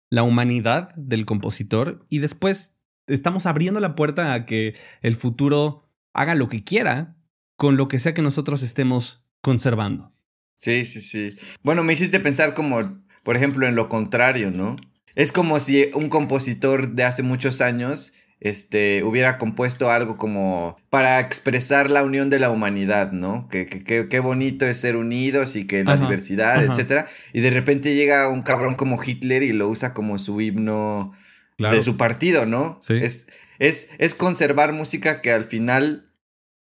la 0.10 0.24
humanidad 0.24 0.94
del 0.96 1.26
compositor 1.26 2.06
y 2.10 2.20
después 2.20 2.78
estamos 3.08 3.46
abriendo 3.46 3.80
la 3.80 3.96
puerta 3.96 4.34
a 4.34 4.46
que 4.46 4.76
el 5.02 5.16
futuro 5.16 5.90
haga 6.14 6.36
lo 6.36 6.50
que 6.50 6.64
quiera 6.64 7.17
con 7.58 7.76
lo 7.76 7.88
que 7.88 8.00
sea 8.00 8.14
que 8.14 8.22
nosotros 8.22 8.64
estemos 8.64 9.24
conservando. 9.42 10.14
Sí, 10.56 10.86
sí, 10.86 11.02
sí. 11.02 11.36
Bueno, 11.64 11.84
me 11.84 11.94
hiciste 11.94 12.20
pensar 12.20 12.54
como, 12.54 13.04
por 13.24 13.36
ejemplo, 13.36 13.68
en 13.68 13.76
lo 13.76 13.90
contrario, 13.90 14.52
¿no? 14.52 14.76
Es 15.16 15.32
como 15.32 15.60
si 15.60 15.90
un 15.94 16.10
compositor 16.10 16.94
de 16.94 17.04
hace 17.04 17.24
muchos 17.24 17.62
años 17.62 18.14
este, 18.40 19.04
hubiera 19.04 19.40
compuesto 19.40 19.90
algo 19.90 20.18
como 20.18 20.78
para 20.92 21.20
expresar 21.20 21.90
la 21.90 22.04
unión 22.04 22.30
de 22.30 22.40
la 22.40 22.52
humanidad, 22.52 23.12
¿no? 23.12 23.48
Que 23.50 23.66
qué 23.66 24.20
bonito 24.20 24.66
es 24.66 24.78
ser 24.78 24.96
unidos 24.96 25.56
y 25.56 25.66
que 25.66 25.84
la 25.84 25.98
diversidad, 25.98 26.64
etcétera. 26.64 27.08
Y 27.34 27.42
de 27.42 27.50
repente 27.50 27.96
llega 27.96 28.30
un 28.30 28.44
cabrón 28.44 28.76
como 28.76 29.02
Hitler 29.04 29.42
y 29.42 29.54
lo 29.54 29.68
usa 29.68 29.94
como 29.94 30.20
su 30.20 30.40
himno 30.40 31.14
de 31.58 31.82
su 31.82 31.98
partido, 31.98 32.46
¿no? 32.46 32.78
Sí. 32.82 32.94
Es, 32.94 33.26
es, 33.58 33.90
es 33.98 34.14
conservar 34.14 34.74
música 34.74 35.22
que 35.22 35.32
al 35.32 35.46
final 35.46 36.07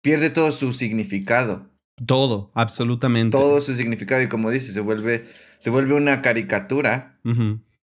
pierde 0.03 0.31
todo 0.31 0.53
su 0.53 0.73
significado. 0.73 1.69
Todo, 2.07 2.51
absolutamente. 2.55 3.37
Todo 3.37 3.61
su 3.61 3.75
significado 3.75 4.23
y 4.23 4.29
como 4.29 4.51
dice, 4.51 4.73
se 4.73 4.81
vuelve, 4.81 5.25
se 5.59 5.71
vuelve 5.71 5.95
una 5.95 6.23
caricatura 6.23 7.19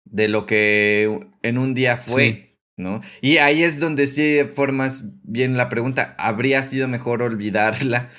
de 0.05 0.29
lo 0.29 0.47
que 0.47 1.29
en 1.43 1.59
un 1.59 1.75
día 1.75 1.97
fue, 1.97 2.59
¿no? 2.77 3.01
Y 3.21 3.39
ahí 3.39 3.63
es 3.63 3.81
donde 3.81 4.07
sí 4.07 4.41
formas 4.55 5.05
bien 5.23 5.57
la 5.57 5.69
pregunta, 5.69 6.15
¿habría 6.19 6.63
sido 6.63 6.89
mejor 6.89 7.23
olvidarla? 7.23 8.11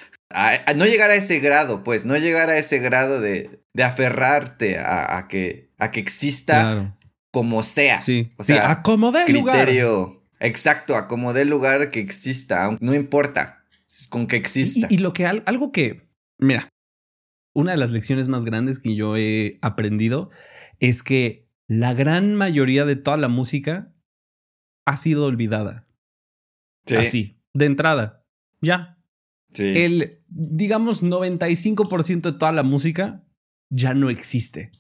no 0.76 0.86
llegar 0.86 1.12
a 1.12 1.16
ese 1.16 1.40
grado, 1.40 1.84
pues, 1.84 2.06
no 2.06 2.18
llegar 2.18 2.50
a 2.50 2.58
ese 2.58 2.80
grado 2.80 3.22
de, 3.22 3.62
de 3.74 3.84
aferrarte 3.84 4.80
a, 4.80 5.28
que, 5.28 5.70
a 5.78 5.92
que 5.92 6.00
exista 6.00 6.98
como 7.30 7.62
sea. 7.62 8.00
Sí, 8.00 8.32
o 8.38 8.44
sea, 8.44 8.72
a 8.72 8.82
como 8.82 9.12
criterio. 9.12 10.24
Exacto, 10.40 10.96
a 10.96 11.08
como 11.08 11.34
dé 11.34 11.46
lugar 11.46 11.92
que 11.92 12.00
exista, 12.00 12.76
no 12.82 12.94
importa 12.94 13.63
con 14.08 14.28
que 14.28 14.36
exista. 14.36 14.88
Y, 14.90 14.98
lo 14.98 15.14
que 15.14 15.26
algo 15.26 15.72
que, 15.72 16.10
mira, 16.40 16.70
una 17.54 17.72
de 17.72 17.78
las 17.78 17.92
lecciones 17.92 18.28
más 18.28 18.46
grandes 18.46 18.80
que 18.80 18.96
yo 18.96 19.16
he 19.18 19.60
aprendido 19.62 20.30
es 20.80 21.04
que 21.04 21.48
la 21.68 21.94
gran 21.94 22.36
mayoría 22.36 22.86
de 22.86 22.96
toda 22.96 23.18
la 23.18 23.28
música 23.28 23.94
ha 24.86 24.98
sido 24.98 25.26
olvidada. 25.26 25.88
Sí. 26.86 26.96
Así, 26.96 27.42
de 27.54 27.66
entrada. 27.66 28.26
Ya. 28.62 28.98
Sí. 29.54 29.64
El, 29.64 30.24
digamos, 30.28 31.04
95% 31.04 32.22
de 32.22 32.38
toda 32.38 32.52
la 32.52 32.64
música 32.64 33.24
ya 33.70 33.94
no 33.94 34.10
existe. 34.10 34.72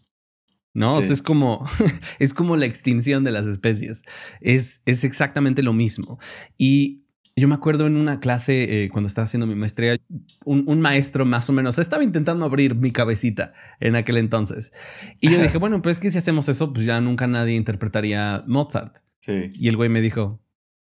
¿No? 0.75 0.97
O 0.97 1.01
sea, 1.01 1.13
es 1.13 1.21
como, 1.21 1.67
es 2.19 2.33
como 2.33 2.57
la 2.57 2.65
extinción 2.65 3.23
de 3.23 3.31
las 3.31 3.45
especies. 3.45 4.01
Es, 4.41 4.81
es 4.85 5.03
exactamente 5.03 5.61
lo 5.61 5.71
mismo. 5.71 6.19
Y 6.57 7.02
yo 7.35 7.47
me 7.47 7.55
acuerdo 7.55 7.87
en 7.87 7.97
una 7.97 8.19
clase, 8.19 8.83
eh, 8.83 8.89
cuando 8.89 9.07
estaba 9.07 9.25
haciendo 9.25 9.47
mi 9.47 9.55
maestría, 9.55 9.97
un, 10.45 10.81
maestro 10.81 11.25
más 11.25 11.49
o 11.49 11.53
menos 11.53 11.79
estaba 11.79 12.03
intentando 12.03 12.45
abrir 12.45 12.75
mi 12.75 12.91
cabecita 12.91 13.53
en 13.79 13.95
aquel 13.95 14.17
entonces. 14.17 14.71
Y 15.19 15.31
yo 15.31 15.41
dije, 15.41 15.57
bueno, 15.59 15.81
pues 15.81 15.97
es 15.97 16.01
que 16.01 16.11
si 16.11 16.19
hacemos 16.19 16.47
eso, 16.49 16.71
pues 16.71 16.85
ya 16.85 17.01
nunca 17.01 17.25
nadie 17.25 17.55
interpretaría 17.55 18.43
Mozart. 18.45 18.97
Sí. 19.21 19.51
Y 19.55 19.67
el 19.69 19.77
güey 19.77 19.89
me 19.89 20.01
dijo, 20.01 20.43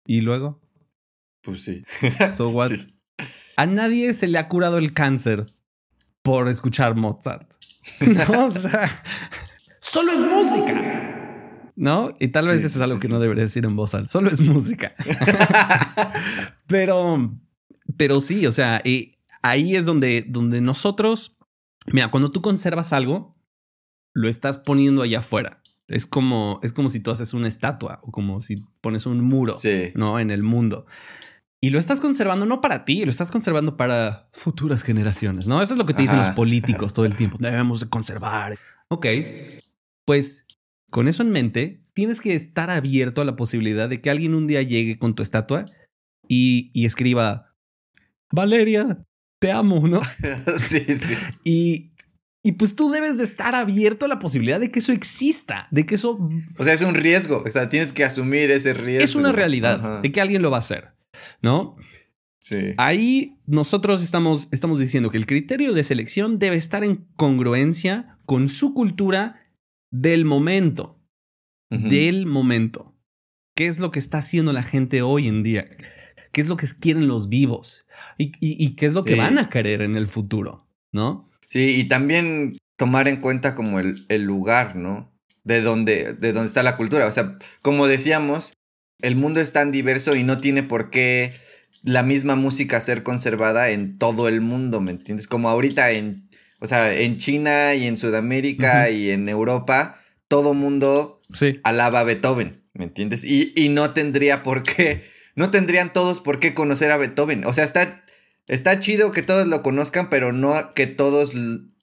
¿y 0.06 0.20
luego? 0.20 0.60
Pues 1.42 1.62
sí. 1.62 1.82
So 2.28 2.48
what? 2.48 2.70
A 3.56 3.66
nadie 3.66 4.14
se 4.14 4.28
le 4.28 4.38
ha 4.38 4.48
curado 4.48 4.78
el 4.78 4.92
cáncer 4.92 5.46
por 6.22 6.48
escuchar 6.48 6.94
Mozart. 6.94 7.52
¿No? 8.00 8.46
O 8.46 8.50
sea, 8.52 8.88
solo 9.80 10.12
es 10.12 10.22
música. 10.22 11.07
¿No? 11.78 12.16
Y 12.18 12.28
tal 12.28 12.46
vez 12.48 12.64
eso 12.64 12.78
es 12.78 12.84
algo 12.84 12.98
que 12.98 13.06
no 13.06 13.20
debería 13.20 13.44
decir 13.44 13.64
en 13.64 13.76
voz 13.76 13.94
alta. 13.94 14.08
Solo 14.08 14.30
es 14.30 14.40
música. 14.40 14.96
pero, 16.66 17.38
pero 17.96 18.20
sí, 18.20 18.48
o 18.48 18.52
sea, 18.52 18.82
y 18.84 19.12
ahí 19.42 19.76
es 19.76 19.86
donde, 19.86 20.24
donde 20.26 20.60
nosotros, 20.60 21.38
mira, 21.86 22.10
cuando 22.10 22.32
tú 22.32 22.42
conservas 22.42 22.92
algo, 22.92 23.36
lo 24.12 24.28
estás 24.28 24.56
poniendo 24.56 25.02
allá 25.02 25.20
afuera. 25.20 25.62
Es 25.86 26.04
como, 26.06 26.58
es 26.64 26.72
como 26.72 26.90
si 26.90 26.98
tú 26.98 27.12
haces 27.12 27.32
una 27.32 27.46
estatua 27.46 28.00
o 28.02 28.10
como 28.10 28.40
si 28.40 28.56
pones 28.80 29.06
un 29.06 29.20
muro, 29.20 29.56
¿no? 29.94 30.18
En 30.18 30.32
el 30.32 30.42
mundo. 30.42 30.84
Y 31.60 31.70
lo 31.70 31.78
estás 31.78 32.00
conservando 32.00 32.44
no 32.44 32.60
para 32.60 32.84
ti, 32.84 33.04
lo 33.04 33.10
estás 33.10 33.30
conservando 33.30 33.76
para 33.76 34.28
futuras 34.32 34.82
generaciones, 34.82 35.46
¿no? 35.46 35.62
Eso 35.62 35.74
es 35.74 35.78
lo 35.78 35.86
que 35.86 35.94
te 35.94 36.02
dicen 36.02 36.18
los 36.18 36.30
políticos 36.30 36.92
todo 36.92 37.04
el 37.06 37.14
tiempo. 37.14 37.38
Debemos 37.38 37.78
de 37.78 37.88
conservar. 37.88 38.58
Ok, 38.88 39.06
pues 40.04 40.44
con 40.90 41.08
eso 41.08 41.22
en 41.22 41.30
mente, 41.30 41.82
tienes 41.94 42.20
que 42.20 42.34
estar 42.34 42.70
abierto 42.70 43.20
a 43.20 43.24
la 43.24 43.36
posibilidad 43.36 43.88
de 43.88 44.00
que 44.00 44.10
alguien 44.10 44.34
un 44.34 44.46
día 44.46 44.62
llegue 44.62 44.98
con 44.98 45.14
tu 45.14 45.22
estatua 45.22 45.66
y, 46.26 46.70
y 46.72 46.86
escriba, 46.86 47.54
Valeria, 48.32 49.04
te 49.40 49.50
amo, 49.50 49.86
¿no? 49.86 50.00
sí, 50.68 50.84
sí. 50.84 51.14
Y, 51.44 51.92
y 52.42 52.52
pues 52.52 52.76
tú 52.76 52.90
debes 52.90 53.18
de 53.18 53.24
estar 53.24 53.54
abierto 53.54 54.06
a 54.06 54.08
la 54.08 54.18
posibilidad 54.18 54.60
de 54.60 54.70
que 54.70 54.78
eso 54.78 54.92
exista, 54.92 55.68
de 55.70 55.86
que 55.86 55.96
eso... 55.96 56.18
O 56.56 56.64
sea, 56.64 56.72
es 56.72 56.82
un 56.82 56.94
riesgo, 56.94 57.42
o 57.46 57.50
sea, 57.50 57.68
tienes 57.68 57.92
que 57.92 58.04
asumir 58.04 58.50
ese 58.50 58.74
riesgo. 58.74 59.04
Es 59.04 59.16
una 59.16 59.32
realidad 59.32 60.00
de 60.00 60.12
que 60.12 60.20
alguien 60.20 60.42
lo 60.42 60.50
va 60.50 60.58
a 60.58 60.60
hacer, 60.60 60.92
¿no? 61.42 61.76
Sí. 62.40 62.74
Ahí 62.78 63.36
nosotros 63.46 64.02
estamos, 64.02 64.48
estamos 64.52 64.78
diciendo 64.78 65.10
que 65.10 65.18
el 65.18 65.26
criterio 65.26 65.74
de 65.74 65.84
selección 65.84 66.38
debe 66.38 66.56
estar 66.56 66.84
en 66.84 67.06
congruencia 67.16 68.16
con 68.24 68.48
su 68.48 68.72
cultura 68.72 69.40
del 69.90 70.24
momento. 70.24 71.00
Del 71.70 72.26
momento. 72.26 72.94
¿Qué 73.54 73.66
es 73.66 73.78
lo 73.78 73.90
que 73.90 73.98
está 73.98 74.18
haciendo 74.18 74.52
la 74.52 74.62
gente 74.62 75.02
hoy 75.02 75.28
en 75.28 75.42
día? 75.42 75.68
¿Qué 76.32 76.40
es 76.40 76.48
lo 76.48 76.56
que 76.56 76.66
quieren 76.80 77.08
los 77.08 77.28
vivos? 77.28 77.86
¿Y, 78.16 78.74
qué 78.76 78.86
es 78.86 78.92
lo 78.92 79.04
que 79.04 79.16
van 79.16 79.38
a 79.38 79.48
querer 79.48 79.82
en 79.82 79.96
el 79.96 80.06
futuro? 80.06 80.66
¿No? 80.92 81.28
Sí, 81.48 81.80
y 81.80 81.88
también 81.88 82.56
tomar 82.76 83.08
en 83.08 83.20
cuenta 83.20 83.54
como 83.54 83.80
el, 83.80 84.06
el 84.08 84.22
lugar, 84.22 84.76
¿no? 84.76 85.12
De 85.44 85.60
donde, 85.60 86.14
de 86.14 86.32
donde 86.32 86.46
está 86.46 86.62
la 86.62 86.76
cultura. 86.76 87.06
O 87.06 87.12
sea, 87.12 87.38
como 87.60 87.86
decíamos, 87.86 88.54
el 89.00 89.16
mundo 89.16 89.40
es 89.40 89.52
tan 89.52 89.72
diverso 89.72 90.14
y 90.14 90.22
no 90.22 90.38
tiene 90.38 90.62
por 90.62 90.90
qué 90.90 91.32
la 91.82 92.02
misma 92.02 92.36
música 92.36 92.80
ser 92.80 93.02
conservada 93.02 93.70
en 93.70 93.98
todo 93.98 94.28
el 94.28 94.40
mundo, 94.40 94.80
¿me 94.80 94.90
entiendes? 94.90 95.26
Como 95.26 95.48
ahorita 95.48 95.90
en, 95.92 96.27
o 96.60 96.66
sea, 96.66 96.94
en 96.94 97.18
China 97.18 97.74
y 97.74 97.86
en 97.86 97.96
Sudamérica 97.96 98.90
y 98.90 99.10
en 99.10 99.28
Europa, 99.28 99.96
todo 100.28 100.54
mundo 100.54 101.20
alaba 101.64 102.00
a 102.00 102.04
Beethoven, 102.04 102.62
¿me 102.74 102.84
entiendes? 102.84 103.24
Y, 103.24 103.52
y 103.56 103.68
no 103.68 103.92
tendría 103.92 104.42
por 104.42 104.62
qué, 104.62 105.02
no 105.34 105.50
tendrían 105.50 105.92
todos 105.92 106.20
por 106.20 106.40
qué 106.40 106.54
conocer 106.54 106.90
a 106.90 106.96
Beethoven. 106.96 107.44
O 107.44 107.54
sea, 107.54 107.64
está 107.64 108.04
Está 108.48 108.80
chido 108.80 109.12
que 109.12 109.22
todos 109.22 109.46
lo 109.46 109.62
conozcan, 109.62 110.08
pero 110.08 110.32
no 110.32 110.72
que 110.74 110.86
todos, 110.86 111.34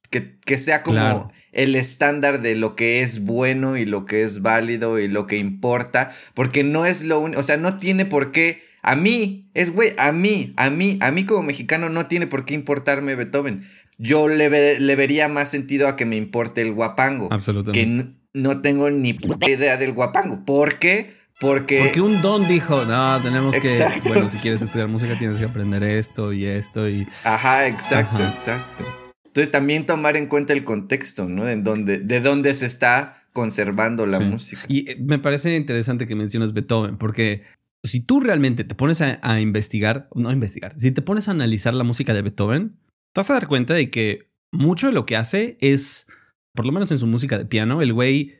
que, 0.10 0.40
que 0.40 0.58
sea 0.58 0.82
como 0.82 1.32
el 1.52 1.76
estándar 1.76 2.42
de 2.42 2.56
lo 2.56 2.76
que 2.76 3.02
es 3.02 3.24
bueno 3.24 3.78
y 3.78 3.86
lo 3.86 4.06
que 4.06 4.24
es 4.24 4.42
válido 4.42 5.00
y 5.00 5.08
lo 5.08 5.28
que 5.28 5.38
importa, 5.38 6.12
porque 6.34 6.64
no 6.64 6.86
es 6.86 7.04
lo 7.04 7.20
único, 7.20 7.40
o 7.40 7.44
sea, 7.44 7.58
no 7.58 7.78
tiene 7.78 8.06
por 8.06 8.32
qué, 8.32 8.64
a 8.82 8.96
mí, 8.96 9.50
es 9.54 9.72
güey, 9.72 9.94
a 9.98 10.12
mí, 10.12 10.54
a 10.58 10.72
mí, 10.72 10.98
a 11.02 11.12
mí 11.12 11.24
como 11.26 11.44
mexicano 11.44 11.88
no 11.90 12.08
tiene 12.08 12.26
por 12.26 12.46
qué 12.46 12.56
importarme 12.56 13.16
Beethoven. 13.16 13.68
Yo 13.98 14.28
le, 14.28 14.80
le 14.80 14.96
vería 14.96 15.28
más 15.28 15.50
sentido 15.50 15.88
a 15.88 15.96
que 15.96 16.06
me 16.06 16.16
importe 16.16 16.62
el 16.62 16.74
guapango. 16.74 17.30
Absolutamente. 17.32 18.04
Que 18.04 18.16
no 18.34 18.62
tengo 18.62 18.90
ni 18.92 19.18
idea 19.48 19.78
del 19.78 19.94
guapango. 19.94 20.44
¿Por 20.46 20.78
qué? 20.78 21.14
Porque, 21.40 21.80
Porque 21.84 22.02
un 22.02 22.22
don 22.22 22.48
dijo, 22.48 22.86
no, 22.86 23.22
tenemos 23.22 23.56
que, 23.56 23.86
bueno, 24.06 24.30
si 24.30 24.38
quieres 24.38 24.62
estudiar 24.62 24.88
música 24.88 25.18
tienes 25.20 25.38
que 25.38 25.46
aprender 25.46 25.84
esto 25.84 26.32
y 26.32 26.46
esto 26.46 26.88
y... 26.88 27.06
Ajá, 27.26 27.68
exacto, 27.68 28.24
exacto. 28.24 28.86
Entonces 29.26 29.52
también 29.52 29.86
tomar 29.86 30.16
en 30.16 30.28
cuenta 30.28 30.54
el 30.54 30.64
contexto, 30.64 31.28
¿no? 31.28 31.50
En 31.50 31.66
donde, 31.66 31.98
de 31.98 32.22
dónde 32.22 32.54
se 32.54 32.66
está 32.66 33.26
conservando 33.34 34.06
la 34.06 34.22
música. 34.22 34.62
Y 34.70 34.90
eh, 34.90 34.98
me 34.98 35.20
parece 35.20 35.54
interesante 35.58 36.08
que 36.08 36.16
mencionas 36.16 36.54
Beethoven, 36.54 36.98
porque 36.98 37.44
si 37.84 38.00
tú 38.00 38.22
realmente 38.22 38.64
te 38.64 38.74
pones 38.74 39.02
a, 39.02 39.20
a 39.22 39.42
investigar, 39.42 40.08
no 40.16 40.30
a 40.30 40.34
investigar, 40.34 40.74
si 40.78 40.92
te 40.92 41.02
pones 41.02 41.28
a 41.28 41.32
analizar 41.32 41.74
la 41.74 41.84
música 41.84 42.14
de 42.14 42.22
Beethoven, 42.22 42.78
te 43.16 43.22
vas 43.22 43.30
a 43.30 43.36
dar 43.36 43.48
cuenta 43.48 43.74
de 43.74 43.90
que 43.90 44.30
mucho 44.52 44.88
de 44.88 44.94
lo 44.94 45.06
que 45.06 45.16
hace 45.16 45.58
es, 45.62 46.06
por 46.54 46.66
lo 46.66 46.74
menos 46.74 46.92
en 46.92 47.00
su 47.00 47.08
música 47.08 47.38
de 47.38 47.46
piano, 47.46 47.82
el 47.82 47.94
güey 47.94 48.36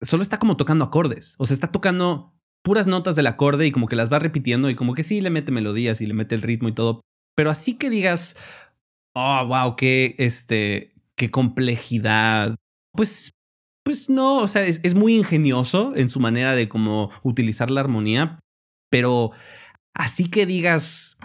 solo 0.00 0.24
está 0.24 0.40
como 0.40 0.56
tocando 0.56 0.84
acordes, 0.84 1.36
o 1.38 1.46
sea, 1.46 1.54
está 1.54 1.70
tocando 1.70 2.34
puras 2.64 2.88
notas 2.88 3.14
del 3.14 3.28
acorde 3.28 3.68
y 3.68 3.70
como 3.70 3.86
que 3.86 3.94
las 3.94 4.12
va 4.12 4.18
repitiendo 4.18 4.68
y 4.68 4.74
como 4.74 4.94
que 4.94 5.04
sí 5.04 5.20
le 5.20 5.30
mete 5.30 5.52
melodías 5.52 6.00
y 6.00 6.06
le 6.06 6.14
mete 6.14 6.34
el 6.34 6.42
ritmo 6.42 6.68
y 6.68 6.72
todo. 6.72 7.02
Pero 7.36 7.50
así 7.50 7.78
que 7.78 7.88
digas, 7.88 8.36
oh, 9.14 9.46
wow, 9.46 9.76
qué, 9.76 10.16
este, 10.18 10.92
qué 11.14 11.30
complejidad. 11.30 12.56
Pues, 12.92 13.30
pues 13.84 14.10
no, 14.10 14.38
o 14.38 14.48
sea, 14.48 14.64
es, 14.64 14.94
muy 14.96 15.14
ingenioso 15.14 15.94
en 15.94 16.08
su 16.08 16.18
manera 16.18 16.56
de 16.56 16.68
como 16.68 17.10
utilizar 17.22 17.70
la 17.70 17.78
armonía, 17.78 18.40
pero 18.90 19.30
así 19.94 20.28
que 20.28 20.46
digas, 20.46 21.16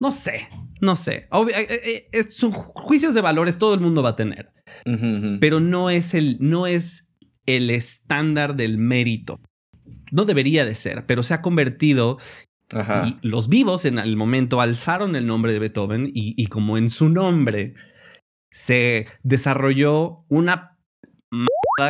no 0.00 0.12
sé, 0.12 0.48
no 0.80 0.96
sé. 0.96 1.28
Eh, 1.50 2.08
eh, 2.12 2.22
son 2.24 2.50
juicios 2.50 3.14
de 3.14 3.20
valores, 3.20 3.58
todo 3.58 3.74
el 3.74 3.80
mundo 3.80 4.02
va 4.02 4.10
a 4.10 4.16
tener. 4.16 4.52
Pero 5.40 5.60
no 5.60 5.90
es 5.90 6.14
el, 6.14 6.36
no 6.40 6.66
es 6.66 7.10
el 7.46 7.70
estándar 7.70 8.56
del 8.56 8.78
mérito 8.78 9.38
no 10.10 10.24
debería 10.24 10.64
de 10.64 10.74
ser, 10.74 11.06
pero 11.06 11.22
se 11.22 11.34
ha 11.34 11.42
convertido 11.42 12.18
Y 13.06 13.16
los 13.22 13.48
vivos 13.48 13.84
en 13.84 13.98
el 13.98 14.16
momento 14.16 14.60
alzaron 14.60 15.14
el 15.14 15.26
nombre 15.26 15.52
de 15.52 15.60
Beethoven 15.60 16.10
y, 16.12 16.46
como 16.46 16.76
en 16.76 16.90
su 16.90 17.08
nombre 17.08 17.74
se 18.50 19.06
desarrolló 19.22 20.24
una 20.28 20.76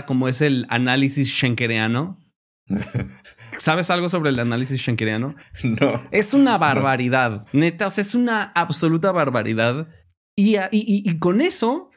como 0.06 0.28
es 0.28 0.42
el 0.42 0.66
análisis 0.68 1.28
schenkeriano. 1.28 2.18
¿Sabes 3.58 3.90
algo 3.90 4.08
sobre 4.08 4.30
el 4.30 4.38
análisis 4.38 4.80
schenkeriano? 4.80 5.34
No. 5.64 6.02
Es 6.10 6.34
una 6.34 6.58
barbaridad, 6.58 7.46
neta, 7.52 7.88
o 7.88 7.90
sea, 7.90 8.02
es 8.02 8.14
una 8.14 8.42
absoluta 8.42 9.12
barbaridad. 9.12 9.88
y, 10.36 10.56
y 10.70 11.18
con 11.18 11.40
eso 11.40 11.90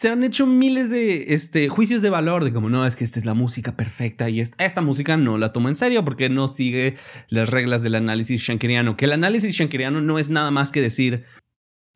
se 0.00 0.08
han 0.08 0.24
hecho 0.24 0.46
miles 0.46 0.88
de 0.88 1.34
este, 1.34 1.68
juicios 1.68 2.00
de 2.00 2.08
valor 2.08 2.42
de 2.42 2.54
como 2.54 2.70
no, 2.70 2.86
es 2.86 2.96
que 2.96 3.04
esta 3.04 3.18
es 3.18 3.26
la 3.26 3.34
música 3.34 3.76
perfecta 3.76 4.30
y 4.30 4.40
esta, 4.40 4.80
música 4.80 5.18
no 5.18 5.36
la 5.36 5.52
tomo 5.52 5.68
en 5.68 5.74
serio 5.74 6.06
porque 6.06 6.30
no 6.30 6.48
sigue 6.48 6.96
las 7.28 7.50
reglas 7.50 7.82
del 7.82 7.94
análisis 7.94 8.40
shankeriano. 8.40 8.96
Que 8.96 9.04
el 9.04 9.12
análisis 9.12 9.54
shankeriano 9.54 10.00
no 10.00 10.18
es 10.18 10.30
nada 10.30 10.50
más 10.50 10.72
que 10.72 10.80
decir 10.80 11.24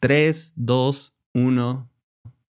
3, 0.01 0.53
2, 0.55 1.19
1. 1.33 1.91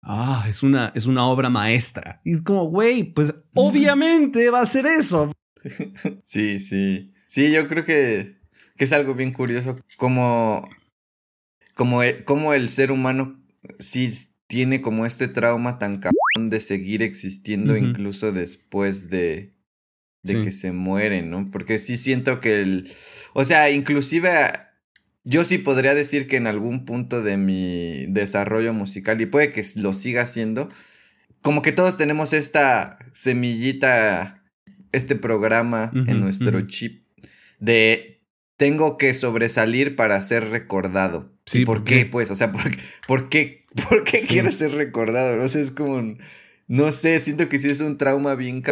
Ah, 0.00 0.46
es 0.48 0.62
una, 0.62 0.90
es 0.94 1.04
una 1.04 1.26
obra 1.26 1.50
maestra. 1.50 2.22
Y 2.24 2.32
es 2.32 2.40
como, 2.40 2.64
güey, 2.70 3.12
pues 3.12 3.34
obviamente 3.54 4.48
va 4.48 4.62
a 4.62 4.66
ser 4.66 4.86
eso. 4.86 5.32
Sí, 6.22 6.58
sí. 6.58 7.12
Sí, 7.26 7.52
yo 7.52 7.66
creo 7.68 7.84
que, 7.84 8.36
que 8.76 8.84
es 8.84 8.92
algo 8.92 9.14
bien 9.14 9.32
curioso 9.32 9.76
como, 9.96 10.68
como, 11.74 12.00
como 12.24 12.54
el 12.54 12.68
ser 12.68 12.92
humano 12.92 13.42
sí 13.78 14.10
tiene 14.46 14.82
como 14.82 15.06
este 15.06 15.28
trauma 15.28 15.78
tan 15.78 15.98
cabrón 15.98 16.50
de 16.50 16.60
seguir 16.60 17.02
existiendo 17.02 17.76
incluso 17.76 18.32
después 18.32 19.08
de, 19.08 19.52
de 20.22 20.44
que 20.44 20.52
se 20.52 20.72
mueren, 20.72 21.30
¿no? 21.30 21.50
Porque 21.50 21.78
sí 21.78 21.96
siento 21.96 22.40
que 22.40 22.60
el... 22.60 22.92
O 23.32 23.44
sea, 23.44 23.70
inclusive 23.70 24.30
yo 25.24 25.44
sí 25.44 25.58
podría 25.58 25.94
decir 25.94 26.26
que 26.26 26.36
en 26.36 26.46
algún 26.46 26.84
punto 26.84 27.22
de 27.22 27.36
mi 27.36 28.06
desarrollo 28.08 28.72
musical, 28.72 29.20
y 29.20 29.26
puede 29.26 29.52
que 29.52 29.64
lo 29.76 29.94
siga 29.94 30.22
haciendo, 30.22 30.68
como 31.42 31.62
que 31.62 31.72
todos 31.72 31.96
tenemos 31.96 32.32
esta 32.32 32.98
semillita, 33.12 34.41
este 34.92 35.16
programa 35.16 35.90
en 35.94 36.20
nuestro 36.20 36.60
chip 36.62 37.02
de 37.58 38.22
tengo 38.56 38.96
que 38.96 39.14
sobresalir 39.14 39.96
para 39.96 40.20
ser 40.22 40.50
recordado. 40.50 41.32
Sí, 41.46 41.64
¿Por 41.64 41.82
qué? 41.82 42.06
Pues, 42.06 42.30
o 42.30 42.36
sea, 42.36 42.52
¿por, 42.52 42.62
por 43.06 43.28
qué 43.28 43.62
¿Por 43.88 44.04
qué 44.04 44.20
quieres 44.26 44.56
ser 44.56 44.72
recordado? 44.72 45.36
No 45.36 45.48
sé, 45.48 45.60
es 45.60 45.70
como. 45.70 46.16
No 46.68 46.92
sé, 46.92 47.20
siento 47.20 47.48
que 47.48 47.58
sí 47.58 47.68
es 47.70 47.80
un 47.80 47.98
trauma 47.98 48.34
bien 48.34 48.62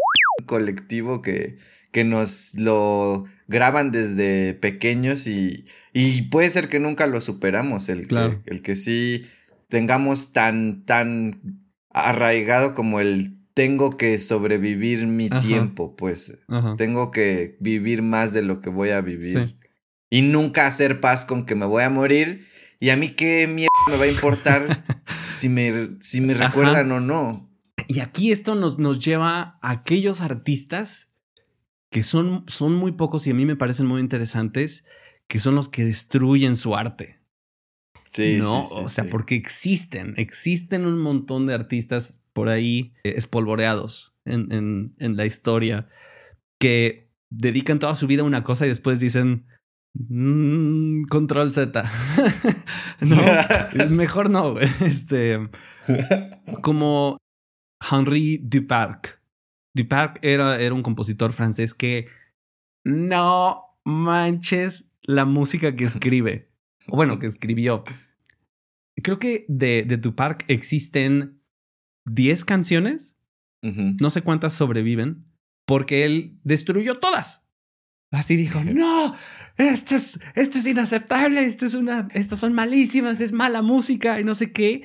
colectivo 0.47 1.23
que, 1.23 1.59
que 1.93 2.05
nos 2.05 2.55
lo 2.55 3.25
graban 3.49 3.91
desde 3.91 4.55
pequeños 4.55 5.27
y, 5.27 5.65
y 5.93 6.23
puede 6.23 6.51
ser 6.51 6.69
que 6.69 6.81
nunca 6.81 7.07
lo 7.07 7.21
superamos. 7.21 7.89
El, 7.89 8.09
que, 8.09 8.39
el 8.47 8.63
que 8.63 8.77
sí 8.77 9.27
tengamos 9.69 10.33
tan, 10.33 10.85
tan 10.85 11.67
arraigado 11.91 12.75
como 12.75 13.01
el 13.01 13.39
tengo 13.61 13.99
que 13.99 14.19
sobrevivir 14.19 15.07
mi 15.07 15.29
tiempo, 15.29 15.95
pues 15.95 16.33
tengo 16.79 17.11
que 17.11 17.59
vivir 17.61 18.01
más 18.01 18.33
de 18.33 18.41
lo 18.41 18.63
que 18.63 18.71
voy 18.71 18.89
a 18.89 19.03
vivir. 19.03 19.59
Y 20.09 20.23
nunca 20.23 20.67
hacer 20.67 21.03
paz 21.03 21.27
con 21.27 21.45
que 21.45 21.55
me 21.55 21.67
voy 21.67 21.83
a 21.83 21.91
morir 21.91 22.49
y 22.81 22.89
a 22.89 22.97
mí 22.97 23.11
qué 23.11 23.47
mierda 23.47 23.69
me 23.91 23.99
va 23.99 24.05
a 24.05 24.09
importar 24.09 24.83
si 25.31 25.51
me, 25.51 25.91
si 26.01 26.23
me 26.23 26.33
recuerdan 26.33 26.91
o 26.91 27.01
no. 27.01 27.51
Y 27.87 28.01
aquí 28.01 28.33
esto 28.33 28.55
nos, 28.55 28.79
nos 28.79 28.99
lleva 28.99 29.59
a 29.61 29.71
aquellos 29.71 30.23
artistas 30.23 31.13
que 31.91 32.03
son, 32.03 32.45
son 32.49 32.75
muy 32.75 32.93
pocos 32.93 33.27
y 33.27 33.33
a 33.33 33.35
mí 33.35 33.45
me 33.45 33.57
parecen 33.57 33.85
muy 33.85 34.01
interesantes, 34.01 34.87
que 35.27 35.39
son 35.39 35.55
los 35.55 35.69
que 35.69 35.85
destruyen 35.85 36.57
su 36.57 36.77
arte. 36.77 37.20
Sí, 38.11 38.39
¿no? 38.39 38.65
Sí, 38.65 38.75
o 38.77 38.89
sea, 38.89 39.05
porque 39.05 39.37
existen, 39.37 40.15
existen 40.17 40.85
un 40.85 40.99
montón 40.99 41.47
de 41.47 41.55
artistas 41.55 42.25
por 42.33 42.49
ahí 42.49 42.93
eh, 43.05 43.15
espolvoreados 43.17 44.17
en, 44.25 44.53
en, 44.53 44.95
en, 44.99 45.17
la 45.17 45.27
historia 45.27 45.89
que 46.59 47.09
dedican 47.31 47.79
toda 47.79 47.95
su 47.95 48.09
vida 48.09 48.23
a 48.23 48.27
una 48.27 48.43
cosa 48.43 48.67
y 48.67 48.69
después 48.69 48.99
dicen 48.99 49.47
mmm, 49.95 51.03
control 51.05 51.53
Z. 51.53 51.85
no, 53.01 53.17
mejor 53.91 54.31
no. 54.31 54.59
Este, 54.59 55.49
como 56.63 57.17
Henri 57.81 58.39
Duparc. 58.39 59.21
Duparc 59.75 60.19
era, 60.23 60.61
era 60.61 60.75
un 60.75 60.83
compositor 60.83 61.33
francés 61.33 61.75
que 61.75 62.09
no 62.85 63.77
manches 63.85 64.87
la 65.03 65.25
música 65.25 65.77
que 65.77 65.85
escribe. 65.85 66.50
O 66.89 66.97
bueno, 66.97 67.19
que 67.19 67.27
escribió. 67.27 67.85
Creo 69.03 69.19
que 69.19 69.45
de, 69.49 69.85
de 69.87 69.97
Duparc 69.97 70.45
existen 70.49 71.43
10 72.07 72.45
canciones. 72.45 73.19
No 73.63 74.11
sé 74.11 74.23
cuántas 74.23 74.55
sobreviven. 74.55 75.27
Porque 75.67 76.05
él 76.05 76.39
destruyó 76.43 76.97
todas. 76.97 77.47
Así 78.11 78.35
dijo, 78.35 78.61
no, 78.65 79.15
esto 79.57 79.95
es, 79.95 80.19
esto 80.35 80.59
es 80.59 80.67
inaceptable, 80.67 81.45
esto 81.45 81.65
es 81.65 81.75
una, 81.75 82.09
estas 82.13 82.41
son 82.41 82.55
malísimas, 82.55 83.21
es 83.21 83.31
mala 83.31 83.63
música 83.63 84.19
y 84.19 84.25
no 84.25 84.35
sé 84.35 84.51
qué. 84.51 84.83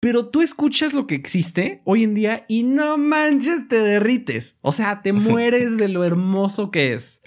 Pero 0.00 0.28
tú 0.28 0.40
escuchas 0.40 0.92
lo 0.92 1.08
que 1.08 1.16
existe 1.16 1.80
hoy 1.84 2.04
en 2.04 2.14
día 2.14 2.44
y 2.46 2.62
no 2.62 2.96
manches, 2.96 3.66
te 3.66 3.78
derrites. 3.78 4.58
O 4.60 4.70
sea, 4.70 5.02
te 5.02 5.12
mueres 5.12 5.76
de 5.76 5.88
lo 5.88 6.04
hermoso 6.04 6.70
que 6.70 6.94
es. 6.94 7.22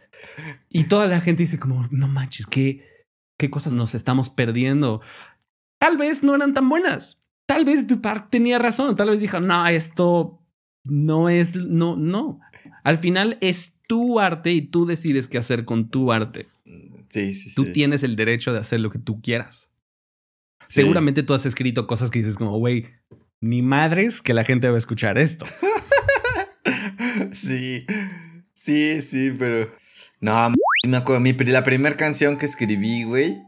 Y 0.70 0.86
toda 0.86 1.08
la 1.08 1.20
gente 1.20 1.43
dice 1.43 1.60
como, 1.60 1.88
no 1.91 2.08
manches, 2.08 2.45
qué, 2.48 2.86
qué 3.38 3.50
cosas 3.50 3.74
nos 3.74 3.96
estamos 3.96 4.30
perdiendo. 4.30 5.02
Tal 5.80 5.98
vez 5.98 6.24
no 6.24 6.36
eran 6.36 6.54
tan 6.54 6.70
buenas. 6.70 7.22
Tal 7.46 7.64
vez 7.64 7.88
Duparc 7.88 8.30
tenía 8.30 8.60
razón. 8.60 8.96
Tal 8.96 9.10
vez 9.10 9.22
dijo, 9.22 9.40
no, 9.40 9.68
esto 9.68 10.42
no 10.84 11.30
es, 11.30 11.56
no, 11.56 11.96
no. 11.96 12.40
Al 12.84 12.98
final 12.98 13.38
es 13.42 13.76
tu 13.88 14.20
arte 14.20 14.52
y 14.52 14.62
tú 14.62 14.86
decides 14.86 15.28
qué 15.28 15.38
hacer 15.38 15.66
con 15.66 15.90
tu 15.90 16.12
arte. 16.12 16.48
Sí, 17.10 17.34
sí, 17.34 17.56
Tú 17.56 17.72
tienes 17.72 18.04
el 18.04 18.16
derecho 18.16 18.52
de 18.52 18.60
hacer 18.60 18.82
lo 18.82 18.90
que 18.90 19.00
tú 19.00 19.22
quieras. 19.22 19.72
Seguramente 20.66 21.24
tú 21.24 21.34
has 21.34 21.46
escrito 21.46 21.88
cosas 21.88 22.12
que 22.12 22.20
dices 22.20 22.36
como, 22.36 22.58
güey, 22.58 22.88
ni 23.40 23.62
madres 23.62 24.22
que 24.22 24.34
la 24.34 24.44
gente 24.44 24.68
va 24.68 24.76
a 24.76 24.80
escuchar 24.80 25.18
esto. 25.18 25.46
sí, 27.32 27.86
sí, 28.54 29.02
sí, 29.02 29.32
pero... 29.38 29.72
No, 30.20 30.52
me 30.86 30.98
acuerdo, 30.98 31.22
mi, 31.22 31.34
la 31.34 31.64
primera 31.64 31.98
canción 31.98 32.38
que 32.38 32.46
escribí, 32.46 33.04
güey, 33.04 33.42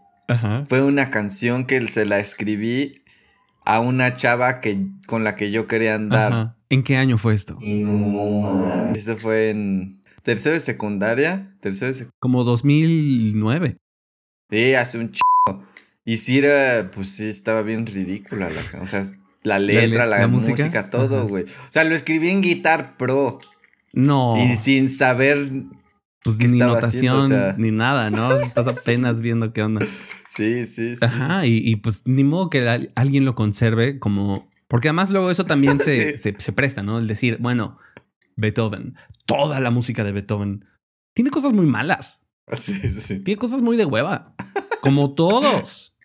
fue 0.67 0.83
una 0.83 1.09
canción 1.09 1.65
que 1.65 1.87
se 1.87 2.05
la 2.05 2.19
escribí 2.19 3.01
a 3.65 3.79
una 3.79 4.13
chava 4.13 4.61
que, 4.61 4.87
con 5.07 5.23
la 5.23 5.35
que 5.35 5.51
yo 5.51 5.67
quería 5.67 5.95
andar. 5.95 6.55
¿En 6.69 6.83
qué 6.83 6.97
año 6.97 7.17
fue 7.17 7.33
esto? 7.33 7.57
Eso 8.93 9.17
fue 9.17 9.49
en 9.49 10.01
tercero 10.23 10.53
de 10.53 10.59
secundaria. 10.59 11.55
Tercero 11.61 11.91
de 11.93 12.07
Como 12.19 12.43
2009. 12.43 13.77
Sí, 14.49 14.73
hace 14.73 14.99
un 14.99 15.11
chico. 15.11 15.63
Y 16.05 16.17
sí 16.17 16.39
era, 16.39 16.89
pues 16.91 17.09
sí, 17.09 17.27
estaba 17.27 17.61
bien 17.61 17.85
ridícula 17.85 18.49
la 18.49 18.81
O 18.81 18.87
sea, 18.87 19.03
la 19.43 19.59
letra, 19.59 20.05
la, 20.05 20.27
música? 20.27 20.89
todo, 20.89 21.27
güey. 21.27 21.43
O 21.43 21.71
sea, 21.71 21.83
lo 21.83 21.95
escribí 21.95 22.29
en 22.29 22.41
Guitar 22.41 22.97
Pro. 22.97 23.39
No. 23.93 24.35
Y 24.37 24.57
sin 24.57 24.89
saber 24.89 25.47
pues 26.23 26.37
ni 26.39 26.57
notación, 26.57 27.55
ni 27.57 27.71
nada, 27.71 28.09
¿no? 28.09 28.33
Estás 28.41 28.67
apenas 28.67 29.21
viendo 29.21 29.53
qué 29.53 29.63
onda. 29.63 29.85
Sí, 30.27 30.65
sí, 30.65 30.95
sí. 30.95 31.05
Ajá, 31.05 31.45
y, 31.45 31.75
pues 31.77 32.03
ni 32.05 32.23
modo 32.23 32.49
que 32.49 32.91
alguien 32.95 33.25
lo 33.25 33.35
conserve 33.35 33.99
como... 33.99 34.49
Porque 34.67 34.89
además 34.89 35.09
luego 35.09 35.31
eso 35.31 35.45
también 35.45 35.79
se, 35.79 36.17
se, 36.17 36.53
presta, 36.53 36.83
¿no? 36.83 36.99
El 36.99 37.07
decir, 37.07 37.37
bueno, 37.39 37.77
Beethoven, 38.35 38.95
toda 39.25 39.59
la 39.59 39.71
música 39.71 40.03
de 40.03 40.11
Beethoven, 40.11 40.65
tiene 41.15 41.31
cosas 41.31 41.53
muy 41.53 41.65
malas. 41.65 42.27
Sí, 42.55 42.73
sí. 42.73 43.19
Tiene 43.19 43.37
cosas 43.37 43.61
muy 43.61 43.77
de 43.77 43.85
hueva, 43.85 44.35
como 44.81 45.13
todos. 45.13 45.95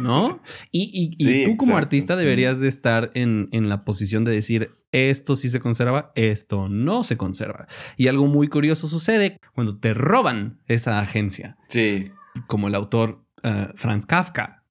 ¿No? 0.00 0.40
Y, 0.70 1.14
y, 1.18 1.44
tú 1.44 1.56
como 1.56 1.76
artista 1.76 2.16
deberías 2.16 2.58
de 2.60 2.68
estar 2.68 3.10
en, 3.14 3.48
en, 3.52 3.68
la 3.68 3.80
posición 3.80 4.24
de 4.24 4.32
decir, 4.32 4.74
esto 4.94 5.34
sí 5.34 5.50
se 5.50 5.60
conserva, 5.60 6.12
esto 6.14 6.68
no 6.68 7.04
se 7.04 7.16
conserva. 7.16 7.66
Y 7.96 8.08
algo 8.08 8.26
muy 8.26 8.48
curioso 8.48 8.88
sucede 8.88 9.38
cuando 9.52 9.78
te 9.78 9.92
roban 9.92 10.60
esa 10.66 11.00
agencia. 11.00 11.56
Sí. 11.68 12.12
Como 12.46 12.68
el 12.68 12.74
autor 12.74 13.24
uh, 13.42 13.72
Franz 13.74 14.06
Kafka. 14.06 14.64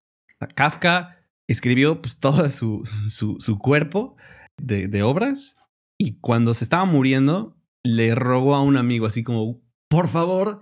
Kafka 0.55 1.17
escribió 1.47 2.01
pues, 2.01 2.19
todo 2.19 2.49
su, 2.49 2.83
su, 3.09 3.37
su 3.39 3.59
cuerpo 3.59 4.15
de, 4.57 4.87
de 4.87 5.03
obras 5.03 5.57
y 5.97 6.19
cuando 6.19 6.53
se 6.53 6.63
estaba 6.63 6.85
muriendo 6.85 7.57
le 7.83 8.15
rogó 8.15 8.55
a 8.55 8.61
un 8.61 8.77
amigo 8.77 9.05
así 9.05 9.23
como, 9.23 9.61
por 9.89 10.07
favor, 10.07 10.61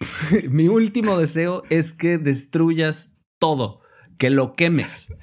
mi 0.50 0.68
último 0.68 1.18
deseo 1.18 1.62
es 1.70 1.92
que 1.92 2.18
destruyas 2.18 3.16
todo, 3.38 3.80
que 4.18 4.30
lo 4.30 4.54
quemes. 4.54 5.14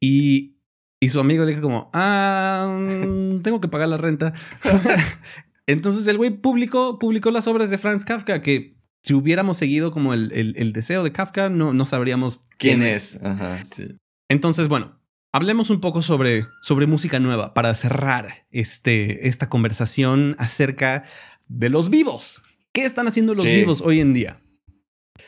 Y, 0.00 0.53
y 1.00 1.08
su 1.08 1.20
amigo 1.20 1.44
le 1.44 1.50
dijo 1.50 1.62
como, 1.62 1.90
ah, 1.92 2.78
mm, 2.80 3.40
tengo 3.42 3.60
que 3.60 3.68
pagar 3.68 3.88
la 3.88 3.96
renta. 3.96 4.32
Entonces 5.66 6.06
el 6.06 6.16
güey 6.16 6.30
publicó, 6.30 6.98
publicó 6.98 7.30
las 7.30 7.46
obras 7.46 7.70
de 7.70 7.78
Franz 7.78 8.04
Kafka 8.04 8.42
que 8.42 8.76
si 9.02 9.14
hubiéramos 9.14 9.58
seguido 9.58 9.90
como 9.90 10.14
el, 10.14 10.32
el, 10.32 10.72
deseo 10.72 11.04
de 11.04 11.12
Kafka, 11.12 11.50
no, 11.50 11.74
no 11.74 11.84
sabríamos 11.84 12.40
quién, 12.56 12.82
es. 12.82 13.20
Entonces, 14.30 14.68
bueno, 14.68 14.98
hablemos 15.30 15.68
un 15.68 15.80
poco 15.80 16.00
sobre, 16.00 16.46
sobre 16.62 16.86
música 16.86 17.20
nueva 17.20 17.52
para 17.52 17.74
cerrar 17.74 18.46
este, 18.50 19.28
esta 19.28 19.50
conversación 19.50 20.36
acerca 20.38 21.04
de 21.48 21.68
los 21.68 21.90
vivos. 21.90 22.42
¿Qué 22.72 22.84
están 22.86 23.06
haciendo 23.06 23.34
los 23.34 23.44
vivos 23.44 23.82
hoy 23.82 24.00
en 24.00 24.14
día? 24.14 24.40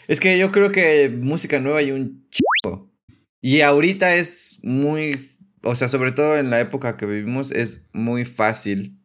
Es 0.09 0.21
que 0.21 0.39
yo 0.39 0.53
creo 0.53 0.73
que 0.73 1.11
música 1.11 1.61
nueva 1.61 1.81
hay 1.81 1.91
un 1.91 2.27
chico. 2.31 2.91
Y 3.43 3.61
ahorita 3.61 4.17
es 4.17 4.59
muy, 4.62 5.21
o 5.67 5.77
sea, 5.77 5.89
sobre 5.89 6.12
todo 6.12 6.37
en 6.37 6.51
la 6.51 6.61
época 6.61 6.97
que 6.97 7.07
vivimos, 7.07 7.53
es 7.53 7.87
muy 7.93 8.25
fácil 8.25 8.99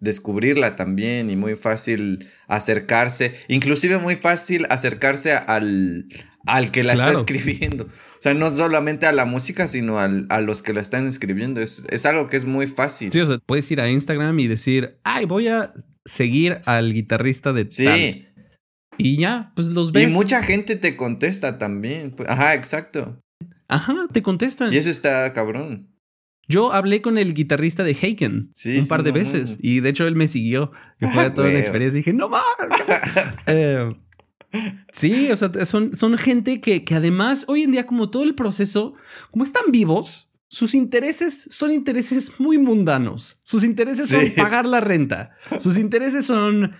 descubrirla 0.00 0.74
también 0.74 1.30
y 1.30 1.36
muy 1.36 1.54
fácil 1.54 2.28
acercarse, 2.48 3.34
inclusive 3.46 3.98
muy 3.98 4.16
fácil 4.16 4.66
acercarse 4.68 5.32
al, 5.32 6.08
al 6.44 6.72
que 6.72 6.82
la 6.82 6.94
está 6.94 7.12
escribiendo. 7.12 7.84
O 7.84 8.22
sea, 8.22 8.34
no 8.34 8.54
solamente 8.56 9.06
a 9.06 9.12
la 9.12 9.24
música, 9.24 9.68
sino 9.68 10.00
al, 10.00 10.26
a 10.28 10.40
los 10.40 10.62
que 10.62 10.72
la 10.72 10.80
están 10.80 11.06
escribiendo. 11.06 11.60
Es, 11.60 11.84
es, 11.88 12.04
algo 12.04 12.26
que 12.28 12.36
es 12.36 12.44
muy 12.44 12.66
fácil. 12.66 13.12
Sí, 13.12 13.20
o 13.20 13.26
sea, 13.26 13.38
puedes 13.38 13.70
ir 13.70 13.80
a 13.80 13.88
Instagram 13.88 14.38
y 14.40 14.48
decir, 14.48 14.98
ay, 15.04 15.24
voy 15.24 15.48
a 15.48 15.72
seguir 16.04 16.60
al 16.64 16.92
guitarrista 16.92 17.52
de 17.52 17.68
sí. 17.70 18.26
Y 18.98 19.16
ya, 19.16 19.52
pues 19.54 19.68
los 19.68 19.92
ves. 19.92 20.08
Y 20.08 20.12
mucha 20.12 20.42
gente 20.42 20.76
te 20.76 20.96
contesta 20.96 21.58
también. 21.58 22.14
Ajá, 22.26 22.54
exacto. 22.54 23.20
Ajá, 23.68 24.06
te 24.12 24.20
contestan. 24.20 24.72
Y 24.72 24.76
eso 24.76 24.90
está 24.90 25.32
cabrón. 25.32 25.91
Yo 26.48 26.72
hablé 26.72 27.02
con 27.02 27.18
el 27.18 27.34
guitarrista 27.34 27.84
de 27.84 27.94
Haken 27.94 28.52
un 28.78 28.88
par 28.88 29.02
de 29.02 29.12
veces 29.12 29.56
y 29.60 29.80
de 29.80 29.88
hecho 29.88 30.06
él 30.06 30.16
me 30.16 30.28
siguió. 30.28 30.72
Fue 30.98 31.30
toda 31.30 31.48
una 31.48 31.58
experiencia. 31.58 31.96
Dije, 31.96 32.12
no 32.12 32.28
más. 32.28 32.42
eh, 33.46 33.92
sí, 34.90 35.30
o 35.30 35.36
sea, 35.36 35.50
son, 35.64 35.94
son 35.94 36.18
gente 36.18 36.60
que, 36.60 36.84
que 36.84 36.94
además 36.94 37.44
hoy 37.48 37.62
en 37.62 37.72
día 37.72 37.86
como 37.86 38.10
todo 38.10 38.24
el 38.24 38.34
proceso, 38.34 38.94
como 39.30 39.44
están 39.44 39.70
vivos, 39.70 40.32
sus 40.48 40.74
intereses 40.74 41.48
son 41.50 41.72
intereses 41.72 42.38
muy 42.38 42.58
mundanos. 42.58 43.40
Sus 43.42 43.64
intereses 43.64 44.10
son 44.10 44.32
pagar 44.36 44.66
la 44.66 44.80
renta. 44.80 45.30
Sus 45.58 45.78
intereses 45.78 46.26
son 46.26 46.74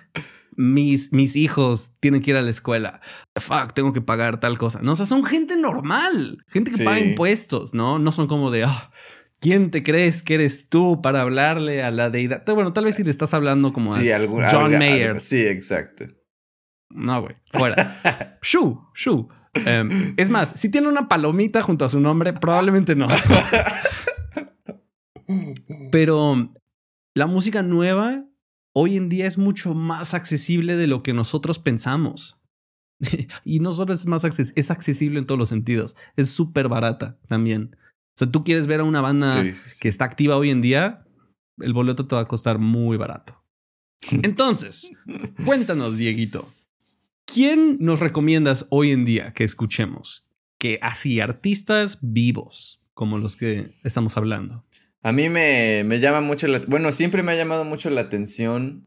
mis, 0.57 1.13
mis 1.13 1.37
hijos 1.37 1.95
tienen 2.01 2.21
que 2.21 2.33
ir 2.33 2.37
a 2.37 2.43
la 2.43 2.51
escuela. 2.51 3.01
Fuck, 3.35 3.73
tengo 3.73 3.95
que 3.95 4.03
pagar 4.03 4.41
tal 4.41 4.59
cosa. 4.59 4.81
No, 4.83 4.93
o 4.93 4.97
sea, 4.97 5.07
son 5.07 5.25
gente 5.25 5.57
normal, 5.57 6.45
gente 6.49 6.71
que 6.71 6.85
paga 6.85 6.99
impuestos, 6.99 7.73
¿no? 7.73 7.99
No 7.99 8.13
son 8.13 8.27
como 8.27 8.51
de, 8.51 8.65
ah, 8.65 8.91
¿quién 9.43 9.70
te 9.70 9.82
crees 9.82 10.22
que 10.22 10.34
eres 10.34 10.68
tú 10.68 11.03
para 11.03 11.20
hablarle 11.20 11.82
a 11.82 11.90
la 11.90 12.09
deidad? 12.09 12.45
Bueno, 12.47 12.72
tal 12.72 12.84
vez 12.84 12.97
si 12.97 13.03
le 13.03 13.11
estás 13.11 13.34
hablando 13.34 13.72
como 13.72 13.93
a 13.93 13.99
John 14.51 14.78
Mayer. 14.78 15.20
sí, 15.20 15.45
exacto. 15.45 16.07
No, 16.88 17.22
güey, 17.22 17.34
fuera. 17.51 18.38
Shu, 18.43 18.80
Shu. 18.95 19.28
Em, 19.66 20.14
es 20.16 20.30
más, 20.30 20.55
si 20.57 20.68
tiene 20.68 20.88
una 20.88 21.09
palomita 21.09 21.61
junto 21.61 21.84
a 21.84 21.88
su 21.88 22.01
nombre, 22.01 22.32
probablemente 22.32 22.95
no. 22.95 23.09
Pero 25.90 26.55
la 27.14 27.26
música 27.26 27.62
nueva 27.62 28.24
hoy 28.74 28.97
en 28.97 29.09
día 29.09 29.26
es 29.26 29.38
mucho 29.38 29.74
más 29.74 30.14
accesible 30.14 30.76
de 30.76 30.86
lo 30.86 31.03
que 31.03 31.12
nosotros 31.12 31.59
pensamos. 31.59 32.38
y 33.45 33.59
no 33.59 33.72
solo 33.72 33.93
es 33.93 34.07
más 34.07 34.24
accesible, 34.24 34.61
es 34.61 34.70
accesible 34.70 35.18
en 35.18 35.26
todos 35.26 35.38
los 35.38 35.49
sentidos. 35.49 35.97
Es 36.16 36.30
súper 36.30 36.68
barata 36.68 37.18
también. 37.26 37.76
O 38.15 38.19
sea, 38.19 38.31
tú 38.31 38.45
quieres 38.45 38.67
ver 38.67 38.81
a 38.81 38.85
una 38.85 39.01
banda 39.01 39.43
que 39.81 39.89
está 39.89 40.05
activa 40.05 40.37
hoy 40.37 40.51
en 40.51 40.61
día, 40.61 41.05
el 41.59 41.73
boleto 41.73 42.07
te 42.07 42.15
va 42.15 42.23
a 42.23 42.29
costar 42.29 42.59
muy 42.59 42.97
barato. 42.97 43.43
Entonces, 44.23 44.93
cuéntanos, 45.45 45.97
Dieguito, 45.97 46.53
¿quién 47.25 47.79
nos 47.81 48.01
recomiendas 48.01 48.67
hoy 48.71 48.91
en 48.91 49.05
día 49.05 49.33
que 49.33 49.45
escuchemos? 49.45 50.27
Que 50.59 50.79
así, 50.83 51.21
artistas 51.21 51.99
vivos, 52.03 52.81
como 52.95 53.19
los 53.19 53.37
que 53.37 53.67
estamos 53.85 54.17
hablando. 54.17 54.65
A 55.03 55.13
mí 55.13 55.29
me, 55.29 55.83
me 55.85 55.99
llama 55.99 56.21
mucho 56.21 56.47
la... 56.47 56.61
Bueno, 56.61 56.93
siempre 56.93 57.23
me 57.23 57.33
ha 57.33 57.37
llamado 57.37 57.65
mucho 57.65 57.91
la 57.91 58.03
atención, 58.03 58.87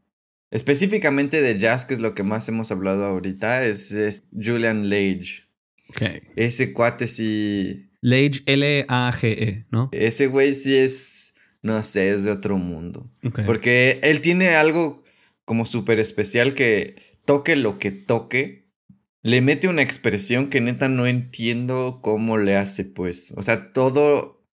específicamente 0.50 1.42
de 1.42 1.58
jazz, 1.58 1.84
que 1.84 1.94
es 1.94 2.00
lo 2.00 2.14
que 2.14 2.22
más 2.22 2.48
hemos 2.48 2.70
hablado 2.70 3.04
ahorita, 3.04 3.66
es, 3.66 4.24
Julian 4.32 4.88
Lage. 4.88 5.44
Okay. 5.90 6.22
Ese 6.36 6.72
cuate 6.72 7.06
sí... 7.06 7.85
Lage, 8.06 8.42
L-A-G-E, 8.46 9.66
¿no? 9.72 9.88
Ese 9.90 10.28
güey 10.28 10.54
sí 10.54 10.76
es, 10.76 11.34
no 11.60 11.82
sé, 11.82 12.10
es 12.10 12.22
de 12.22 12.30
otro 12.30 12.56
mundo. 12.56 13.10
Porque 13.44 13.98
él 14.04 14.20
tiene 14.20 14.50
algo 14.50 15.02
como 15.44 15.66
súper 15.66 15.98
especial 15.98 16.54
que 16.54 16.94
toque 17.24 17.56
lo 17.56 17.80
que 17.80 17.90
toque, 17.90 18.68
le 19.22 19.40
mete 19.40 19.66
una 19.66 19.82
expresión 19.82 20.50
que 20.50 20.60
neta 20.60 20.88
no 20.88 21.08
entiendo 21.08 21.98
cómo 22.00 22.38
le 22.38 22.54
hace, 22.54 22.84
pues. 22.84 23.34
O 23.36 23.42
sea, 23.42 23.72
todo 23.72 24.46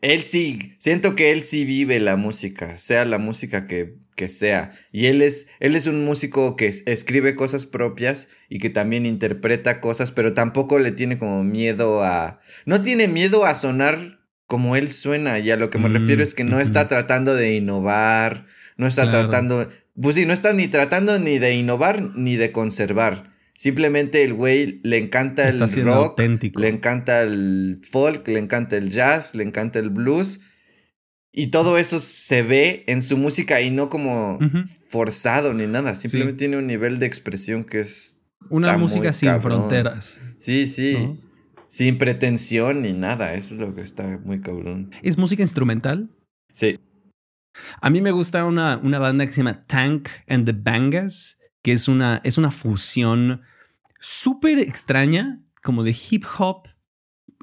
él 0.00 0.22
sí, 0.22 0.76
siento 0.78 1.14
que 1.14 1.30
él 1.30 1.42
sí 1.42 1.66
vive 1.66 2.00
la 2.00 2.16
música, 2.16 2.78
sea 2.78 3.04
la 3.04 3.18
música 3.18 3.66
que, 3.66 3.98
que 4.14 4.28
sea. 4.28 4.72
Y 4.92 5.06
él 5.06 5.22
es, 5.22 5.48
él 5.60 5.76
es 5.76 5.86
un 5.86 6.04
músico 6.04 6.56
que 6.56 6.66
escribe 6.66 7.34
cosas 7.34 7.66
propias 7.66 8.28
y 8.48 8.58
que 8.58 8.70
también 8.70 9.06
interpreta 9.06 9.80
cosas, 9.80 10.12
pero 10.12 10.34
tampoco 10.34 10.78
le 10.78 10.92
tiene 10.92 11.18
como 11.18 11.44
miedo 11.44 12.04
a... 12.04 12.40
No 12.66 12.82
tiene 12.82 13.08
miedo 13.08 13.44
a 13.44 13.54
sonar 13.54 14.20
como 14.46 14.76
él 14.76 14.90
suena. 14.92 15.38
Y 15.38 15.50
a 15.50 15.56
lo 15.56 15.70
que 15.70 15.78
me 15.78 15.88
refiero 15.88 16.22
es 16.22 16.34
que 16.34 16.44
no 16.44 16.60
está 16.60 16.88
tratando 16.88 17.34
de 17.34 17.54
innovar, 17.54 18.46
no 18.76 18.86
está 18.86 19.10
tratando... 19.10 19.68
Pues 20.00 20.16
sí, 20.16 20.26
no 20.26 20.32
está 20.32 20.52
ni 20.52 20.66
tratando 20.66 21.18
ni 21.18 21.38
de 21.38 21.54
innovar 21.54 22.16
ni 22.16 22.36
de 22.36 22.50
conservar. 22.50 23.34
Simplemente 23.56 24.24
el 24.24 24.34
güey 24.34 24.80
le 24.82 24.98
encanta 24.98 25.48
el 25.48 25.60
rock, 25.84 26.18
le 26.18 26.68
encanta 26.68 27.22
el 27.22 27.80
folk, 27.88 28.26
le 28.26 28.40
encanta 28.40 28.76
el 28.76 28.90
jazz, 28.90 29.34
le 29.36 29.44
encanta 29.44 29.78
el 29.78 29.90
blues. 29.90 30.40
Y 31.36 31.48
todo 31.48 31.78
eso 31.78 31.98
se 31.98 32.42
ve 32.42 32.84
en 32.86 33.02
su 33.02 33.16
música 33.16 33.60
y 33.60 33.70
no 33.70 33.88
como 33.88 34.38
forzado 34.88 35.52
ni 35.52 35.66
nada. 35.66 35.96
Simplemente 35.96 36.38
tiene 36.38 36.56
un 36.56 36.66
nivel 36.66 36.98
de 37.00 37.06
expresión 37.06 37.64
que 37.64 37.80
es. 37.80 38.24
Una 38.50 38.76
música 38.76 39.12
sin 39.12 39.40
fronteras. 39.40 40.20
Sí, 40.38 40.68
sí. 40.68 41.18
Sin 41.66 41.98
pretensión 41.98 42.82
ni 42.82 42.92
nada. 42.92 43.34
Eso 43.34 43.54
es 43.54 43.60
lo 43.60 43.74
que 43.74 43.80
está 43.80 44.20
muy 44.24 44.40
cabrón. 44.40 44.92
¿Es 45.02 45.18
música 45.18 45.42
instrumental? 45.42 46.08
Sí. 46.52 46.78
A 47.80 47.90
mí 47.90 48.00
me 48.00 48.12
gusta 48.12 48.44
una, 48.44 48.78
una 48.78 49.00
banda 49.00 49.26
que 49.26 49.32
se 49.32 49.38
llama 49.38 49.64
Tank 49.66 50.08
and 50.28 50.46
the 50.46 50.52
Bangas 50.52 51.36
que 51.64 51.72
es 51.72 51.88
una, 51.88 52.20
es 52.24 52.36
una 52.36 52.50
fusión 52.50 53.40
súper 53.98 54.58
extraña, 54.58 55.42
como 55.62 55.82
de 55.82 55.96
hip 56.10 56.24
hop 56.38 56.68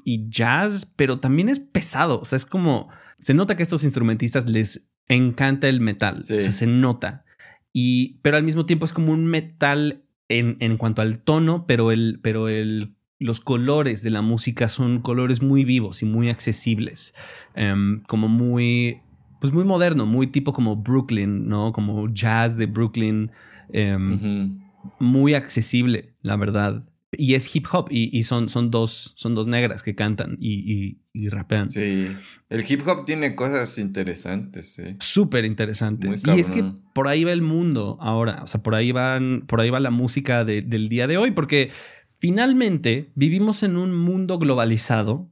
y 0.04 0.30
jazz, 0.30 0.86
pero 0.86 1.18
también 1.18 1.48
es 1.48 1.58
pesado. 1.58 2.20
O 2.20 2.24
sea, 2.24 2.36
es 2.36 2.46
como. 2.46 2.88
Se 3.22 3.34
nota 3.34 3.54
que 3.54 3.62
a 3.62 3.64
estos 3.64 3.84
instrumentistas 3.84 4.50
les 4.50 4.90
encanta 5.06 5.68
el 5.68 5.80
metal. 5.80 6.18
O 6.18 6.22
sea, 6.24 6.40
se 6.50 6.66
nota. 6.66 7.24
Y, 7.72 8.18
pero 8.22 8.36
al 8.36 8.42
mismo 8.42 8.66
tiempo 8.66 8.84
es 8.84 8.92
como 8.92 9.12
un 9.12 9.26
metal 9.26 10.02
en, 10.28 10.56
en 10.58 10.76
cuanto 10.76 11.02
al 11.02 11.20
tono, 11.20 11.64
pero, 11.64 11.92
el, 11.92 12.18
pero 12.20 12.48
el, 12.48 12.96
los 13.20 13.38
colores 13.38 14.02
de 14.02 14.10
la 14.10 14.22
música 14.22 14.68
son 14.68 15.00
colores 15.00 15.40
muy 15.40 15.64
vivos 15.64 16.02
y 16.02 16.04
muy 16.04 16.30
accesibles. 16.30 17.14
Em, 17.54 18.02
como 18.08 18.26
muy. 18.26 19.00
Pues 19.40 19.52
muy 19.52 19.64
moderno, 19.64 20.04
muy 20.04 20.26
tipo 20.26 20.52
como 20.52 20.74
Brooklyn, 20.74 21.48
¿no? 21.48 21.72
Como 21.72 22.12
jazz 22.12 22.56
de 22.56 22.66
Brooklyn. 22.66 23.30
Em, 23.72 24.58
muy 24.98 25.34
accesible, 25.34 26.16
la 26.22 26.34
verdad. 26.34 26.84
Y 27.14 27.34
es 27.34 27.54
hip 27.54 27.66
hop 27.70 27.88
y, 27.90 28.24
son, 28.24 28.48
son, 28.48 28.70
dos, 28.70 29.12
son 29.16 29.34
dos 29.34 29.46
negras 29.46 29.82
que 29.82 29.94
cantan 29.94 30.38
y, 30.40 30.98
y, 31.12 31.28
rapean. 31.28 31.68
Sí, 31.68 32.08
el 32.48 32.64
hip 32.66 32.88
hop 32.88 33.04
tiene 33.04 33.34
cosas 33.34 33.76
interesantes. 33.76 34.72
Sí. 34.72 34.96
Súper 34.98 35.44
interesantes. 35.44 36.22
Y 36.26 36.40
es 36.40 36.48
que 36.48 36.64
por 36.94 37.08
ahí 37.08 37.24
va 37.24 37.32
el 37.32 37.42
mundo 37.42 37.98
ahora. 38.00 38.40
O 38.42 38.46
sea, 38.46 38.62
por 38.62 38.74
ahí, 38.74 38.92
van, 38.92 39.44
por 39.46 39.60
ahí 39.60 39.68
va 39.68 39.78
la 39.78 39.90
música 39.90 40.46
del 40.46 40.88
día 40.88 41.06
de 41.06 41.18
hoy 41.18 41.32
porque 41.32 41.70
finalmente 42.08 43.12
vivimos 43.14 43.62
en 43.62 43.76
un 43.76 43.94
mundo 43.94 44.38
globalizado. 44.38 45.30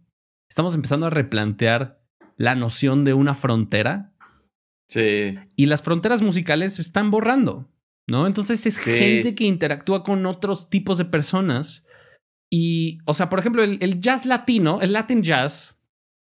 Estamos 0.51 0.75
empezando 0.75 1.07
a 1.07 1.11
replantear 1.11 2.03
la 2.37 2.57
noción 2.57 3.05
de 3.05 3.15
una 3.15 3.35
frontera. 3.35 4.13
Sí. 4.87 5.39
Y 5.57 5.67
las 5.67 5.83
fronteras 5.83 6.21
musicales 6.21 6.75
se 6.75 6.83
están 6.83 7.11
borrando. 7.11 7.71
¿No? 8.11 8.27
Entonces 8.27 8.67
es 8.67 8.79
gente 8.79 9.35
que 9.35 9.45
interactúa 9.45 10.03
con 10.03 10.27
otros 10.27 10.69
tipos 10.69 10.99
de 10.99 11.05
personas. 11.05 11.87
Y, 12.51 12.99
o 13.07 13.15
sea, 13.15 13.31
por 13.31 13.39
ejemplo, 13.39 13.63
el, 13.63 14.01
jazz 14.01 14.27
latino, 14.27 14.81
el 14.83 14.93
Latin 14.93 15.23
jazz, 15.23 15.81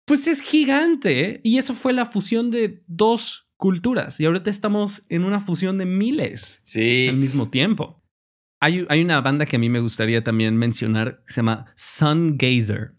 pues 0.06 0.26
es 0.26 0.40
gigante. 0.40 1.40
Y 1.42 1.58
eso 1.58 1.74
fue 1.74 1.92
la 1.92 2.06
fusión 2.06 2.50
de 2.50 2.82
dos 2.86 3.48
culturas. 3.56 4.20
Y 4.20 4.24
ahorita 4.24 4.50
estamos 4.50 5.04
en 5.08 5.24
una 5.24 5.40
fusión 5.40 5.78
de 5.78 5.86
miles 5.86 6.60
sí. 6.62 7.08
al 7.08 7.16
mismo 7.16 7.50
tiempo. 7.50 8.02
Hay, 8.60 8.86
hay 8.88 9.02
una 9.02 9.20
banda 9.20 9.44
que 9.44 9.56
a 9.56 9.58
mí 9.58 9.68
me 9.68 9.80
gustaría 9.80 10.22
también 10.22 10.56
mencionar 10.56 11.24
que 11.26 11.32
se 11.32 11.40
llama 11.40 11.66
Sun 11.74 12.36
Gazer. 12.38 12.94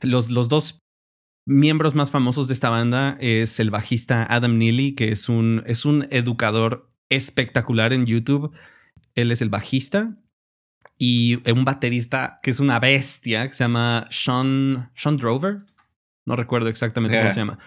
Los, 0.00 0.30
los 0.30 0.48
dos 0.48 0.86
miembros 1.46 1.94
más 1.94 2.10
famosos 2.10 2.48
de 2.48 2.54
esta 2.54 2.70
banda 2.70 3.16
es 3.20 3.58
el 3.60 3.70
bajista 3.70 4.26
Adam 4.28 4.58
Neely, 4.58 4.94
que 4.94 5.10
es 5.10 5.28
un, 5.28 5.62
es 5.66 5.84
un 5.84 6.06
educador 6.10 6.92
espectacular 7.08 7.92
en 7.92 8.06
YouTube. 8.06 8.54
Él 9.14 9.30
es 9.30 9.42
el 9.42 9.48
bajista 9.48 10.16
y 10.98 11.38
un 11.50 11.64
baterista 11.64 12.40
que 12.42 12.50
es 12.50 12.60
una 12.60 12.78
bestia 12.78 13.46
que 13.46 13.54
se 13.54 13.64
llama 13.64 14.06
Sean, 14.10 14.90
Sean 14.94 15.16
Drover. 15.16 15.62
No 16.26 16.36
recuerdo 16.36 16.68
exactamente 16.68 17.18
cómo 17.18 17.30
se 17.30 17.40
llama. 17.40 17.58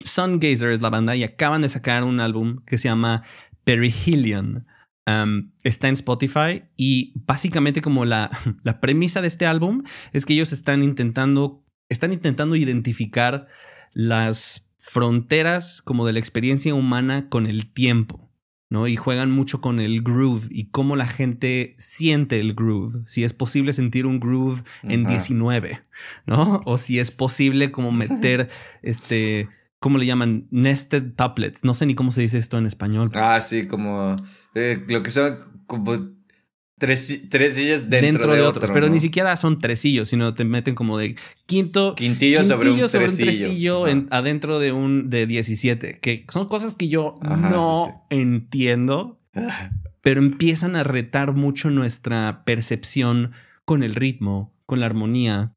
Sun 0.00 0.38
Gazer 0.38 0.70
es 0.70 0.80
la 0.80 0.90
banda 0.90 1.16
y 1.16 1.24
acaban 1.24 1.62
de 1.62 1.68
sacar 1.68 2.04
un 2.04 2.20
álbum 2.20 2.64
que 2.64 2.78
se 2.78 2.88
llama 2.88 3.22
Perihelion. 3.64 4.66
Um, 5.06 5.52
está 5.64 5.88
en 5.88 5.94
Spotify 5.94 6.64
y 6.76 7.14
básicamente 7.26 7.80
como 7.80 8.04
la, 8.04 8.30
la 8.62 8.80
premisa 8.80 9.22
de 9.22 9.28
este 9.28 9.46
álbum 9.46 9.84
es 10.12 10.26
que 10.26 10.34
ellos 10.34 10.52
están 10.52 10.82
intentando, 10.82 11.64
están 11.88 12.12
intentando 12.12 12.56
identificar 12.56 13.46
las 13.92 14.70
fronteras 14.78 15.82
como 15.82 16.06
de 16.06 16.12
la 16.12 16.18
experiencia 16.18 16.74
humana 16.74 17.28
con 17.28 17.46
el 17.46 17.72
tiempo. 17.72 18.27
¿No? 18.70 18.86
Y 18.86 18.96
juegan 18.96 19.30
mucho 19.30 19.60
con 19.60 19.80
el 19.80 20.02
groove 20.02 20.48
y 20.50 20.70
cómo 20.70 20.96
la 20.96 21.06
gente 21.06 21.74
siente 21.78 22.40
el 22.40 22.54
groove. 22.54 23.02
Si 23.06 23.24
es 23.24 23.32
posible 23.32 23.72
sentir 23.72 24.06
un 24.06 24.20
groove 24.20 24.62
en 24.82 25.04
19, 25.04 25.82
¿no? 26.26 26.60
O 26.64 26.78
si 26.78 26.98
es 26.98 27.10
posible 27.10 27.70
como 27.70 27.92
meter 27.92 28.48
este. 28.82 29.48
¿Cómo 29.80 29.98
le 29.98 30.06
llaman? 30.06 30.48
Nested 30.50 31.14
tuplets. 31.14 31.62
No 31.62 31.72
sé 31.72 31.86
ni 31.86 31.94
cómo 31.94 32.10
se 32.10 32.20
dice 32.20 32.36
esto 32.36 32.58
en 32.58 32.66
español. 32.66 33.10
Ah, 33.14 33.40
sí, 33.40 33.64
como 33.64 34.16
eh, 34.56 34.84
lo 34.88 35.04
que 35.04 35.12
son 35.12 35.38
como 35.68 36.17
Tres, 36.78 37.06
sillas 37.06 37.90
dentro, 37.90 38.32
de, 38.32 38.40
otros. 38.40 38.70
pero 38.70 38.88
ni 38.88 39.00
siquiera 39.00 39.36
son 39.36 39.58
tresillos, 39.58 40.08
sino 40.08 40.32
te 40.32 40.44
meten 40.44 40.76
como 40.76 40.96
de 40.96 41.16
quinto. 41.46 41.96
Quintillo, 41.96 42.44
sobre 42.44 42.70
un 42.70 42.86
tresillo. 42.86 43.84
adentro 44.10 44.60
de 44.60 44.72
un 44.72 45.10
de 45.10 45.26
17. 45.26 45.98
Que 46.00 46.24
son 46.32 46.46
cosas 46.46 46.74
que 46.74 46.88
yo 46.88 47.18
no 47.22 48.06
entiendo, 48.10 49.20
pero 50.02 50.20
empiezan 50.20 50.76
a 50.76 50.84
retar 50.84 51.32
mucho 51.32 51.70
nuestra 51.70 52.44
percepción 52.44 53.32
con 53.64 53.82
el 53.82 53.96
ritmo, 53.96 54.54
con 54.64 54.78
la 54.78 54.86
armonía. 54.86 55.52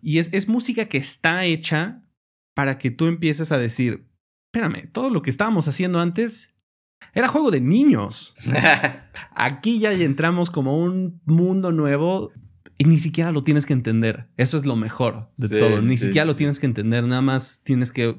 Y 0.00 0.18
es, 0.18 0.30
es 0.32 0.48
música 0.48 0.86
que 0.86 0.98
está 0.98 1.44
hecha 1.44 2.02
para 2.54 2.78
que 2.78 2.92
tú 2.92 3.06
empieces 3.06 3.50
a 3.50 3.58
decir: 3.58 4.06
Espérame, 4.52 4.88
todo 4.92 5.10
lo 5.10 5.22
que 5.22 5.30
estábamos 5.30 5.66
haciendo 5.66 6.00
antes 6.00 6.54
era 7.14 7.28
juego 7.28 7.50
de 7.50 7.60
niños. 7.60 8.34
Aquí 9.34 9.78
ya 9.78 9.92
entramos 9.92 10.50
como 10.50 10.78
un 10.78 11.20
mundo 11.24 11.72
nuevo 11.72 12.32
y 12.78 12.84
ni 12.84 12.98
siquiera 12.98 13.32
lo 13.32 13.42
tienes 13.42 13.66
que 13.66 13.72
entender. 13.72 14.30
Eso 14.36 14.56
es 14.56 14.64
lo 14.64 14.76
mejor 14.76 15.30
de 15.36 15.58
todo. 15.58 15.82
Ni 15.82 15.96
siquiera 15.96 16.24
lo 16.24 16.36
tienes 16.36 16.58
que 16.58 16.66
entender, 16.66 17.06
nada 17.06 17.22
más 17.22 17.62
tienes 17.62 17.92
que 17.92 18.16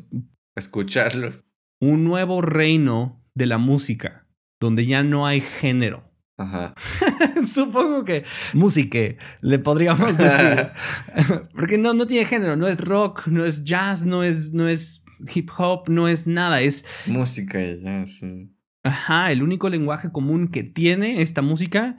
escucharlo. 0.55 1.43
Un 1.79 2.03
nuevo 2.03 2.41
reino 2.41 3.23
de 3.33 3.47
la 3.47 3.57
música, 3.57 4.27
donde 4.59 4.85
ya 4.85 5.03
no 5.03 5.25
hay 5.25 5.41
género. 5.41 6.11
Ajá. 6.37 6.73
Supongo 7.51 8.03
que 8.03 8.23
música 8.53 8.99
le 9.41 9.59
podríamos 9.59 10.17
decir. 10.17 10.71
Porque 11.53 11.77
no, 11.77 11.93
no 11.93 12.07
tiene 12.07 12.25
género, 12.25 12.55
no 12.55 12.67
es 12.67 12.79
rock, 12.79 13.27
no 13.27 13.45
es 13.45 13.63
jazz, 13.63 14.05
no 14.05 14.23
es, 14.23 14.51
no 14.51 14.67
es 14.67 15.03
hip 15.33 15.49
hop, 15.57 15.89
no 15.89 16.07
es 16.07 16.27
nada, 16.27 16.61
es 16.61 16.85
música 17.05 17.59
ya, 17.59 18.05
sí. 18.07 18.51
Ajá, 18.83 19.31
el 19.31 19.43
único 19.43 19.69
lenguaje 19.69 20.11
común 20.11 20.47
que 20.47 20.63
tiene 20.63 21.21
esta 21.21 21.41
música 21.41 21.97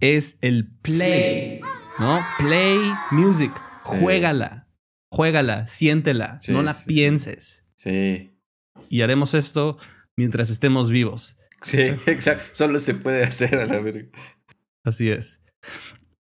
es 0.00 0.38
el 0.40 0.66
play, 0.66 1.60
¿no? 1.98 2.20
Play 2.38 2.78
music, 3.10 3.52
juégala. 3.82 4.66
juégala, 5.10 5.66
siéntela, 5.66 6.40
no 6.48 6.62
la 6.62 6.74
pienses. 6.86 7.66
Sí. 7.76 8.30
Y 8.88 9.02
haremos 9.02 9.34
esto 9.34 9.78
mientras 10.16 10.50
estemos 10.50 10.90
vivos. 10.90 11.36
Sí, 11.62 11.80
exacto. 12.06 12.44
Solo 12.52 12.78
se 12.78 12.94
puede 12.94 13.24
hacer 13.24 13.56
a 13.56 13.66
la 13.66 13.80
verga. 13.80 14.08
Así 14.84 15.10
es. 15.10 15.42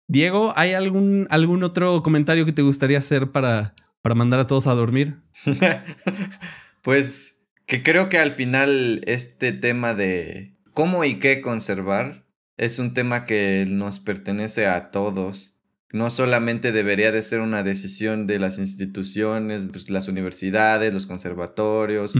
Diego, 0.08 0.52
¿hay 0.56 0.72
algún, 0.72 1.26
algún 1.30 1.64
otro 1.64 2.02
comentario 2.02 2.44
que 2.44 2.52
te 2.52 2.62
gustaría 2.62 2.98
hacer 2.98 3.32
para, 3.32 3.74
para 4.02 4.14
mandar 4.14 4.40
a 4.40 4.46
todos 4.46 4.66
a 4.66 4.74
dormir? 4.74 5.16
pues 6.82 7.35
que 7.66 7.82
creo 7.82 8.08
que 8.08 8.18
al 8.18 8.32
final 8.32 9.00
este 9.06 9.52
tema 9.52 9.94
de 9.94 10.56
cómo 10.72 11.04
y 11.04 11.18
qué 11.18 11.40
conservar 11.40 12.24
es 12.56 12.78
un 12.78 12.94
tema 12.94 13.24
que 13.24 13.66
nos 13.68 13.98
pertenece 13.98 14.66
a 14.66 14.90
todos. 14.90 15.58
No 15.92 16.10
solamente 16.10 16.72
debería 16.72 17.12
de 17.12 17.22
ser 17.22 17.40
una 17.40 17.62
decisión 17.62 18.26
de 18.26 18.38
las 18.38 18.58
instituciones, 18.58 19.68
pues, 19.70 19.90
las 19.90 20.08
universidades, 20.08 20.92
los 20.92 21.06
conservatorios. 21.06 22.14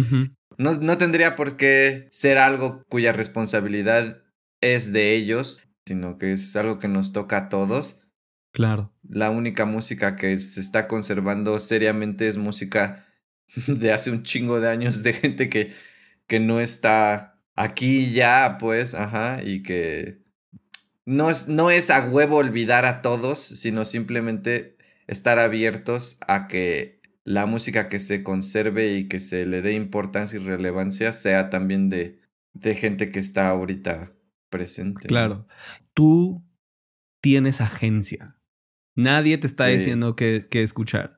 no, 0.58 0.74
no 0.74 0.98
tendría 0.98 1.36
por 1.36 1.56
qué 1.56 2.08
ser 2.10 2.38
algo 2.38 2.82
cuya 2.88 3.12
responsabilidad 3.12 4.22
es 4.60 4.92
de 4.92 5.14
ellos, 5.14 5.62
sino 5.86 6.18
que 6.18 6.32
es 6.32 6.54
algo 6.56 6.78
que 6.78 6.88
nos 6.88 7.12
toca 7.12 7.36
a 7.36 7.48
todos. 7.48 8.02
Claro. 8.52 8.92
La 9.02 9.30
única 9.30 9.66
música 9.66 10.16
que 10.16 10.38
se 10.38 10.60
está 10.60 10.88
conservando 10.88 11.60
seriamente 11.60 12.26
es 12.26 12.36
música 12.36 13.05
de 13.66 13.92
hace 13.92 14.10
un 14.10 14.22
chingo 14.22 14.60
de 14.60 14.68
años 14.68 15.02
de 15.02 15.12
gente 15.12 15.48
que, 15.48 15.72
que 16.26 16.40
no 16.40 16.60
está 16.60 17.40
aquí 17.54 18.12
ya, 18.12 18.58
pues, 18.58 18.94
ajá, 18.94 19.42
y 19.42 19.62
que 19.62 20.18
no 21.04 21.30
es, 21.30 21.48
no 21.48 21.70
es 21.70 21.90
a 21.90 22.06
huevo 22.06 22.36
olvidar 22.36 22.84
a 22.84 23.00
todos, 23.00 23.38
sino 23.38 23.84
simplemente 23.84 24.76
estar 25.06 25.38
abiertos 25.38 26.18
a 26.26 26.48
que 26.48 27.00
la 27.24 27.46
música 27.46 27.88
que 27.88 27.98
se 27.98 28.22
conserve 28.22 28.94
y 28.94 29.08
que 29.08 29.20
se 29.20 29.46
le 29.46 29.62
dé 29.62 29.72
importancia 29.72 30.38
y 30.38 30.42
relevancia 30.42 31.12
sea 31.12 31.50
también 31.50 31.88
de, 31.88 32.20
de 32.52 32.74
gente 32.74 33.10
que 33.10 33.18
está 33.18 33.48
ahorita 33.48 34.12
presente. 34.48 35.08
Claro. 35.08 35.46
Tú 35.94 36.44
tienes 37.20 37.60
agencia. 37.60 38.38
Nadie 38.94 39.36
te 39.38 39.46
está 39.46 39.66
diciendo 39.66 40.16
que, 40.16 40.46
escuchar. 40.52 41.15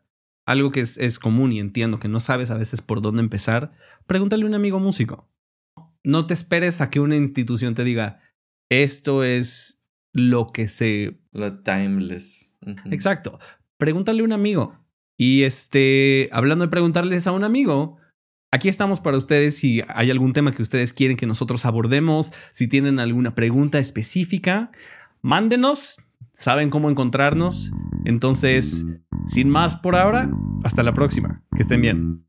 Algo 0.49 0.70
que 0.70 0.80
es, 0.80 0.96
es 0.96 1.18
común 1.18 1.53
y 1.53 1.61
entiendo 1.61 2.01
que 2.01 2.09
no 2.09 2.20
sabes 2.20 2.51
a 2.51 2.57
veces 2.57 2.80
por 2.80 3.03
dónde 3.03 3.20
empezar. 3.20 3.72
Pregúntale 4.07 4.44
a 4.44 4.46
un 4.46 4.55
amigo 4.55 4.80
músico. 4.80 5.28
No 6.03 6.26
te 6.26 6.32
esperes 6.32 6.80
a 6.80 6.88
que 6.88 7.01
una 7.01 7.16
institución 7.16 7.74
te 7.74 7.84
diga, 7.84 8.22
esto 8.70 9.24
es 9.24 9.82
lo 10.14 10.46
que 10.46 10.68
se... 10.68 11.20
Lo 11.32 11.59
timeless. 11.61 12.57
Exacto. 12.86 13.38
Pregúntale 13.76 14.22
a 14.22 14.24
un 14.24 14.32
amigo. 14.32 14.72
Y 15.18 15.42
este, 15.42 16.30
hablando 16.32 16.64
de 16.64 16.70
preguntarles 16.70 17.26
a 17.26 17.32
un 17.32 17.44
amigo, 17.44 17.99
Aquí 18.51 18.70
estamos 18.70 19.01
para 19.01 19.18
ustedes 19.18 19.59
si 19.59 19.82
hay 19.88 20.11
algún 20.11 20.32
tema 20.32 20.53
que 20.53 20.62
ustedes 20.62 20.94
quieren 20.94 21.18
que 21.18 21.26
nosotros 21.26 21.66
abordemos, 21.66 22.32
si 22.53 22.66
tienen 22.66 22.99
alguna 22.99 23.34
pregunta 23.34 23.78
específica, 23.78 24.72
mándenos, 25.20 25.99
saben 26.33 26.71
cómo 26.71 26.91
encontrarnos. 26.91 27.73
Entonces, 28.05 28.85
sin 29.27 29.49
más 29.49 29.77
por 29.77 29.97
ahora, 29.97 30.31
hasta 30.64 30.83
la 30.83 30.93
próxima. 30.93 31.43
Que 31.55 31.62
estén 31.62 31.81
bien. 31.81 32.25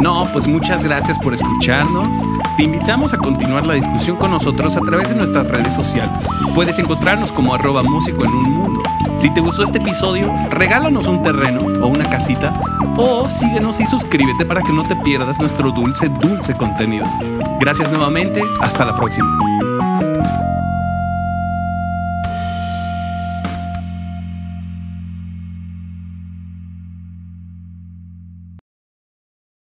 No, 0.00 0.24
pues 0.32 0.46
muchas 0.46 0.84
gracias 0.84 1.18
por 1.18 1.34
escucharnos. 1.34 2.16
Te 2.56 2.64
invitamos 2.64 3.14
a 3.14 3.18
continuar 3.18 3.66
la 3.66 3.74
discusión 3.74 4.16
con 4.16 4.30
nosotros 4.30 4.76
a 4.76 4.80
través 4.80 5.08
de 5.08 5.16
nuestras 5.16 5.48
redes 5.48 5.74
sociales. 5.74 6.12
Puedes 6.54 6.78
encontrarnos 6.78 7.32
como 7.32 7.54
arroba 7.54 7.82
músico 7.82 8.24
en 8.24 8.30
un 8.30 8.50
mundo. 8.50 8.82
Si 9.16 9.32
te 9.32 9.40
gustó 9.40 9.62
este 9.62 9.78
episodio, 9.78 10.32
regálanos 10.50 11.06
un 11.06 11.22
terreno 11.22 11.62
o 11.82 11.86
una 11.86 12.04
casita 12.04 12.52
o 12.96 13.28
síguenos 13.30 13.80
y 13.80 13.86
suscríbete 13.86 14.44
para 14.44 14.62
que 14.62 14.72
no 14.72 14.82
te 14.86 14.96
pierdas 14.96 15.38
nuestro 15.40 15.70
dulce, 15.70 16.08
dulce 16.08 16.54
contenido. 16.54 17.06
Gracias 17.58 17.90
nuevamente, 17.90 18.42
hasta 18.60 18.84
la 18.84 18.94
próxima. 18.94 19.26